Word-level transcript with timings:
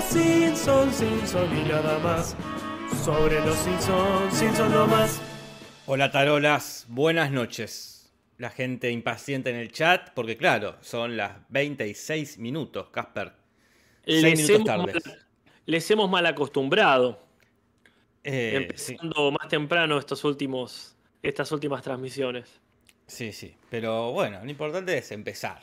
los 0.00 0.08
Simpsons, 0.08 0.96
Simpsons 0.96 1.52
y 1.52 1.68
nada 1.68 1.98
más. 1.98 2.34
Sobre 3.04 3.38
los 3.44 3.54
Simpsons, 3.56 4.34
Simpsons 4.34 4.72
no 4.72 4.86
más. 4.86 5.20
Hola 5.86 6.10
tarolas, 6.10 6.86
buenas 6.88 7.30
noches. 7.30 8.10
La 8.38 8.48
gente 8.48 8.90
impaciente 8.90 9.50
en 9.50 9.56
el 9.56 9.70
chat, 9.72 10.10
porque 10.14 10.38
claro, 10.38 10.76
son 10.80 11.18
las 11.18 11.32
26 11.50 12.38
minutos, 12.38 12.88
Casper. 12.88 13.32
Les 14.06 14.22
6 14.22 14.38
minutos 14.38 14.56
hemos, 14.56 14.86
tardes. 14.86 15.06
mal, 15.06 15.26
les 15.66 15.90
hemos 15.90 16.10
mal 16.10 16.26
acostumbrado. 16.26 17.22
Eh, 18.24 18.70
sí, 18.76 18.92
empezando 18.92 19.32
más 19.32 19.48
temprano 19.48 19.98
estos 19.98 20.24
últimos, 20.24 20.96
estas 21.22 21.52
últimas 21.52 21.82
transmisiones. 21.82 22.48
sí, 23.06 23.32
sí, 23.32 23.54
pero 23.68 24.12
bueno, 24.12 24.40
lo 24.42 24.50
importante 24.50 24.96
es 24.96 25.12
empezar. 25.12 25.60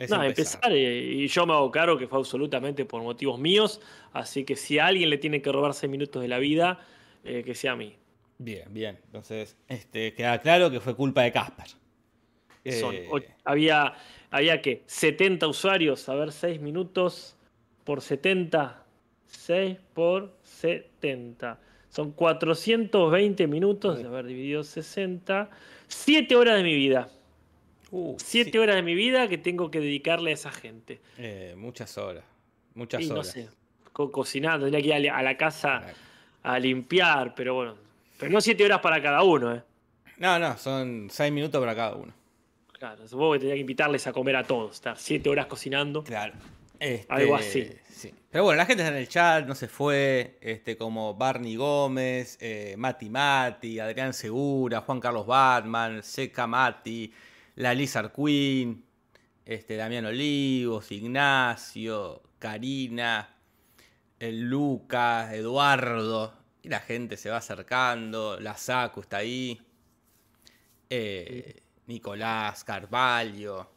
Es 0.00 0.08
No, 0.08 0.24
empezar, 0.24 0.72
eh, 0.72 0.98
y 0.98 1.28
yo 1.28 1.44
me 1.44 1.52
hago 1.52 1.70
cargo 1.70 1.98
que 1.98 2.08
fue 2.08 2.18
absolutamente 2.18 2.86
por 2.86 3.02
motivos 3.02 3.38
míos, 3.38 3.82
así 4.14 4.44
que 4.44 4.56
si 4.56 4.78
a 4.78 4.86
alguien 4.86 5.10
le 5.10 5.18
tiene 5.18 5.42
que 5.42 5.52
robar 5.52 5.74
6 5.74 5.92
minutos 5.92 6.22
de 6.22 6.28
la 6.28 6.38
vida, 6.38 6.80
eh, 7.22 7.42
que 7.44 7.54
sea 7.54 7.72
a 7.72 7.76
mí. 7.76 7.94
Bien, 8.38 8.66
bien. 8.72 8.98
Entonces, 9.04 9.58
este, 9.68 10.14
queda 10.14 10.40
claro 10.40 10.70
que 10.70 10.80
fue 10.80 10.96
culpa 10.96 11.22
de 11.22 11.32
Casper. 11.32 11.66
Son 12.80 12.94
Eh, 12.94 13.08
había, 13.44 13.92
había 14.30 14.62
que 14.62 14.84
70 14.86 15.46
usuarios, 15.46 16.08
a 16.08 16.14
ver, 16.14 16.32
6 16.32 16.62
minutos 16.62 17.36
por 17.84 18.00
70. 18.00 18.82
6 19.26 19.76
por 19.92 20.34
70. 20.42 21.60
Son 21.90 22.12
420 22.12 23.46
minutos, 23.46 23.98
de 23.98 24.06
haber 24.06 24.24
dividido 24.24 24.64
60. 24.64 25.50
7 25.88 26.36
horas 26.36 26.56
de 26.56 26.62
mi 26.62 26.74
vida. 26.74 27.10
Uh, 27.90 28.16
7 28.18 28.50
sí, 28.50 28.58
horas 28.58 28.76
de 28.76 28.82
mi 28.82 28.94
vida 28.94 29.28
que 29.28 29.38
tengo 29.38 29.70
que 29.70 29.80
dedicarle 29.80 30.30
a 30.30 30.34
esa 30.34 30.50
gente. 30.50 31.00
eh, 31.18 31.54
muchas 31.56 31.96
horas. 31.98 32.24
Muchas 32.74 33.02
Y 33.02 33.06
no 33.08 33.14
horas. 33.14 33.28
sé, 33.28 33.48
co- 33.92 34.10
cocinando, 34.12 34.66
tenía 34.66 34.80
que 34.80 34.86
ir 35.00 35.10
a 35.10 35.22
la- 35.22 35.36
casa 35.36 35.82
a 36.42 36.58
limpiar, 36.58 37.34
pero 37.34 37.54
bueno. 37.54 37.74
Pero 38.18 38.32
no 38.32 38.40
7 38.40 38.64
horas 38.64 38.80
para 38.80 39.00
cada 39.02 39.22
uno, 39.22 39.54
¿eh? 39.54 39.62
No, 40.18 40.38
no, 40.38 40.56
son 40.58 41.08
6 41.10 41.32
minutos 41.32 41.60
para 41.60 41.74
cada 41.74 41.94
uno. 41.96 42.12
Claro, 42.78 43.06
supongo 43.08 43.32
que 43.34 43.38
tenía 43.40 43.54
que 43.54 43.60
invitarles 43.60 44.06
a 44.06 44.12
comer 44.12 44.36
a 44.36 44.44
todos, 44.44 44.72
estar 44.76 44.96
7 44.98 45.28
horas 45.28 45.46
cocinando. 45.46 46.02
Claro. 46.04 46.34
Este, 46.78 47.06
Algo 47.12 47.36
así. 47.36 47.70
sí. 47.90 48.14
Pero 48.30 48.44
bueno, 48.44 48.56
la 48.56 48.64
gente 48.64 48.82
está 48.82 48.94
en 48.94 49.00
el 49.02 49.08
chat, 49.08 49.46
no 49.46 49.54
se 49.54 49.68
fue, 49.68 50.38
este, 50.40 50.76
como 50.78 51.12
Barney 51.14 51.56
Gómez, 51.56 52.38
eh, 52.40 52.74
Mati 52.78 53.10
Mati, 53.10 53.78
Adrián 53.80 54.14
Segura, 54.14 54.80
Juan 54.80 54.98
Carlos 55.00 55.26
Batman, 55.26 56.02
Seca 56.02 56.46
Mati, 56.46 57.12
la 57.60 57.74
Lizard 57.74 58.10
Queen, 58.12 58.82
este, 59.44 59.76
Damián 59.76 60.06
Olivos, 60.06 60.90
Ignacio, 60.92 62.22
Karina, 62.38 63.36
el 64.18 64.48
Lucas, 64.48 65.32
Eduardo, 65.34 66.32
y 66.62 66.70
la 66.70 66.80
gente 66.80 67.18
se 67.18 67.28
va 67.28 67.36
acercando, 67.36 68.40
la 68.40 68.56
Saco 68.56 69.02
está 69.02 69.18
ahí, 69.18 69.60
eh, 70.88 71.60
Nicolás, 71.86 72.64
Carvalho. 72.64 73.70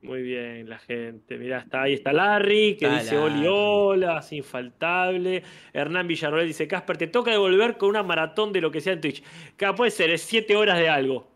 Muy 0.00 0.22
bien, 0.22 0.68
la 0.68 0.80
gente. 0.80 1.38
Mirá, 1.38 1.60
está 1.60 1.82
ahí 1.82 1.94
está 1.94 2.12
Larry, 2.12 2.76
que 2.76 2.86
Está 2.86 2.98
dice 2.98 3.18
Oli, 3.18 3.34
Larry. 3.34 3.46
hola, 3.48 4.18
es 4.18 4.32
infaltable. 4.32 5.44
Hernán 5.72 6.08
Villarroel 6.08 6.48
dice, 6.48 6.66
Casper, 6.66 6.96
te 6.96 7.06
toca 7.06 7.30
devolver 7.30 7.76
con 7.76 7.90
una 7.90 8.02
maratón 8.02 8.52
de 8.52 8.60
lo 8.60 8.72
que 8.72 8.80
sea 8.80 8.94
en 8.94 9.00
Twitch. 9.00 9.22
Que 9.56 9.72
puede 9.74 9.92
ser, 9.92 10.10
es 10.10 10.22
7 10.22 10.56
horas 10.56 10.78
de 10.78 10.88
algo. 10.88 11.31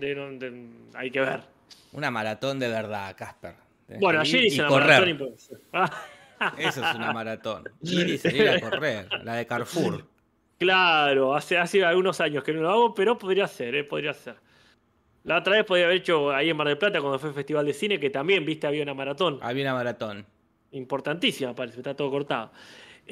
De- 0.00 0.14
no- 0.14 0.30
de- 0.38 0.66
hay 0.94 1.10
que 1.10 1.20
ver. 1.20 1.40
Una 1.92 2.10
maratón 2.10 2.58
de 2.58 2.68
verdad, 2.68 3.14
Casper. 3.16 3.54
Tenés 3.86 4.00
Bueno, 4.00 4.20
ayer 4.20 4.44
hice 4.44 4.60
una 4.60 4.68
correr. 4.68 5.14
maratón 5.16 5.34
y 6.58 6.62
Eso 6.62 6.84
es 6.86 6.94
una 6.94 7.12
maratón. 7.12 7.64
Ir 7.82 8.08
y 8.08 8.18
salir 8.18 8.48
a 8.48 8.60
correr. 8.60 9.08
La 9.24 9.34
de 9.34 9.46
Carrefour. 9.46 10.06
claro, 10.58 11.34
hace, 11.34 11.58
hace 11.58 11.84
algunos 11.84 12.20
años 12.20 12.42
que 12.44 12.52
no 12.52 12.62
lo 12.62 12.70
hago, 12.70 12.94
pero 12.94 13.18
podría 13.18 13.46
ser, 13.46 13.74
eh, 13.74 13.84
podría 13.84 14.14
ser. 14.14 14.36
La 15.24 15.38
otra 15.38 15.54
vez 15.56 15.64
podría 15.66 15.84
haber 15.86 15.98
hecho 15.98 16.30
ahí 16.32 16.48
en 16.48 16.56
Mar 16.56 16.66
del 16.68 16.78
Plata 16.78 17.00
cuando 17.00 17.18
fue 17.18 17.28
el 17.28 17.34
Festival 17.34 17.66
de 17.66 17.74
Cine, 17.74 18.00
que 18.00 18.08
también, 18.08 18.44
viste, 18.46 18.66
había 18.66 18.82
una 18.82 18.94
maratón. 18.94 19.38
Había 19.42 19.64
una 19.64 19.74
maratón. 19.74 20.24
Importantísima, 20.72 21.54
parece, 21.54 21.78
está 21.78 21.94
todo 21.94 22.10
cortado. 22.10 22.52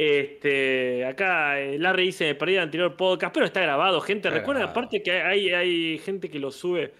Este, 0.00 1.04
acá 1.04 1.58
eh, 1.60 1.76
Larry 1.76 2.04
dice, 2.06 2.26
me 2.26 2.34
perdí 2.36 2.54
el 2.54 2.60
anterior 2.60 2.96
podcast, 2.96 3.34
pero 3.34 3.46
está 3.46 3.60
grabado, 3.60 4.00
gente. 4.00 4.28
Está 4.28 4.38
Recuerden 4.38 4.62
grabado. 4.62 4.78
aparte 4.78 5.02
que 5.02 5.10
hay, 5.10 5.50
hay 5.50 5.98
gente 5.98 6.30
que 6.30 6.38
lo 6.38 6.52
sube 6.52 6.92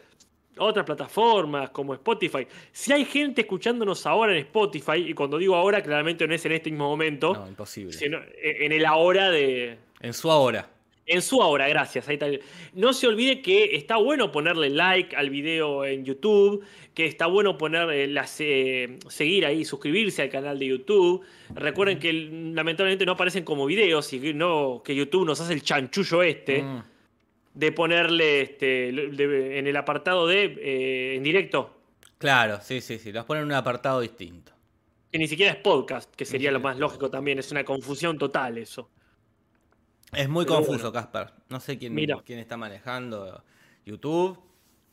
a 0.57 0.65
otras 0.65 0.85
plataformas 0.85 1.71
como 1.71 1.95
Spotify. 1.95 2.45
Si 2.73 2.93
hay 2.93 3.05
gente 3.05 3.43
escuchándonos 3.43 4.05
ahora 4.05 4.33
en 4.33 4.39
Spotify, 4.39 4.97
y 5.07 5.15
cuando 5.15 5.39
digo 5.39 5.55
ahora, 5.55 5.81
claramente 5.81 6.27
no 6.27 6.35
es 6.35 6.45
en 6.45 6.51
este 6.53 6.71
mismo 6.71 6.89
momento, 6.89 7.35
No, 7.35 7.47
imposible. 7.47 7.93
sino 7.93 8.19
en 8.43 8.73
el 8.73 8.85
ahora 8.85 9.31
de, 9.31 9.79
En 10.01 10.13
su 10.13 10.29
ahora. 10.29 10.69
En 11.09 11.23
su 11.23 11.43
ahora, 11.43 11.69
gracias. 11.69 12.09
Ahí 12.09 12.15
está. 12.15 12.27
No 12.75 12.93
se 12.93 13.07
olvide 13.07 13.43
que 13.43 13.75
está 13.77 13.97
bueno 13.97 14.31
ponerle 14.31 14.71
like 14.71 15.17
al 15.17 15.31
video 15.31 15.85
en 15.85 16.05
YouTube, 16.05 16.65
que 16.95 17.07
está 17.07 17.27
bueno 17.27 17.57
poner 17.59 18.09
las, 18.11 18.41
eh, 18.41 18.99
seguir 19.09 19.47
ahí, 19.47 19.65
suscribirse 19.65 20.23
al 20.23 20.29
canal 20.31 20.59
de 20.59 20.67
YouTube. 20.67 21.25
Recuerden 21.55 21.99
que 21.99 22.13
lamentablemente 22.13 23.07
no 23.07 23.13
aparecen 23.13 23.45
como 23.45 23.67
videos 23.67 24.13
y 24.13 24.21
que 24.21 24.35
no 24.35 24.83
que 24.85 24.95
YouTube 24.95 25.27
nos 25.27 25.41
hace 25.41 25.55
el 25.55 25.63
chanchullo 25.63 26.23
este 26.23 26.63
Mm. 26.63 26.83
de 27.55 27.73
ponerle 27.73 28.41
este, 28.43 28.93
de- 28.93 29.59
en 29.59 29.67
el 29.67 29.77
apartado 29.77 30.27
de 30.27 30.45
eh, 30.61 31.15
en 31.17 31.23
directo, 31.23 31.75
Claro, 32.19 32.59
sí, 32.63 32.81
sí, 32.81 32.99
sí. 32.99 33.13
Los 33.13 33.25
ponen 33.27 33.43
en 33.43 33.47
un 33.47 33.53
apartado 33.55 34.01
distinto. 34.01 34.53
que 35.13 35.19
ni 35.19 35.27
siquiera 35.29 35.53
es 35.53 35.59
podcast, 35.59 36.15
que 36.15 36.25
sería 36.27 36.51
lo 36.51 36.61
más 36.61 36.77
lógico 36.79 37.09
también. 37.09 37.39
Es 37.39 37.51
una 37.53 37.65
confusión 37.65 38.19
total 38.19 38.59
eso. 38.59 38.91
Es 40.13 40.29
muy 40.29 40.45
Pero 40.45 40.57
confuso, 40.57 40.93
Casper. 40.93 41.33
No 41.49 41.61
sé 41.61 41.79
quién, 41.79 41.95
Mira. 41.95 42.21
quién 42.25 42.39
está 42.39 42.57
manejando 42.57 43.45
YouTube, 43.85 44.39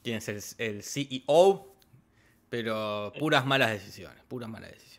quién 0.04 0.18
es 0.18 0.28
el, 0.30 0.42
el 0.68 0.84
CEO, 0.84 1.76
pero 2.50 3.12
puras 3.18 3.46
malas 3.46 3.72
decisiones. 3.72 4.24
Puras 4.28 4.50
malas 4.50 4.72
decisiones. 4.72 4.96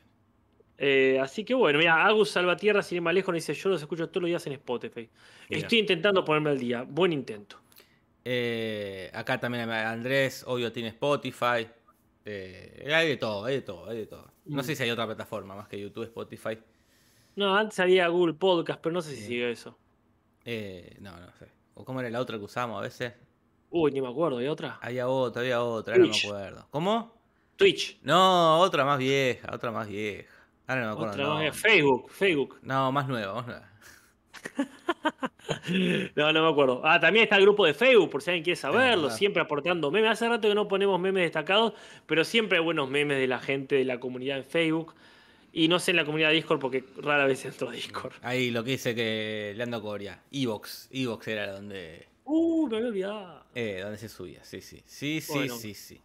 Eh, 0.78 1.18
así 1.20 1.44
que 1.44 1.54
bueno, 1.54 1.78
mira, 1.78 2.04
Agus 2.04 2.30
Salvatierra, 2.30 2.82
sin 2.82 2.96
ir 2.96 3.02
más 3.02 3.14
lejos, 3.14 3.34
dice: 3.34 3.54
Yo 3.54 3.68
los 3.70 3.80
escucho 3.80 4.08
todos 4.08 4.22
los 4.22 4.28
días 4.28 4.46
en 4.46 4.54
Spotify. 4.54 5.08
Mira. 5.48 5.62
Estoy 5.62 5.78
intentando 5.78 6.24
ponerme 6.24 6.50
al 6.50 6.58
día. 6.58 6.82
Buen 6.82 7.12
intento. 7.12 7.58
Eh, 8.24 9.10
acá 9.14 9.38
también 9.38 9.68
Andrés, 9.70 10.44
obvio, 10.46 10.72
tiene 10.72 10.88
Spotify. 10.90 11.66
Eh, 12.24 12.90
hay 12.92 13.08
de 13.08 13.16
todo, 13.16 13.44
hay 13.44 13.54
de 13.56 13.62
todo, 13.62 13.88
hay 13.88 13.98
de 13.98 14.06
todo. 14.06 14.32
No 14.46 14.62
Mm. 14.62 14.64
sé 14.64 14.74
si 14.76 14.82
hay 14.82 14.90
otra 14.90 15.06
plataforma 15.06 15.54
más 15.54 15.68
que 15.68 15.78
YouTube, 15.80 16.04
Spotify. 16.04 16.58
No, 17.36 17.56
antes 17.56 17.78
había 17.78 18.08
Google 18.08 18.34
Podcast, 18.34 18.80
pero 18.82 18.92
no 18.92 19.00
sé 19.00 19.10
si 19.14 19.22
Sí. 19.22 19.26
sigue 19.28 19.50
eso. 19.52 19.78
Eh, 20.46 20.96
no, 21.00 21.10
no 21.18 21.26
sé. 21.38 21.48
¿O 21.74 21.84
cómo 21.84 22.00
era 22.00 22.08
la 22.08 22.20
otra 22.20 22.38
que 22.38 22.44
usamos 22.44 22.78
a 22.78 22.82
veces? 22.82 23.12
Uy, 23.70 23.90
ni 23.90 24.00
me 24.00 24.08
acuerdo. 24.08 24.38
¿Hay 24.38 24.46
otra? 24.46 24.78
Había 24.80 25.08
otra, 25.08 25.42
había 25.42 25.62
otra, 25.62 25.94
ahora 25.94 26.06
no 26.06 26.12
me 26.12 26.18
acuerdo. 26.18 26.66
¿Cómo? 26.70 27.14
Twitch. 27.56 27.98
No, 28.02 28.60
otra 28.60 28.84
más 28.84 28.98
vieja, 28.98 29.52
otra 29.52 29.72
más 29.72 29.88
vieja. 29.88 30.32
Ahora 30.68 30.82
no 30.82 30.86
me 30.86 30.92
acuerdo. 30.92 31.34
Otra 31.34 31.48
más. 31.48 31.56
Facebook. 31.56 32.10
Facebook. 32.10 32.58
No, 32.62 32.92
más 32.92 33.08
nueva, 33.08 33.34
más 33.34 33.46
nueva. 33.46 33.72
No, 36.16 36.32
no 36.32 36.42
me 36.42 36.48
acuerdo. 36.50 36.80
Ah, 36.84 36.98
también 36.98 37.24
está 37.24 37.36
el 37.36 37.42
grupo 37.42 37.64
de 37.66 37.74
Facebook, 37.74 38.10
por 38.10 38.22
si 38.22 38.30
alguien 38.30 38.44
quiere 38.44 38.56
saberlo. 38.56 39.10
Siempre 39.10 39.42
aportando 39.42 39.90
memes. 39.90 40.10
Hace 40.10 40.28
rato 40.28 40.48
que 40.48 40.54
no 40.54 40.66
ponemos 40.66 40.98
memes 40.98 41.22
destacados, 41.22 41.72
pero 42.06 42.24
siempre 42.24 42.58
hay 42.58 42.64
buenos 42.64 42.88
memes 42.90 43.18
de 43.18 43.26
la 43.26 43.38
gente 43.38 43.76
de 43.76 43.84
la 43.84 44.00
comunidad 44.00 44.38
en 44.38 44.44
Facebook. 44.44 44.94
Y 45.58 45.68
no 45.68 45.78
sé 45.78 45.92
en 45.92 45.96
la 45.96 46.04
comunidad 46.04 46.28
de 46.28 46.34
Discord 46.34 46.60
porque 46.60 46.84
rara 46.98 47.24
vez 47.24 47.42
entro 47.46 47.70
a 47.70 47.72
Discord. 47.72 48.12
Ahí 48.20 48.50
lo 48.50 48.62
que 48.62 48.72
dice 48.72 48.94
que 48.94 49.54
Leandro 49.56 49.80
Coria. 49.80 50.20
Evox. 50.30 50.88
Evox 50.92 51.28
era 51.28 51.50
donde, 51.52 52.06
Uh, 52.24 52.66
me 52.68 52.76
había 52.76 52.88
olvidado. 52.88 53.44
eh, 53.54 53.78
donde 53.82 53.96
se 53.96 54.08
subía. 54.10 54.44
Sí, 54.44 54.60
sí. 54.60 54.82
Sí, 54.84 55.20
sí, 55.22 55.32
Bueno. 55.32 55.56
sí, 55.56 55.72
sí. 55.74 56.00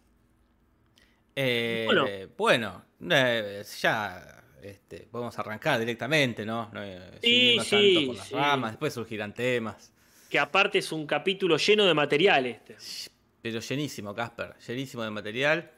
Eh, 1.36 1.84
Bueno. 1.86 2.06
bueno, 2.38 2.84
eh, 3.14 3.62
ya 3.80 4.42
este, 4.62 5.00
podemos 5.10 5.38
arrancar 5.38 5.78
directamente, 5.80 6.44
¿no? 6.46 6.70
No, 6.72 6.82
eh, 6.82 7.18
Sí, 7.22 7.58
sí, 7.62 7.94
tanto 7.94 8.06
por 8.06 8.16
las 8.16 8.28
sí. 8.28 8.34
ramas. 8.34 8.70
Después 8.72 8.94
surgirán 8.94 9.34
temas. 9.34 9.92
Que 10.30 10.38
aparte 10.38 10.78
es 10.78 10.92
un 10.92 11.06
capítulo 11.06 11.56
lleno 11.58 11.84
de 11.84 11.92
material 11.92 12.46
este. 12.46 12.76
Pero 13.42 13.60
llenísimo, 13.60 14.14
Casper. 14.14 14.54
Llenísimo 14.66 15.02
de 15.02 15.10
material. 15.10 15.70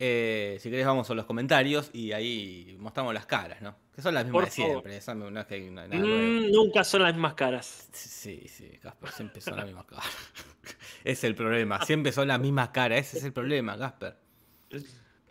Eh, 0.00 0.58
si 0.60 0.70
querés 0.70 0.86
vamos 0.86 1.10
a 1.10 1.14
los 1.14 1.24
comentarios 1.26 1.90
y 1.92 2.12
ahí 2.12 2.76
mostramos 2.78 3.12
las 3.12 3.26
caras, 3.26 3.60
¿no? 3.62 3.74
Que 3.92 4.00
son 4.00 4.14
las 4.14 4.24
mismas 4.24 4.44
de 4.44 4.50
siempre. 4.52 4.96
esa 4.96 5.12
no 5.14 5.40
es 5.40 5.46
que 5.46 5.54
hay 5.56 5.68
una- 5.68 5.88
nada 5.88 6.00
Mm, 6.04 6.52
nunca 6.52 6.84
son 6.84 7.02
las 7.02 7.12
mismas 7.14 7.34
caras. 7.34 7.88
Sí, 7.92 8.44
sí, 8.46 8.70
Casper, 8.80 9.10
siempre 9.10 9.40
son 9.40 9.56
las 9.56 9.66
mismas 9.66 9.86
caras. 9.86 10.04
es 11.04 11.24
el 11.24 11.34
problema, 11.34 11.84
siempre 11.84 12.12
son 12.12 12.28
las 12.28 12.38
mismas 12.38 12.68
caras. 12.68 13.00
Ese 13.00 13.18
es 13.18 13.24
el 13.24 13.32
problema, 13.32 13.76
Casper. 13.76 14.16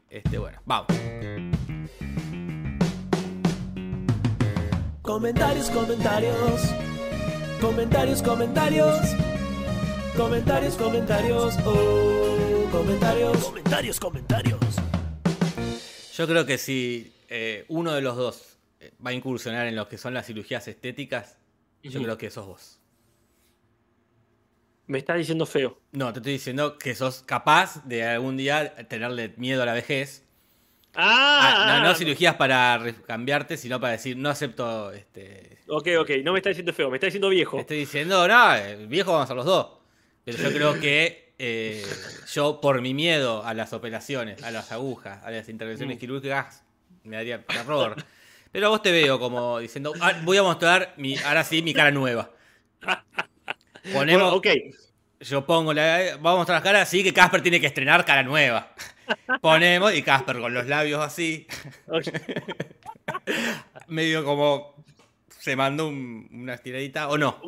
Este, 0.10 0.38
bueno, 0.38 0.60
vamos. 0.66 0.88
Comentarios, 5.02 5.70
comentarios. 5.70 6.62
Comentarios, 7.62 8.22
comentarios. 8.22 9.00
Comentarios, 10.18 10.76
comentarios. 10.76 11.58
Oh, 11.66 12.38
comentarios. 12.72 13.38
Comentarios, 13.44 14.00
comentarios. 14.00 14.60
Yo 16.16 16.28
creo 16.28 16.46
que 16.46 16.58
si 16.58 17.14
eh, 17.30 17.66
uno 17.68 17.94
de 17.94 18.02
los 18.02 18.16
dos 18.16 18.58
eh, 18.80 18.92
va 19.06 19.12
a 19.12 19.14
incursionar 19.14 19.68
en 19.68 19.76
lo 19.76 19.88
que 19.88 19.98
son 19.98 20.14
las 20.14 20.26
cirugías 20.26 20.68
estéticas, 20.68 21.38
yo 21.84 22.02
creo 22.02 22.18
que 22.18 22.30
sos 22.30 22.46
vos. 22.46 22.80
Me 24.88 24.98
estás 24.98 25.18
diciendo 25.18 25.46
feo. 25.46 25.78
No, 25.92 26.14
te 26.14 26.20
estoy 26.20 26.34
diciendo 26.34 26.78
que 26.78 26.96
sos 26.96 27.22
capaz 27.22 27.86
de 27.86 28.06
algún 28.06 28.38
día 28.38 28.76
tenerle 28.88 29.34
miedo 29.38 29.64
a 29.64 29.66
la 29.66 29.74
vejez. 29.74 30.24
Ah, 30.96 31.38
Ah, 31.40 31.78
no, 31.78 31.84
no 31.84 31.90
ah, 31.92 31.96
cirugías 31.96 32.36
para 32.36 32.84
cambiarte, 33.06 33.58
sino 33.58 33.80
para 33.80 33.94
decir, 33.94 34.18
no 34.18 34.30
acepto 34.30 34.92
este, 34.92 35.60
Ok, 35.68 35.90
ok, 36.00 36.10
no 36.24 36.32
me 36.34 36.40
estás 36.40 36.52
diciendo 36.52 36.74
feo, 36.74 36.90
me 36.90 36.98
estás 36.98 37.10
diciendo 37.10 37.30
viejo. 37.30 37.60
Estoy 37.60 37.78
diciendo, 37.78 38.28
no, 38.28 38.56
eh, 38.56 38.88
viejo 38.88 39.12
vamos 39.12 39.26
a 39.26 39.28
ser 39.28 39.36
los 39.36 39.46
dos. 39.46 39.78
Pero 40.24 40.38
yo 40.40 40.52
creo 40.52 40.80
que 40.80 41.27
eh, 41.40 41.86
yo, 42.34 42.60
por 42.62 42.82
mi 42.82 42.94
miedo 42.94 43.44
a 43.46 43.54
las 43.54 43.74
operaciones, 43.74 44.42
a 44.44 44.52
las 44.52 44.72
agujas, 44.72 45.24
a 45.24 45.32
las 45.32 45.48
intervenciones 45.50 45.98
Mm. 45.98 46.00
quirúrgicas, 46.00 46.64
me 47.04 47.16
daría 47.18 47.44
terror. 47.46 47.96
Pero 48.52 48.68
a 48.68 48.70
vos 48.70 48.82
te 48.82 48.92
veo 48.92 49.20
como 49.20 49.60
diciendo, 49.60 49.94
"Ah, 50.02 50.14
voy 50.24 50.38
a 50.38 50.44
mostrar 50.44 50.94
mi, 50.98 51.18
ahora 51.18 51.44
sí 51.44 51.62
mi 51.62 51.74
cara 51.74 51.92
nueva. 51.92 52.32
Ponemos, 53.94 54.42
Bueno, 54.42 54.72
Yo 55.20 55.46
pongo 55.46 55.74
la. 55.74 56.18
Vamos 56.22 56.34
a 56.34 56.38
mostrar 56.38 56.56
las 56.58 56.64
caras, 56.64 56.82
así 56.88 57.04
que 57.04 57.12
Casper 57.14 57.42
tiene 57.42 57.60
que 57.60 57.66
estrenar 57.68 58.06
cara 58.06 58.22
nueva. 58.24 58.72
Ponemos 59.42 59.94
y 59.96 60.04
Casper 60.04 60.38
con 60.40 60.54
los 60.54 60.68
labios 60.68 61.02
así, 61.04 61.48
ok. 61.88 62.04
medio 63.88 64.24
como 64.24 64.76
se 65.40 65.56
mandó 65.56 65.88
un- 65.88 66.28
una 66.32 66.54
estiradita 66.56 67.08
o 67.10 67.18
no. 67.18 67.42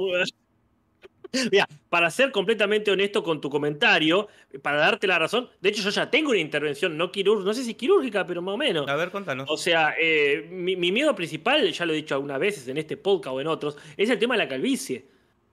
Mira, 1.52 1.68
para 1.90 2.10
ser 2.10 2.32
completamente 2.32 2.92
honesto 2.92 3.24
con 3.24 3.40
tu 3.40 3.50
comentario, 3.50 4.28
para 4.62 4.78
darte 4.78 5.08
la 5.08 5.20
razón, 5.20 5.50
de 5.62 5.70
hecho 5.70 5.82
yo 5.84 5.90
ya 5.90 6.10
tengo 6.10 6.32
una 6.32 6.40
intervención 6.40 6.98
no 6.98 7.12
quirúrgica, 7.12 7.46
no 7.46 7.54
sé 7.54 7.64
si 7.64 7.76
quirúrgica, 7.76 8.26
pero 8.26 8.42
más 8.42 8.56
o 8.56 8.58
menos. 8.58 8.88
A 8.88 8.96
ver, 8.96 9.12
contanos. 9.12 9.48
O 9.50 9.58
sea, 9.58 9.94
eh, 10.00 10.48
mi, 10.52 10.76
mi 10.76 10.92
miedo 10.92 11.14
principal, 11.16 11.72
ya 11.72 11.86
lo 11.86 11.94
he 11.94 11.98
dicho 11.98 12.16
algunas 12.16 12.40
veces 12.40 12.68
en 12.68 12.78
este 12.78 12.98
podcast 12.98 13.36
o 13.36 13.42
en 13.42 13.48
otros, 13.48 13.78
es 13.96 14.10
el 14.10 14.18
tema 14.18 14.36
de 14.36 14.40
la 14.40 14.48
calvicie. 14.48 15.06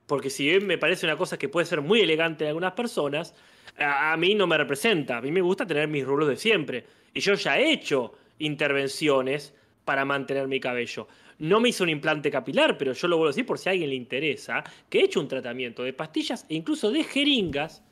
Porque 0.07 0.31
si 0.31 0.47
bien 0.47 0.67
me 0.67 0.79
parece 0.79 1.05
una 1.05 1.17
cosa 1.17 1.37
que 1.37 1.49
puede 1.49 1.67
ser 1.67 1.81
muy 1.81 2.01
elegante 2.01 2.45
en 2.45 2.49
algunas 2.49 2.73
personas, 2.73 3.35
a, 3.77 4.13
a 4.13 4.17
mí 4.17 4.35
no 4.35 4.47
me 4.47 4.57
representa. 4.57 5.19
A 5.19 5.21
mí 5.21 5.33
me 5.33 5.41
gusta 5.41 5.67
tener 5.67 5.89
mis 5.89 6.05
rulos 6.05 6.29
de 6.29 6.37
siempre. 6.37 6.85
Y 7.13 7.21
yo 7.21 7.35
ya 7.35 7.59
he 7.59 7.73
hecho 7.73 8.15
intervenciones 8.39 9.53
para 9.85 10.05
mantener 10.05 10.49
mi 10.49 10.61
cabello. 10.61 11.09
No 11.39 11.61
me 11.61 11.69
hizo 11.69 11.85
un 11.85 11.91
implante 11.91 12.31
capilar, 12.31 12.79
pero 12.79 12.93
yo 12.93 13.09
lo 13.09 13.17
vuelvo 13.17 13.29
a 13.29 13.33
decir 13.33 13.45
por 13.47 13.59
si 13.59 13.69
a 13.69 13.73
alguien 13.73 13.91
le 13.91 13.97
interesa, 13.97 14.65
que 14.89 15.01
he 15.01 15.05
hecho 15.05 15.21
un 15.21 15.29
tratamiento 15.29 15.83
de 15.83 15.93
pastillas 15.93 16.47
e 16.49 16.55
incluso 16.55 16.91
de 16.91 17.05
jeringas 17.05 17.83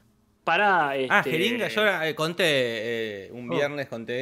para... 0.44 0.90
Ah, 0.90 0.96
este, 0.96 1.30
jeringa, 1.30 1.68
yo 1.68 1.82
eh, 2.02 2.14
conté, 2.14 2.44
eh, 2.46 3.28
un 3.32 3.50
Oh. 3.50 3.54
viernes 3.54 3.88
conté, 3.88 4.14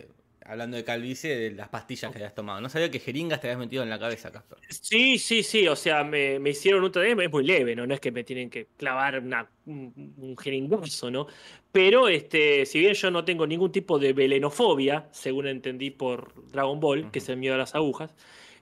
eh, 0.00 0.08
hablando 0.44 0.76
de 0.76 0.84
calvicie, 0.84 1.36
de 1.36 1.50
las 1.52 1.68
pastillas 1.68 2.10
que 2.10 2.18
habías 2.18 2.34
tomado. 2.34 2.60
No 2.60 2.68
sabía 2.68 2.90
que 2.90 2.98
jeringas 2.98 3.40
te 3.40 3.46
habías 3.48 3.58
metido 3.58 3.82
en 3.82 3.90
la 3.90 3.98
cabeza, 3.98 4.30
Casper. 4.32 4.58
Sí, 4.68 5.18
sí, 5.18 5.42
sí, 5.42 5.68
o 5.68 5.76
sea, 5.76 6.02
me, 6.04 6.38
me 6.38 6.50
hicieron 6.50 6.82
un 6.82 6.90
tratamiento, 6.90 7.22
es 7.22 7.30
muy 7.30 7.44
leve, 7.44 7.76
¿no? 7.76 7.86
No 7.86 7.94
es 7.94 8.00
que 8.00 8.10
me 8.10 8.24
tienen 8.24 8.50
que 8.50 8.66
clavar 8.76 9.20
una- 9.20 9.48
un, 9.66 10.14
un 10.18 10.36
jeringazo, 10.36 11.10
¿no? 11.10 11.26
Pero, 11.72 12.08
este, 12.08 12.66
si 12.66 12.80
bien 12.80 12.94
yo 12.94 13.10
no 13.10 13.24
tengo 13.24 13.46
ningún 13.46 13.70
tipo 13.72 13.98
de 13.98 14.12
velenofobia, 14.12 15.08
según 15.12 15.46
entendí 15.46 15.90
por 15.90 16.32
Dragon 16.50 16.80
Ball, 16.80 17.10
que 17.10 17.20
es 17.20 17.28
el 17.28 17.36
miedo 17.36 17.54
a 17.54 17.58
las 17.58 17.74
agujas, 17.74 18.14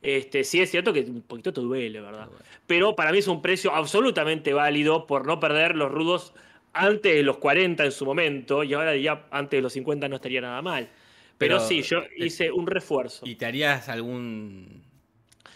este, 0.03 0.45
sí 0.45 0.61
es 0.61 0.71
cierto 0.71 0.93
que 0.93 1.01
un 1.01 1.23
poquito 1.23 1.53
te 1.53 1.61
duele, 1.61 2.01
¿verdad? 2.01 2.29
Pero 2.67 2.95
para 2.95 3.13
mí 3.13 3.19
es 3.19 3.29
un 3.29 3.43
precio 3.43 3.75
absolutamente 3.75 4.53
válido 4.53 5.07
por 5.07 5.27
no 5.27 5.41
perder 5.41 5.75
los 5.75 5.91
rudos 5.91 6.35
antes 6.73 7.15
de 7.15 7.23
los 7.23 7.39
40 7.39 7.85
en 7.85 7.93
su 7.93 8.05
momento, 8.05 8.63
y 8.63 8.75
ahora 8.75 8.95
ya 8.97 9.27
antes 9.31 9.59
de 9.59 9.63
los 9.63 9.73
50 9.73 10.09
no 10.09 10.17
estaría 10.17 10.41
nada 10.41 10.63
mal. 10.63 10.89
Pero, 11.39 11.57
Pero, 11.57 11.61
sí, 11.61 11.83
yo 11.83 11.99
eh, 12.01 12.11
hice 12.19 12.51
un 12.53 12.67
refuerzo. 12.67 13.27
¿Y 13.27 13.37
te 13.37 13.47
harías 13.47 13.89
algún. 13.89 14.83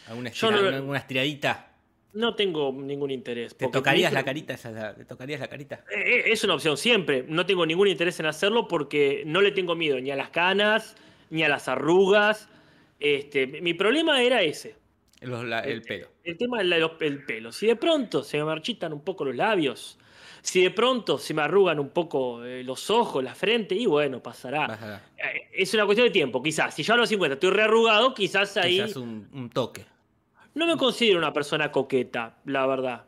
alguna, 0.06 0.30
no- 0.42 0.68
alguna 0.76 0.98
estiradita? 0.98 1.68
No 2.14 2.34
tengo 2.34 2.72
ningún 2.72 3.10
interés. 3.10 3.56
¿Te 3.56 3.68
tocarías 3.68 4.12
la 4.12 4.22
carita? 4.24 4.52
esa 4.54 4.94
¿Te 4.94 5.04
tocarías 5.04 5.40
la 5.40 5.48
carita? 5.48 5.82
Eh, 5.90 6.24
Es 6.26 6.44
una 6.44 6.54
opción 6.54 6.76
siempre. 6.76 7.24
No 7.26 7.46
tengo 7.46 7.64
ningún 7.66 7.88
interés 7.88 8.20
en 8.20 8.26
hacerlo 8.26 8.68
porque 8.68 9.22
no 9.26 9.40
le 9.40 9.50
tengo 9.50 9.74
miedo 9.74 9.98
ni 9.98 10.10
a 10.10 10.16
las 10.16 10.28
canas, 10.28 10.94
ni 11.30 11.42
a 11.42 11.48
las 11.48 11.68
arrugas. 11.68 12.48
Este, 13.02 13.46
mi 13.46 13.74
problema 13.74 14.22
era 14.22 14.42
ese. 14.42 14.76
Los- 15.22 15.44
la- 15.44 15.60
el 15.60 15.82
pelo. 15.82 16.08
El 16.24 16.36
tema 16.36 16.58
del 16.58 16.72
el 17.00 17.24
pelo. 17.24 17.50
Si 17.52 17.66
de 17.66 17.76
pronto 17.76 18.22
se 18.22 18.38
me 18.38 18.44
marchitan 18.44 18.92
un 18.92 19.02
poco 19.02 19.24
los 19.24 19.34
labios, 19.36 19.98
si 20.40 20.62
de 20.62 20.70
pronto 20.70 21.18
se 21.18 21.34
me 21.34 21.42
arrugan 21.42 21.78
un 21.80 21.90
poco 21.90 22.44
eh, 22.44 22.62
los 22.64 22.90
ojos, 22.90 23.22
la 23.22 23.34
frente, 23.34 23.74
y 23.74 23.86
bueno, 23.86 24.20
pasará. 24.22 25.02
Eh, 25.16 25.48
Es 25.52 25.72
una 25.74 25.84
cuestión 25.84 26.06
de 26.08 26.12
tiempo, 26.12 26.42
quizás. 26.42 26.74
Si 26.74 26.82
yo 26.82 26.94
a 26.94 26.96
los 26.96 27.08
50 27.08 27.34
estoy 27.34 27.50
rearrugado, 27.50 28.14
quizás 28.14 28.56
ahí 28.56 28.74
Quizás 28.80 28.96
un, 28.96 29.28
un 29.32 29.50
toque. 29.50 29.84
no 30.54 30.66
me 30.66 30.76
considero 30.76 31.18
una 31.18 31.32
persona 31.32 31.70
coqueta, 31.72 32.36
la 32.46 32.66
verdad. 32.66 33.04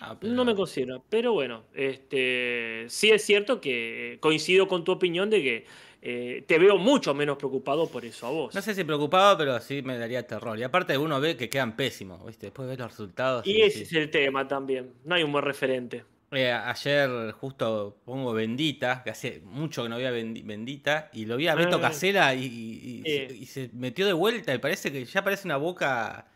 Ah, 0.00 0.16
pero- 0.20 0.32
No 0.34 0.44
me 0.44 0.54
considero, 0.54 1.02
pero 1.08 1.32
bueno, 1.32 1.64
este, 1.74 2.84
sí 2.88 3.10
es 3.10 3.22
cierto 3.24 3.60
que 3.60 4.18
coincido 4.20 4.66
con 4.68 4.84
tu 4.84 4.92
opinión 4.92 5.30
de 5.30 5.42
que 5.42 5.66
eh, 6.06 6.44
te 6.46 6.58
veo 6.58 6.76
mucho 6.76 7.14
menos 7.14 7.38
preocupado 7.38 7.88
por 7.88 8.04
eso 8.04 8.26
a 8.26 8.30
vos. 8.30 8.54
No 8.54 8.60
sé 8.60 8.74
si 8.74 8.84
preocupado, 8.84 9.38
pero 9.38 9.58
sí 9.60 9.80
me 9.82 9.96
daría 9.98 10.26
terror. 10.26 10.58
Y 10.58 10.62
aparte 10.62 10.98
uno 10.98 11.18
ve 11.20 11.34
que 11.36 11.48
quedan 11.48 11.74
pésimos, 11.76 12.24
¿viste? 12.26 12.46
Después 12.46 12.68
ves 12.68 12.78
los 12.78 12.90
resultados. 12.90 13.46
y 13.46 13.52
y 13.52 13.62
ese 13.62 13.78
sí. 13.78 13.82
es 13.84 13.92
el 13.94 14.10
tema 14.10 14.46
también, 14.46 14.92
no 15.04 15.14
hay 15.14 15.22
un 15.22 15.32
buen 15.32 15.44
referente. 15.44 16.04
Eh, 16.30 16.50
ayer 16.52 17.30
justo 17.32 17.96
pongo 18.04 18.32
Bendita, 18.32 19.02
que 19.04 19.10
hace 19.10 19.40
mucho 19.44 19.84
que 19.84 19.88
no 19.88 19.96
veía 19.96 20.10
Bendi- 20.12 20.44
Bendita, 20.44 21.08
y 21.12 21.26
lo 21.26 21.36
vi 21.36 21.46
a 21.48 21.54
Beto 21.54 21.76
Ah. 21.76 21.80
Casela 21.80 22.34
y, 22.34 23.02
Eh. 23.06 23.26
se, 23.30 23.36
y 23.36 23.46
se 23.46 23.70
metió 23.72 24.04
de 24.04 24.12
vuelta 24.12 24.52
y 24.54 24.58
parece 24.58 24.90
que 24.92 25.04
ya 25.04 25.22
parece 25.24 25.46
una 25.48 25.56
boca... 25.56 26.26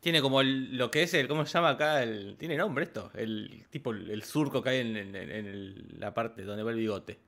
Tiene 0.00 0.22
como 0.22 0.40
el- 0.40 0.76
lo 0.78 0.90
que 0.90 1.02
es 1.02 1.12
el, 1.14 1.26
¿cómo 1.26 1.44
se 1.44 1.52
llama 1.54 1.70
acá? 1.70 2.02
El, 2.04 2.36
tiene 2.38 2.56
nombre 2.56 2.84
esto, 2.84 3.10
el 3.14 3.64
tipo, 3.70 3.90
el 3.90 4.22
surco 4.22 4.62
que 4.62 4.68
hay 4.70 4.80
en, 4.80 4.96
en- 4.96 5.16
en 5.16 5.46
el- 5.46 5.84
la 5.98 6.14
parte 6.14 6.42
donde 6.44 6.62
va 6.62 6.70
el 6.70 6.76
bigote. 6.76 7.18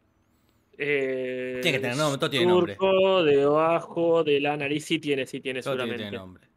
Eh, 0.80 1.58
Tiene 1.60 1.78
que 1.78 1.82
tener 1.82 1.96
nombre, 1.96 2.18
todo 2.18 2.30
tiene 2.30 2.46
nombre. 2.46 2.74
surco 2.76 3.24
debajo 3.24 4.22
de 4.22 4.40
la 4.40 4.56
nariz, 4.56 4.84
sí 4.84 4.98
tiene, 5.00 5.26
sí 5.26 5.40
tiene 5.40 5.60
Todo 5.60 5.74
tiene- 5.74 5.88
seguramente. 5.98 6.10
tiene 6.10 6.16
nombre. 6.18 6.48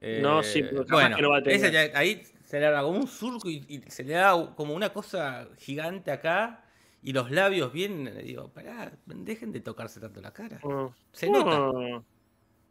Eh, 0.00 0.20
No, 0.22 0.42
sí, 0.42 0.62
pero 0.62 0.84
bueno, 0.88 1.16
que 1.16 1.22
no 1.22 1.30
va 1.30 1.38
a 1.38 1.42
tener. 1.42 1.70
ya- 1.70 1.98
ahí 1.98 2.22
se 2.44 2.58
le 2.60 2.70
da 2.70 2.82
como 2.82 2.98
un 2.98 3.06
surco 3.06 3.50
y, 3.50 3.64
y 3.68 3.82
se 3.90 4.02
le 4.04 4.14
da 4.14 4.54
como 4.56 4.72
una 4.74 4.90
cosa 4.90 5.48
gigante 5.58 6.10
acá 6.10 6.64
y 7.02 7.12
los 7.12 7.30
labios 7.30 7.72
bien, 7.72 8.10
digo, 8.24 8.48
pará, 8.48 8.92
dejen 9.04 9.52
de 9.52 9.60
tocarse 9.60 10.00
tanto 10.00 10.20
la 10.22 10.32
cara. 10.32 10.58
Ah. 10.64 10.88
Se 11.12 11.28
nota. 11.28 11.56
Ah. 11.74 12.02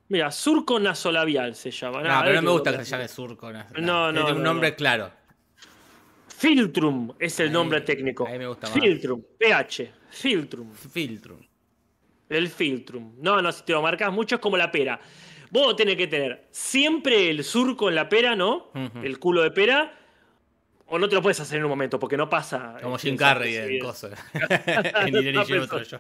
Mira, 0.08 0.32
surco 0.32 0.80
nasolabial 0.80 1.56
se 1.56 1.72
llama. 1.72 2.02
No, 2.04 2.22
pero 2.24 2.36
no 2.36 2.42
me 2.44 2.52
gusta 2.52 2.78
que 2.78 2.84
se 2.86 2.92
llame 2.92 3.08
surco. 3.08 3.52
No, 3.52 3.64
No, 3.80 4.12
no, 4.12 4.14
Tiene 4.26 4.32
un 4.34 4.44
no, 4.44 4.44
nombre 4.54 4.72
no. 4.72 4.76
claro. 4.76 5.12
Filtrum 6.28 7.14
es 7.20 7.40
el 7.40 7.48
Ahí- 7.48 7.54
nombre 7.54 7.82
técnico. 7.82 8.28
ahí 8.28 8.38
me 8.38 8.48
gusta 8.48 8.68
más. 8.68 8.78
Filtrum, 8.80 9.22
PH, 9.40 9.92
Filtrum. 10.16 10.74
Filtrum. 10.74 11.40
El 12.30 12.50
filtrum. 12.50 13.14
No, 13.22 13.42
no, 13.42 13.52
si 13.52 13.64
te 13.64 13.74
lo 13.74 13.82
marcas 13.82 14.12
mucho 14.12 14.36
es 14.36 14.42
como 14.42 14.58
la 14.58 14.72
pera. 14.72 15.00
Vos 15.52 15.76
tenés 15.76 15.96
que 15.96 16.08
tener 16.08 16.48
siempre 16.52 17.30
el 17.30 17.44
surco 17.44 17.90
en 17.90 17.96
la 17.96 18.10
pera, 18.10 18.36
¿no? 18.36 18.72
El 19.04 19.20
culo 19.20 19.42
de 19.44 19.52
pera. 19.52 20.00
O 20.88 21.00
no 21.00 21.10
te 21.10 21.16
lo 21.16 21.22
puedes 21.24 21.40
hacer 21.40 21.58
en 21.58 21.64
un 21.64 21.70
momento, 21.70 21.98
porque 21.98 22.16
no 22.16 22.30
pasa. 22.30 22.78
Como 22.82 22.98
Jim 23.00 23.18
Carrey 23.18 23.56
en. 23.56 23.80
Coso. 23.80 24.10
en 25.08 25.38
otro 25.38 25.82
yo. 25.84 26.00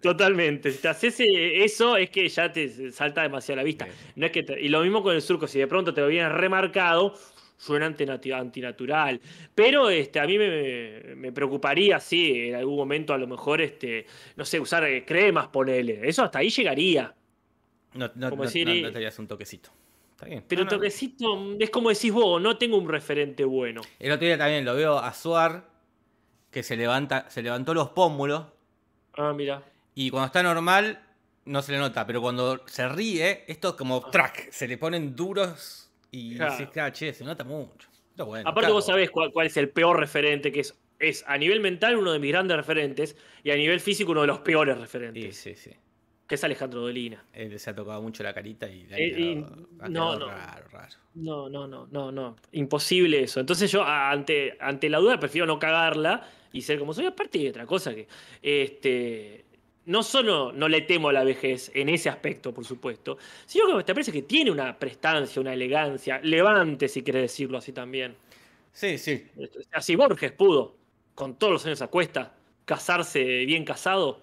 Totalmente. 0.00 0.72
Si 0.72 0.78
te 0.78 0.88
haces 0.88 1.20
eh, 1.20 1.64
eso, 1.64 1.96
es 1.96 2.10
que 2.10 2.28
ya 2.28 2.50
te 2.50 2.90
salta 2.90 3.22
demasiado 3.22 3.60
a 3.60 3.62
la 3.62 3.64
vista. 3.64 3.86
No 4.16 4.26
es 4.26 4.32
que 4.32 4.42
te- 4.42 4.60
y 4.60 4.68
lo 4.68 4.80
mismo 4.82 5.02
con 5.04 5.14
el 5.14 5.22
surco, 5.22 5.46
si 5.46 5.60
de 5.60 5.68
pronto 5.68 5.94
te 5.94 6.00
lo 6.00 6.08
vienes 6.08 6.32
remarcado, 6.32 7.14
suena 7.64 7.86
antinatural. 7.86 9.20
Pero 9.54 9.88
este, 9.90 10.20
a 10.20 10.26
mí 10.26 10.36
me, 10.38 11.14
me 11.16 11.32
preocuparía, 11.32 11.98
sí, 12.00 12.48
en 12.48 12.56
algún 12.56 12.76
momento 12.76 13.14
a 13.14 13.18
lo 13.18 13.26
mejor, 13.26 13.60
este, 13.60 14.06
no 14.36 14.44
sé, 14.44 14.60
usar 14.60 14.84
eh, 14.84 15.04
cremas, 15.04 15.48
ponele. 15.48 16.06
Eso 16.08 16.22
hasta 16.22 16.40
ahí 16.40 16.50
llegaría. 16.50 17.14
No, 17.94 18.10
no, 18.14 18.30
Como 18.30 18.42
no- 18.42 18.48
decir, 18.48 18.66
no- 18.68 18.74
no 18.74 18.90
te 18.92 18.98
harías 18.98 19.18
un 19.18 19.26
toquecito. 19.26 19.70
Está 20.12 20.26
bien. 20.26 20.44
Pero 20.46 20.66
toquecito, 20.66 21.56
es 21.58 21.70
como 21.70 21.88
decís 21.90 22.12
vos, 22.12 22.40
no 22.40 22.56
tengo 22.58 22.76
un 22.76 22.88
referente 22.88 23.44
bueno. 23.44 23.80
El 23.98 24.12
otro 24.12 24.26
día 24.26 24.38
también 24.38 24.64
lo 24.64 24.74
veo 24.74 24.98
a 24.98 25.12
Suar, 25.12 25.64
que 26.50 26.62
se 26.62 26.76
levanta, 26.76 27.28
se 27.30 27.42
levantó 27.42 27.74
los 27.74 27.88
pómulos 27.90 28.44
Ah, 29.16 29.32
mira. 29.32 29.62
Y 29.94 30.10
cuando 30.10 30.26
está 30.26 30.42
normal, 30.42 31.00
no 31.44 31.62
se 31.62 31.72
le 31.72 31.78
nota, 31.78 32.04
pero 32.06 32.20
cuando 32.20 32.62
se 32.66 32.88
ríe, 32.88 33.44
esto 33.48 33.70
es 33.70 33.74
como 33.74 34.08
track, 34.10 34.50
se 34.50 34.66
le 34.68 34.76
ponen 34.78 35.14
duros 35.16 35.83
y 36.16 36.36
Claro. 36.36 36.52
dices, 36.52 36.68
"Claro, 36.70 36.92
che, 36.92 37.12
se 37.12 37.24
nota 37.24 37.44
mucho. 37.44 37.88
Pero 38.16 38.26
bueno, 38.26 38.48
Aparte 38.48 38.60
claro. 38.66 38.74
vos 38.74 38.86
sabés 38.86 39.10
cuál, 39.10 39.32
cuál 39.32 39.46
es 39.48 39.56
el 39.56 39.68
peor 39.70 39.98
referente, 39.98 40.52
que 40.52 40.60
es, 40.60 40.78
es 40.98 41.24
a 41.26 41.36
nivel 41.36 41.60
mental 41.60 41.96
uno 41.96 42.12
de 42.12 42.18
mis 42.20 42.30
grandes 42.30 42.56
referentes 42.56 43.16
y 43.42 43.50
a 43.50 43.56
nivel 43.56 43.80
físico 43.80 44.12
uno 44.12 44.20
de 44.20 44.28
los 44.28 44.38
peores 44.40 44.76
Sí, 44.76 44.80
referentes, 44.80 45.36
sí, 45.36 45.54
sí. 45.56 45.70
que 46.28 46.36
es 46.36 46.44
Alejandro 46.44 46.80
Dolina. 46.82 47.24
Él 47.32 47.58
se 47.58 47.70
ha 47.70 47.74
tocado 47.74 48.00
mucho 48.00 48.22
la 48.22 48.32
carita 48.32 48.68
y 48.68 48.84
le 48.84 48.94
ha 48.94 48.98
Eh, 48.98 49.06
y- 49.08 49.34
quedado- 49.34 49.68
ha 49.80 49.88
no, 49.88 50.18
no. 50.18 50.26
raro, 50.28 50.68
raro. 50.70 50.94
No, 51.14 51.48
no, 51.48 51.66
no, 51.66 51.86
no, 51.90 52.12
no. 52.12 52.36
Imposible 52.52 53.22
eso. 53.24 53.40
Entonces 53.40 53.70
yo 53.72 53.82
ante, 53.84 54.56
ante 54.60 54.88
la 54.88 54.98
duda 54.98 55.18
prefiero 55.18 55.46
no 55.46 55.58
cagarla 55.58 56.26
y 56.52 56.62
ser 56.62 56.78
como 56.78 56.94
soy. 56.94 57.06
Aparte 57.06 57.38
de 57.40 57.50
otra 57.50 57.66
cosa 57.66 57.92
que 57.94 58.06
este 58.42 59.43
no 59.86 60.02
solo 60.02 60.52
no 60.52 60.68
le 60.68 60.82
temo 60.82 61.08
a 61.08 61.12
la 61.12 61.24
vejez 61.24 61.70
en 61.74 61.88
ese 61.88 62.08
aspecto, 62.08 62.52
por 62.52 62.64
supuesto, 62.64 63.18
sino 63.46 63.76
que 63.76 63.84
te 63.84 63.94
parece 63.94 64.12
que 64.12 64.22
tiene 64.22 64.50
una 64.50 64.78
prestancia, 64.78 65.40
una 65.40 65.52
elegancia, 65.52 66.20
levante, 66.22 66.88
si 66.88 67.02
quieres 67.02 67.22
decirlo 67.22 67.58
así 67.58 67.72
también. 67.72 68.16
Sí, 68.72 68.98
sí. 68.98 69.26
Así 69.72 69.94
Borges 69.94 70.32
pudo, 70.32 70.76
con 71.14 71.36
todos 71.36 71.52
los 71.52 71.66
años 71.66 71.82
a 71.82 71.88
cuesta, 71.88 72.34
casarse 72.64 73.44
bien 73.44 73.64
casado. 73.64 74.20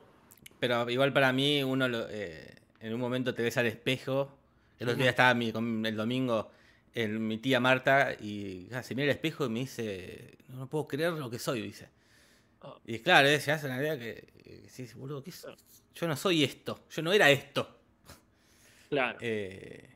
Pero 0.60 0.90
igual 0.90 1.14
para 1.14 1.32
mí, 1.32 1.64
uno 1.64 1.88
eh, 2.10 2.56
en 2.80 2.94
un 2.94 3.00
momento 3.00 3.34
te 3.34 3.44
ves 3.44 3.58
al 3.58 3.68
espejo. 3.68 4.38
El 4.80 4.90
otro 4.90 5.02
día 5.02 5.12
estaba 5.12 5.40
el 5.40 5.96
domingo 5.96 6.50
en 6.94 7.28
mi 7.28 7.38
tía 7.38 7.60
Marta 7.60 8.14
y 8.14 8.68
se 8.82 8.96
mira 8.96 9.06
el 9.06 9.12
espejo 9.12 9.46
y 9.46 9.50
me 9.50 9.60
dice, 9.62 10.38
no, 10.50 10.68
puedo 10.68 10.88
creer 10.88 11.14
lo 11.14 11.30
que 11.30 11.40
soy, 11.40 11.62
dice. 11.62 11.88
Y 12.86 13.00
claro, 13.00 13.28
eh, 13.28 13.40
se 13.40 13.52
hace 13.52 13.66
una 13.66 13.78
idea 13.78 13.98
que, 13.98 14.28
sí, 14.68 14.88
boludo, 14.96 15.24
¿qué 15.24 15.32
yo 15.94 16.08
no 16.08 16.16
soy 16.16 16.44
esto, 16.44 16.86
yo 16.90 17.02
no 17.02 17.14
era 17.14 17.30
esto. 17.30 17.80
Claro. 18.90 19.18
Eh, 19.22 19.88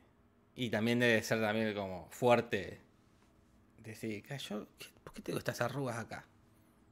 y 0.54 0.70
también 0.70 0.98
debe 0.98 1.22
ser 1.22 1.38
también 1.40 1.74
como 1.74 2.08
fuerte 2.10 2.80
decir, 3.78 4.24
yo, 4.38 4.66
¿por 5.04 5.12
qué 5.12 5.20
tengo 5.20 5.38
estas 5.38 5.60
arrugas 5.60 5.98
acá? 5.98 6.26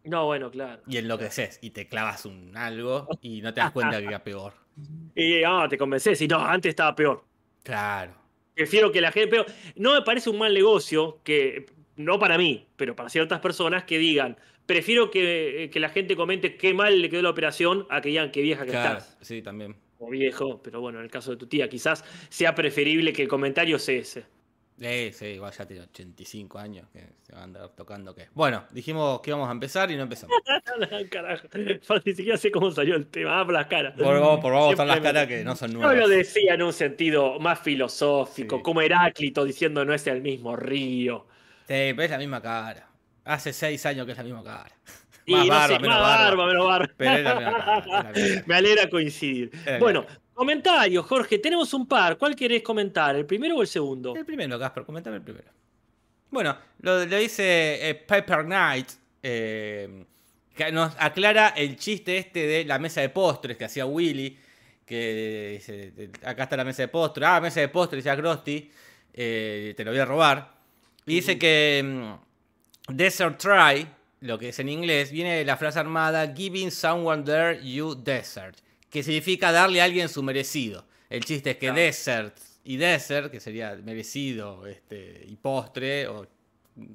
No, 0.04 0.26
bueno, 0.26 0.50
claro. 0.50 0.82
Y 0.86 0.98
enloqueces 0.98 1.58
y 1.62 1.70
te 1.70 1.88
clavas 1.88 2.26
un 2.26 2.54
algo 2.56 3.08
y 3.22 3.40
no 3.40 3.54
te 3.54 3.60
das 3.60 3.70
cuenta 3.72 4.00
que 4.00 4.06
era 4.06 4.22
peor. 4.22 4.52
Y 5.14 5.42
ah, 5.44 5.66
te 5.68 5.78
convences 5.78 6.20
y 6.20 6.28
no, 6.28 6.38
antes 6.38 6.70
estaba 6.70 6.94
peor. 6.94 7.24
Claro. 7.62 8.14
Prefiero 8.54 8.92
que 8.92 9.00
la 9.00 9.10
gente. 9.10 9.30
Pero 9.30 9.46
no 9.76 9.94
me 9.94 10.02
parece 10.02 10.28
un 10.28 10.38
mal 10.38 10.52
negocio 10.52 11.20
que, 11.24 11.66
no 11.96 12.18
para 12.18 12.36
mí, 12.36 12.66
pero 12.76 12.94
para 12.94 13.08
ciertas 13.08 13.40
personas 13.40 13.84
que 13.84 13.98
digan, 13.98 14.36
prefiero 14.66 15.10
que, 15.10 15.70
la 15.74 15.88
gente 15.88 16.16
comente 16.16 16.56
qué 16.56 16.74
mal 16.74 17.00
le 17.00 17.10
quedó 17.10 17.22
la 17.22 17.30
operación 17.30 17.86
a 17.90 18.00
que 18.00 18.10
digan 18.10 18.30
qué 18.30 18.42
vieja 18.42 18.64
que 18.64 18.72
claro, 18.72 18.98
estás. 18.98 19.16
Sí, 19.20 19.42
también. 19.42 19.76
O 19.98 20.10
viejo, 20.10 20.60
pero 20.62 20.80
bueno, 20.80 20.98
en 20.98 21.04
el 21.04 21.10
caso 21.10 21.30
de 21.30 21.36
tu 21.36 21.46
tía, 21.46 21.68
quizás 21.68 22.04
sea 22.28 22.54
preferible 22.54 23.12
que 23.12 23.22
el 23.22 23.28
comentario 23.28 23.78
sea 23.78 23.98
ese. 23.98 24.24
Eh, 24.80 25.12
sí, 25.14 25.26
igual 25.26 25.52
ya 25.52 25.64
tiene 25.66 25.84
85 25.84 26.58
años 26.58 26.88
que 26.92 26.98
se 27.22 27.32
va 27.32 27.40
a 27.40 27.44
andar 27.44 27.68
tocando 27.76 28.12
que. 28.12 28.26
Bueno, 28.34 28.64
dijimos 28.72 29.20
que 29.20 29.30
íbamos 29.30 29.48
a 29.48 29.52
empezar 29.52 29.88
y 29.92 29.96
no 29.96 30.02
empezamos. 30.02 30.36
Carajo, 31.10 31.46
ni 32.04 32.12
siquiera 32.12 32.36
sé 32.36 32.50
cómo 32.50 32.72
salió 32.72 32.96
el 32.96 33.06
tema, 33.06 33.40
ah, 33.40 33.44
por 33.44 33.54
las 33.54 33.66
caras. 33.66 33.94
Por 33.94 34.18
vos, 34.18 34.40
por 34.40 34.52
vos 34.52 34.76
las 34.76 35.00
caras 35.00 35.28
que 35.28 35.44
no 35.44 35.54
son 35.54 35.74
nuevas. 35.74 35.94
Yo 35.94 36.00
lo 36.00 36.08
decía 36.08 36.54
en 36.54 36.62
un 36.62 36.72
sentido 36.72 37.38
más 37.38 37.60
filosófico, 37.60 38.62
como 38.62 38.80
Heráclito 38.80 39.44
diciendo 39.44 39.84
no 39.84 39.94
es 39.94 40.04
el 40.08 40.22
mismo 40.22 40.56
río. 40.56 41.26
Sí, 41.68 41.92
pero 41.94 42.02
es 42.02 42.10
la 42.10 42.18
misma 42.18 42.42
cara. 42.42 42.88
Hace 43.24 43.52
seis 43.52 43.84
años 43.86 44.06
que 44.06 44.12
es 44.12 44.18
la 44.18 44.24
misma 44.24 44.44
cara. 44.44 44.72
Y 45.26 45.34
más 45.34 45.48
barba, 45.48 45.78
menos 45.78 46.00
barba, 46.00 46.46
menos 46.46 46.66
barba. 46.66 46.90
Pero 46.96 47.16
es 47.16 47.24
la 47.24 47.34
misma 47.34 47.82
cara. 47.82 48.12
Me 48.46 48.54
alegra 48.54 48.90
coincidir. 48.90 49.50
bueno, 49.80 50.04
Comentarios, 50.34 51.06
Jorge, 51.06 51.38
tenemos 51.38 51.72
un 51.74 51.86
par. 51.86 52.18
¿Cuál 52.18 52.34
querés 52.34 52.60
comentar? 52.62 53.14
¿El 53.14 53.24
primero 53.24 53.56
o 53.56 53.62
el 53.62 53.68
segundo? 53.68 54.16
El 54.16 54.24
primero, 54.24 54.58
Casper, 54.58 54.84
comentame 54.84 55.16
el 55.16 55.22
primero. 55.22 55.48
Bueno, 56.28 56.58
lo, 56.80 57.06
dice 57.06 57.88
eh, 57.88 57.94
Pepper 57.94 58.44
Knight, 58.44 58.88
eh, 59.22 60.04
que 60.56 60.72
nos 60.72 60.92
aclara 60.98 61.50
el 61.50 61.76
chiste 61.76 62.18
este 62.18 62.48
de 62.48 62.64
la 62.64 62.80
mesa 62.80 63.00
de 63.00 63.10
postres 63.10 63.56
que 63.56 63.64
hacía 63.64 63.86
Willy, 63.86 64.36
que 64.84 65.60
dice, 65.60 66.10
acá 66.24 66.42
está 66.42 66.56
la 66.56 66.64
mesa 66.64 66.82
de 66.82 66.88
postres, 66.88 67.28
ah, 67.28 67.40
mesa 67.40 67.60
de 67.60 67.68
postres, 67.68 68.02
decía 68.02 68.20
Krusty, 68.20 68.68
eh, 69.12 69.72
te 69.76 69.84
lo 69.84 69.92
voy 69.92 70.00
a 70.00 70.04
robar. 70.04 70.52
Y 71.06 71.14
dice 71.14 71.38
que 71.38 71.80
mm, 71.84 72.23
Desert 72.88 73.38
Try, 73.38 73.86
lo 74.20 74.38
que 74.38 74.50
es 74.50 74.58
en 74.58 74.68
inglés, 74.68 75.10
viene 75.10 75.36
de 75.36 75.44
la 75.44 75.56
frase 75.56 75.78
armada 75.78 76.34
Giving 76.34 76.70
someone 76.70 77.22
there 77.24 77.60
you 77.62 77.94
desert 77.94 78.58
que 78.94 79.02
significa 79.02 79.50
darle 79.50 79.80
a 79.80 79.84
alguien 79.84 80.08
su 80.08 80.22
merecido. 80.22 80.84
El 81.10 81.24
chiste 81.24 81.50
es 81.50 81.56
que 81.56 81.72
desert 81.72 82.38
y 82.62 82.76
desert, 82.76 83.28
que 83.28 83.40
sería 83.40 83.74
merecido 83.82 84.68
este, 84.68 85.26
y 85.26 85.34
postre, 85.34 86.06
o, 86.06 86.28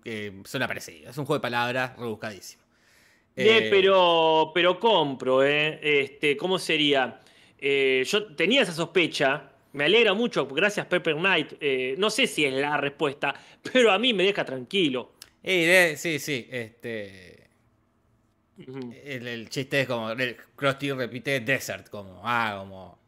que 0.02 0.32
suena 0.46 0.66
parecido. 0.66 1.10
Es 1.10 1.18
un 1.18 1.26
juego 1.26 1.40
de 1.40 1.42
palabras 1.42 1.98
rebuscadísimo. 1.98 2.64
Eh, 3.36 3.68
pero, 3.70 4.52
pero 4.54 4.80
compro, 4.80 5.44
¿eh? 5.44 5.78
Este, 5.84 6.38
¿Cómo 6.38 6.58
sería? 6.58 7.20
Eh, 7.58 8.06
yo 8.06 8.34
tenía 8.34 8.62
esa 8.62 8.72
sospecha. 8.72 9.52
Me 9.74 9.84
alegra 9.84 10.14
mucho, 10.14 10.48
gracias 10.48 10.86
Pepper 10.86 11.16
Knight. 11.16 11.54
Eh, 11.60 11.96
no 11.98 12.10
sé 12.10 12.28
si 12.28 12.46
es 12.46 12.54
la 12.54 12.78
respuesta, 12.78 13.36
pero 13.74 13.92
a 13.92 14.00
mí 14.00 14.14
me 14.14 14.24
deja 14.24 14.46
tranquilo. 14.46 15.12
Sí, 15.44 16.20
sí. 16.20 16.48
Este, 16.52 17.50
el, 19.06 19.50
chiste 19.50 19.82
es 19.82 19.88
como, 19.88 20.12
el 20.12 20.38
Krusty 20.56 20.92
repite 20.92 21.40
desert, 21.40 21.90
como, 21.90 22.22
ah, 22.24 22.56
como, 22.60 23.00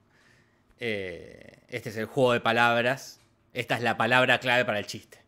eh, 0.80 1.60
este 1.68 1.90
es 1.90 1.98
el 1.98 2.06
juego 2.06 2.34
de 2.34 2.40
palabras, 2.40 3.20
esta 3.54 3.76
es 3.76 3.84
la 3.84 3.98
palabra 3.98 4.40
clave 4.40 4.66
para 4.66 4.80
el 4.80 4.86
chiste. 4.86 5.20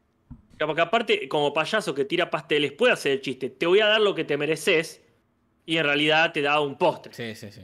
Porque 0.57 0.81
aparte, 0.81 1.27
como 1.27 1.53
payaso 1.53 1.93
que 1.93 2.05
tira 2.05 2.29
pasteles, 2.29 2.71
puede 2.71 2.93
hacer 2.93 3.13
el 3.13 3.21
chiste, 3.21 3.49
te 3.49 3.65
voy 3.65 3.81
a 3.81 3.87
dar 3.87 3.99
lo 3.99 4.15
que 4.15 4.23
te 4.23 4.37
mereces, 4.37 5.01
y 5.65 5.77
en 5.77 5.85
realidad 5.85 6.31
te 6.31 6.41
da 6.41 6.59
un 6.59 6.77
postre. 6.77 7.13
Sí, 7.13 7.35
sí, 7.35 7.51
sí. 7.51 7.61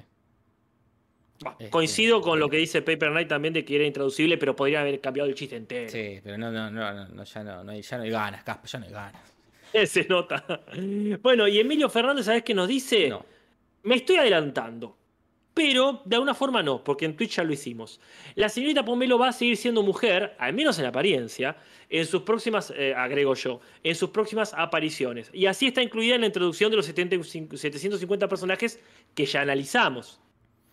Este, 1.58 1.70
coincido 1.70 2.22
con 2.22 2.38
lo 2.40 2.50
que 2.50 2.58
dice 2.58 2.82
Paper 2.82 3.12
Knight 3.12 3.30
también 3.30 3.54
de 3.54 3.64
que 3.64 3.76
era 3.76 3.86
intraducible, 3.86 4.38
pero 4.38 4.56
podría 4.56 4.82
haber 4.82 5.00
cambiado 5.00 5.30
el 5.30 5.36
chiste 5.36 5.56
entero. 5.56 5.90
Sí, 5.90 6.20
pero 6.22 6.38
no, 6.38 6.52
no, 6.52 6.70
no, 6.70 7.08
no 7.08 7.24
ya 7.24 7.44
no, 7.44 7.64
no 7.64 7.72
hay, 7.72 7.82
ya 7.82 7.98
no 7.98 8.04
hay 8.04 8.10
ganas, 8.10 8.44
Casper, 8.44 8.70
ya 8.70 8.80
no 8.80 8.86
hay 8.86 8.92
ganas. 8.92 9.22
Se 9.86 10.06
nota. 10.06 10.64
Bueno, 11.22 11.48
y 11.48 11.60
Emilio 11.60 11.90
Fernández, 11.90 12.26
¿sabes 12.26 12.44
qué 12.44 12.54
nos 12.54 12.68
dice? 12.68 13.10
No. 13.10 13.26
Me 13.84 13.96
estoy 13.96 14.18
adelantando. 14.18 14.98
Pero 15.54 16.02
de 16.06 16.16
alguna 16.16 16.34
forma 16.34 16.64
no, 16.64 16.84
porque 16.84 17.06
en 17.06 17.18
Twitch 17.18 17.36
ya 17.36 17.44
lo 17.44 17.52
hicimos. 17.52 18.00
La 18.36 18.48
señorita 18.48 18.86
Pomelo 18.86 19.18
va 19.18 19.30
a 19.30 19.34
seguir 19.34 19.58
siendo 19.58 19.84
mujer, 19.84 20.36
al 20.40 20.54
menos 20.54 20.80
en 20.80 20.86
apariencia, 20.86 21.58
en 21.90 22.06
sus 22.06 22.22
próximas, 22.22 22.72
eh, 22.78 22.94
agrego 22.96 23.34
yo, 23.34 23.60
en 23.84 23.96
sus 23.96 24.12
próximas 24.12 24.54
apariciones. 24.56 25.30
Y 25.34 25.48
así 25.48 25.68
está 25.68 25.82
incluida 25.82 26.16
en 26.16 26.22
la 26.22 26.28
introducción 26.28 26.72
de 26.72 26.78
los 26.78 26.86
750 26.86 28.30
personajes 28.30 28.80
que 29.14 29.26
ya 29.26 29.42
analizamos. 29.42 30.22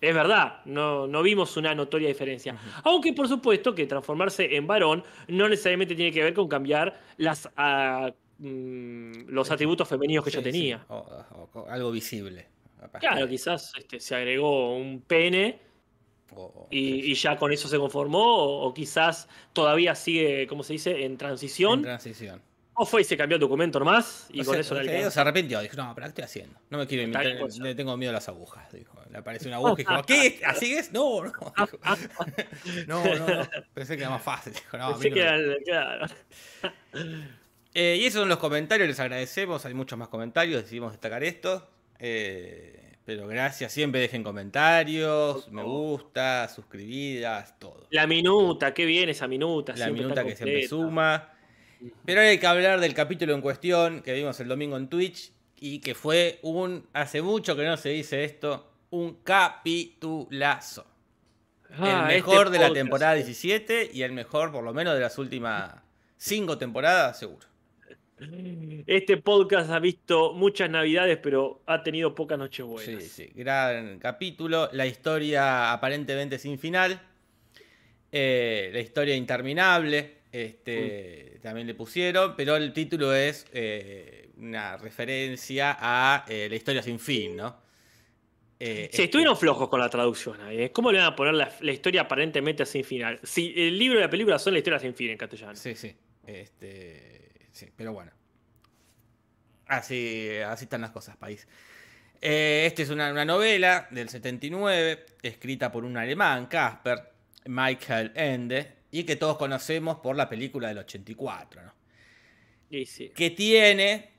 Es 0.01 0.15
verdad, 0.15 0.61
no, 0.67 1.07
no 1.07 1.23
vimos 1.23 1.57
una 1.57 1.75
notoria 1.75 2.07
diferencia. 2.07 2.57
Aunque 2.85 3.13
por 3.13 3.29
supuesto 3.29 3.75
que 3.75 3.87
transformarse 3.87 4.55
en 4.55 4.67
varón 4.67 5.03
no 5.27 5.49
necesariamente 5.49 5.95
tiene 5.95 6.13
que 6.13 6.23
ver 6.23 6.35
con 6.35 6.49
cambiar 6.49 7.01
las 7.17 7.49
ah, 7.57 8.13
Mm, 8.39 9.29
los 9.29 9.51
atributos 9.51 9.89
femeninos 9.89 10.25
que 10.25 10.31
yo 10.31 10.43
tenía. 10.43 10.85
O, 10.89 11.67
algo 11.69 11.91
visible. 11.91 12.49
Claro, 13.01 13.27
quizás 13.29 13.73
este, 13.79 13.99
se 14.01 14.15
agregó 14.15 14.77
un 14.77 15.01
pene 15.01 15.61
y, 16.71 17.15
ya 17.15 17.37
con 17.37 17.53
eso 17.53 17.69
se 17.69 17.79
conformó, 17.79 18.63
o, 18.63 18.75
quizás 18.75 19.29
todavía 19.53 19.95
sigue, 19.95 20.47
¿cómo 20.47 20.63
se 20.63 20.75
dice?, 20.75 21.05
en 21.05 21.17
transición. 21.17 21.81
En 21.81 21.83
transición. 21.83 22.43
O 22.79 22.85
fue 22.85 23.01
y 23.01 23.05
se 23.05 23.17
cambió 23.17 23.37
el 23.37 23.41
documento 23.41 23.79
nomás 23.79 24.27
y 24.29 24.45
con 24.45 24.55
eso 24.61 24.75
le 24.75 25.11
Se 25.11 25.19
arrepintió, 25.19 25.61
dijo, 25.61 25.77
no, 25.79 25.95
pero 25.95 26.05
¿qué 26.05 26.09
estoy 26.09 26.25
haciendo? 26.25 26.61
No 26.69 26.77
me 26.77 26.87
quiero 26.87 27.05
inventar, 27.05 27.51
le 27.59 27.75
tengo 27.75 27.97
miedo 27.97 28.11
a 28.11 28.13
las 28.13 28.29
agujas. 28.29 28.71
Dijo. 28.71 29.01
Le 29.11 29.17
apareció 29.17 29.49
una 29.49 29.57
aguja 29.57 29.73
y 29.73 29.77
dijo, 29.79 30.03
¿qué? 30.03 30.41
¿Así 30.45 30.75
es? 30.75 30.93
No, 30.93 31.25
no. 31.25 31.33
no, 32.87 33.03
no, 33.03 33.27
no. 33.29 33.49
Pensé 33.73 33.97
que 33.97 34.03
era 34.03 34.11
más 34.11 34.23
fácil. 34.23 34.53
Dijo, 34.53 34.77
no, 34.77 34.91
Pensé 34.91 35.11
que 35.11 35.21
era, 35.21 35.39
claro. 35.65 36.07
Eh, 37.79 37.99
y 38.01 38.07
esos 38.07 38.21
son 38.21 38.31
los 38.31 38.39
comentarios, 38.39 38.89
les 38.89 38.99
agradecemos. 39.01 39.67
Hay 39.67 39.75
muchos 39.75 39.99
más 39.99 40.09
comentarios, 40.09 40.63
decidimos 40.63 40.93
destacar 40.93 41.23
esto. 41.23 41.69
Eh, 41.99 42.95
pero 43.05 43.29
gracias, 43.29 43.71
siempre 43.71 44.01
dejen 44.01 44.23
comentarios, 44.23 45.53
me 45.53 45.63
gusta, 45.63 46.49
suscribidas, 46.49 47.59
todo. 47.59 47.87
La 47.91 48.07
minuta, 48.07 48.73
qué 48.73 48.87
bien 48.87 49.11
esa 49.11 49.29
minuta. 49.29 49.75
La 49.77 49.91
minuta 49.91 50.25
que 50.25 50.35
siempre 50.35 50.67
suma. 50.67 51.35
Pero 52.07 52.23
hay 52.23 52.39
que 52.39 52.47
hablar 52.47 52.81
del 52.81 52.95
capítulo 52.95 53.35
en 53.35 53.43
cuestión 53.43 54.01
que 54.01 54.15
vimos 54.15 54.41
el 54.41 54.49
domingo 54.49 54.79
en 54.79 54.89
Twitch 54.89 55.33
y 55.61 55.81
que 55.81 55.95
fue 55.95 56.39
un, 56.41 56.89
hace 56.95 57.21
mucho 57.21 57.57
que 57.57 57.65
no 57.67 57.77
se 57.77 57.91
dice 57.91 58.25
esto, 58.25 58.73
un 58.89 59.17
capitulazo. 59.23 60.87
Ah, 61.73 62.07
el 62.09 62.17
mejor 62.17 62.47
este 62.47 62.59
de 62.59 62.69
la 62.69 62.73
temporada 62.73 63.13
17 63.13 63.91
y 63.93 64.01
el 64.01 64.13
mejor 64.13 64.51
por 64.51 64.65
lo 64.65 64.73
menos 64.73 64.95
de 64.95 65.01
las 65.01 65.19
últimas 65.19 65.75
cinco 66.17 66.57
temporadas, 66.57 67.19
seguro. 67.19 67.47
Este 68.19 69.19
podcast 69.19 69.71
ha 69.71 69.79
visto 69.79 70.33
muchas 70.33 70.71
navidades, 70.71 71.19
pero 71.23 71.63
ha 71.67 71.83
tenido 71.83 72.15
pocas 72.15 72.39
noches 72.39 72.65
buenas. 72.65 73.03
Sí, 73.05 73.09
sí, 73.27 73.33
gran 73.35 73.99
capítulo. 73.99 74.71
La 74.73 74.87
historia 74.87 75.73
aparentemente 75.73 76.39
sin 76.39 76.59
final. 76.59 76.99
Eh, 78.11 78.71
la 78.73 78.81
historia 78.81 79.15
interminable. 79.15 80.17
Este, 80.33 81.39
También 81.43 81.67
le 81.67 81.75
pusieron, 81.75 82.35
pero 82.37 82.57
el 82.57 82.73
título 82.73 83.15
es 83.15 83.47
eh, 83.53 84.31
una 84.39 84.79
referencia 84.79 85.77
a 85.79 86.25
eh, 86.29 86.47
la 86.49 86.57
historia 86.57 86.83
sin 86.83 86.99
fin, 86.99 87.37
¿no? 87.37 87.67
sí, 88.59 89.03
estuvieron 89.03 89.37
flojos 89.37 89.69
con 89.69 89.79
la 89.79 89.91
traducción 89.91 90.41
ahí. 90.41 90.71
¿Cómo 90.71 90.91
le 90.91 90.99
van 90.99 91.09
a 91.09 91.17
poner 91.17 91.35
la, 91.35 91.53
la, 91.61 91.73
historia 91.73 92.03
aparentemente 92.03 92.65
sin 92.65 92.85
final? 92.85 93.21
Si 93.23 93.53
el 93.55 93.79
libro 93.79 93.99
y 93.99 94.03
la 94.03 94.09
película 94.09 94.39
son 94.39 94.55
la 94.55 94.61
historia 94.61 94.79
sin 94.79 94.95
fin 94.95 95.11
en 95.11 95.19
castellano. 95.19 95.55
Sí, 95.55 95.75
sí. 95.75 95.95
Este, 96.27 97.16
Sí, 97.57 97.71
pero 97.75 97.95
bueno. 97.95 98.13
Así, 99.67 100.29
así 100.47 100.65
están 100.65 100.83
las 100.83 100.91
cosas, 100.91 101.17
país. 101.17 101.49
Eh, 102.21 102.65
esta 102.67 102.83
es 102.83 102.91
una, 102.91 103.11
una 103.11 103.25
novela 103.25 103.89
del 103.91 104.11
79, 104.11 105.07
escrita 105.23 105.73
por 105.73 105.87
un 105.87 105.97
alemán, 105.97 106.49
Casper, 106.49 107.13
Michael 107.47 108.13
Ende, 108.15 108.75
y 108.91 109.05
que 109.05 109.17
todos 109.17 109.39
conocemos 109.39 110.01
por 110.01 110.17
la 110.17 110.29
película 110.29 110.69
del 110.69 110.79
84, 110.79 111.63
¿no? 111.63 111.73
Y 112.69 112.85
sí. 112.85 113.09
que 113.15 113.31
tiene 113.31 114.11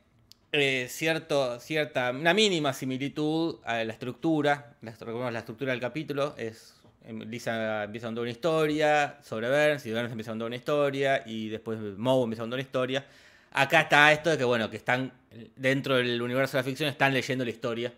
eh, 0.52 0.88
cierto, 0.90 1.60
cierta, 1.60 2.10
una 2.10 2.34
mínima 2.34 2.74
similitud 2.74 3.60
a 3.66 3.84
la 3.84 3.94
estructura. 3.94 4.78
La, 4.82 4.94
recordemos, 4.94 5.32
la 5.32 5.40
estructura 5.40 5.74
del 5.74 5.82
capítulo 5.82 6.34
es. 6.40 6.74
em, 7.06 7.20
Lisa 7.30 7.84
empieza 7.84 8.08
a 8.08 8.10
contar 8.10 8.24
una 8.24 8.32
historia 8.32 9.20
sobre 9.22 9.48
Burns 9.48 9.86
y 9.86 9.92
Burns 9.92 10.12
empieza 10.12 10.32
a 10.32 10.34
contar 10.34 10.48
una 10.48 10.56
historia 10.56 11.22
y 11.24 11.50
después 11.50 11.80
Moe 11.80 12.24
empieza 12.24 12.42
a 12.42 12.46
contar 12.46 12.58
una 12.58 12.64
historia. 12.64 13.06
Acá 13.52 13.82
está 13.82 14.12
esto 14.12 14.30
de 14.30 14.38
que, 14.38 14.44
bueno, 14.44 14.70
que 14.70 14.78
están 14.78 15.12
dentro 15.56 15.96
del 15.96 16.22
universo 16.22 16.58
de 16.58 16.64
la 16.64 16.66
ficción, 16.66 16.90
están 16.90 17.14
leyendo 17.14 17.44
la 17.44 17.52
historia. 17.52 17.94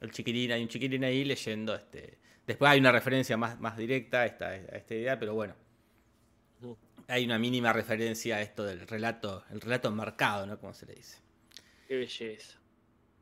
El 0.00 0.10
chiquirín, 0.10 0.52
hay 0.52 0.62
un 0.62 0.68
chiquirín 0.68 1.04
ahí 1.04 1.24
leyendo. 1.24 1.74
este 1.74 2.18
Después 2.46 2.70
hay 2.70 2.78
una 2.78 2.92
referencia 2.92 3.36
más, 3.36 3.58
más 3.60 3.76
directa 3.76 4.20
a 4.20 4.26
esta, 4.26 4.46
a 4.48 4.56
esta 4.56 4.94
idea, 4.94 5.18
pero 5.18 5.34
bueno, 5.34 5.54
hay 7.08 7.24
una 7.24 7.38
mínima 7.38 7.72
referencia 7.72 8.36
a 8.36 8.42
esto 8.42 8.64
del 8.64 8.86
relato, 8.86 9.44
el 9.50 9.60
relato 9.60 9.88
enmarcado, 9.88 10.46
¿no? 10.46 10.58
Como 10.58 10.72
se 10.74 10.86
le 10.86 10.94
dice. 10.94 11.18
Qué 11.88 11.96
belleza. 11.96 12.58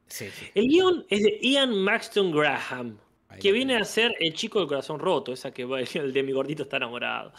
Sí, 0.06 0.28
sí. 0.30 0.46
El 0.54 0.68
guion 0.68 1.06
es 1.08 1.22
de 1.22 1.38
Ian 1.42 1.74
Maxton 1.76 2.30
Graham, 2.32 2.98
Ahí 3.28 3.40
que 3.40 3.52
viene 3.52 3.76
a 3.76 3.84
ser 3.84 4.14
el 4.20 4.34
chico 4.34 4.58
del 4.58 4.68
corazón 4.68 4.98
roto, 5.00 5.32
esa 5.32 5.50
que 5.52 5.64
va- 5.64 5.80
el 5.94 6.12
de 6.12 6.22
mi 6.22 6.32
gordito 6.32 6.64
está 6.64 6.76
enamorado. 6.76 7.32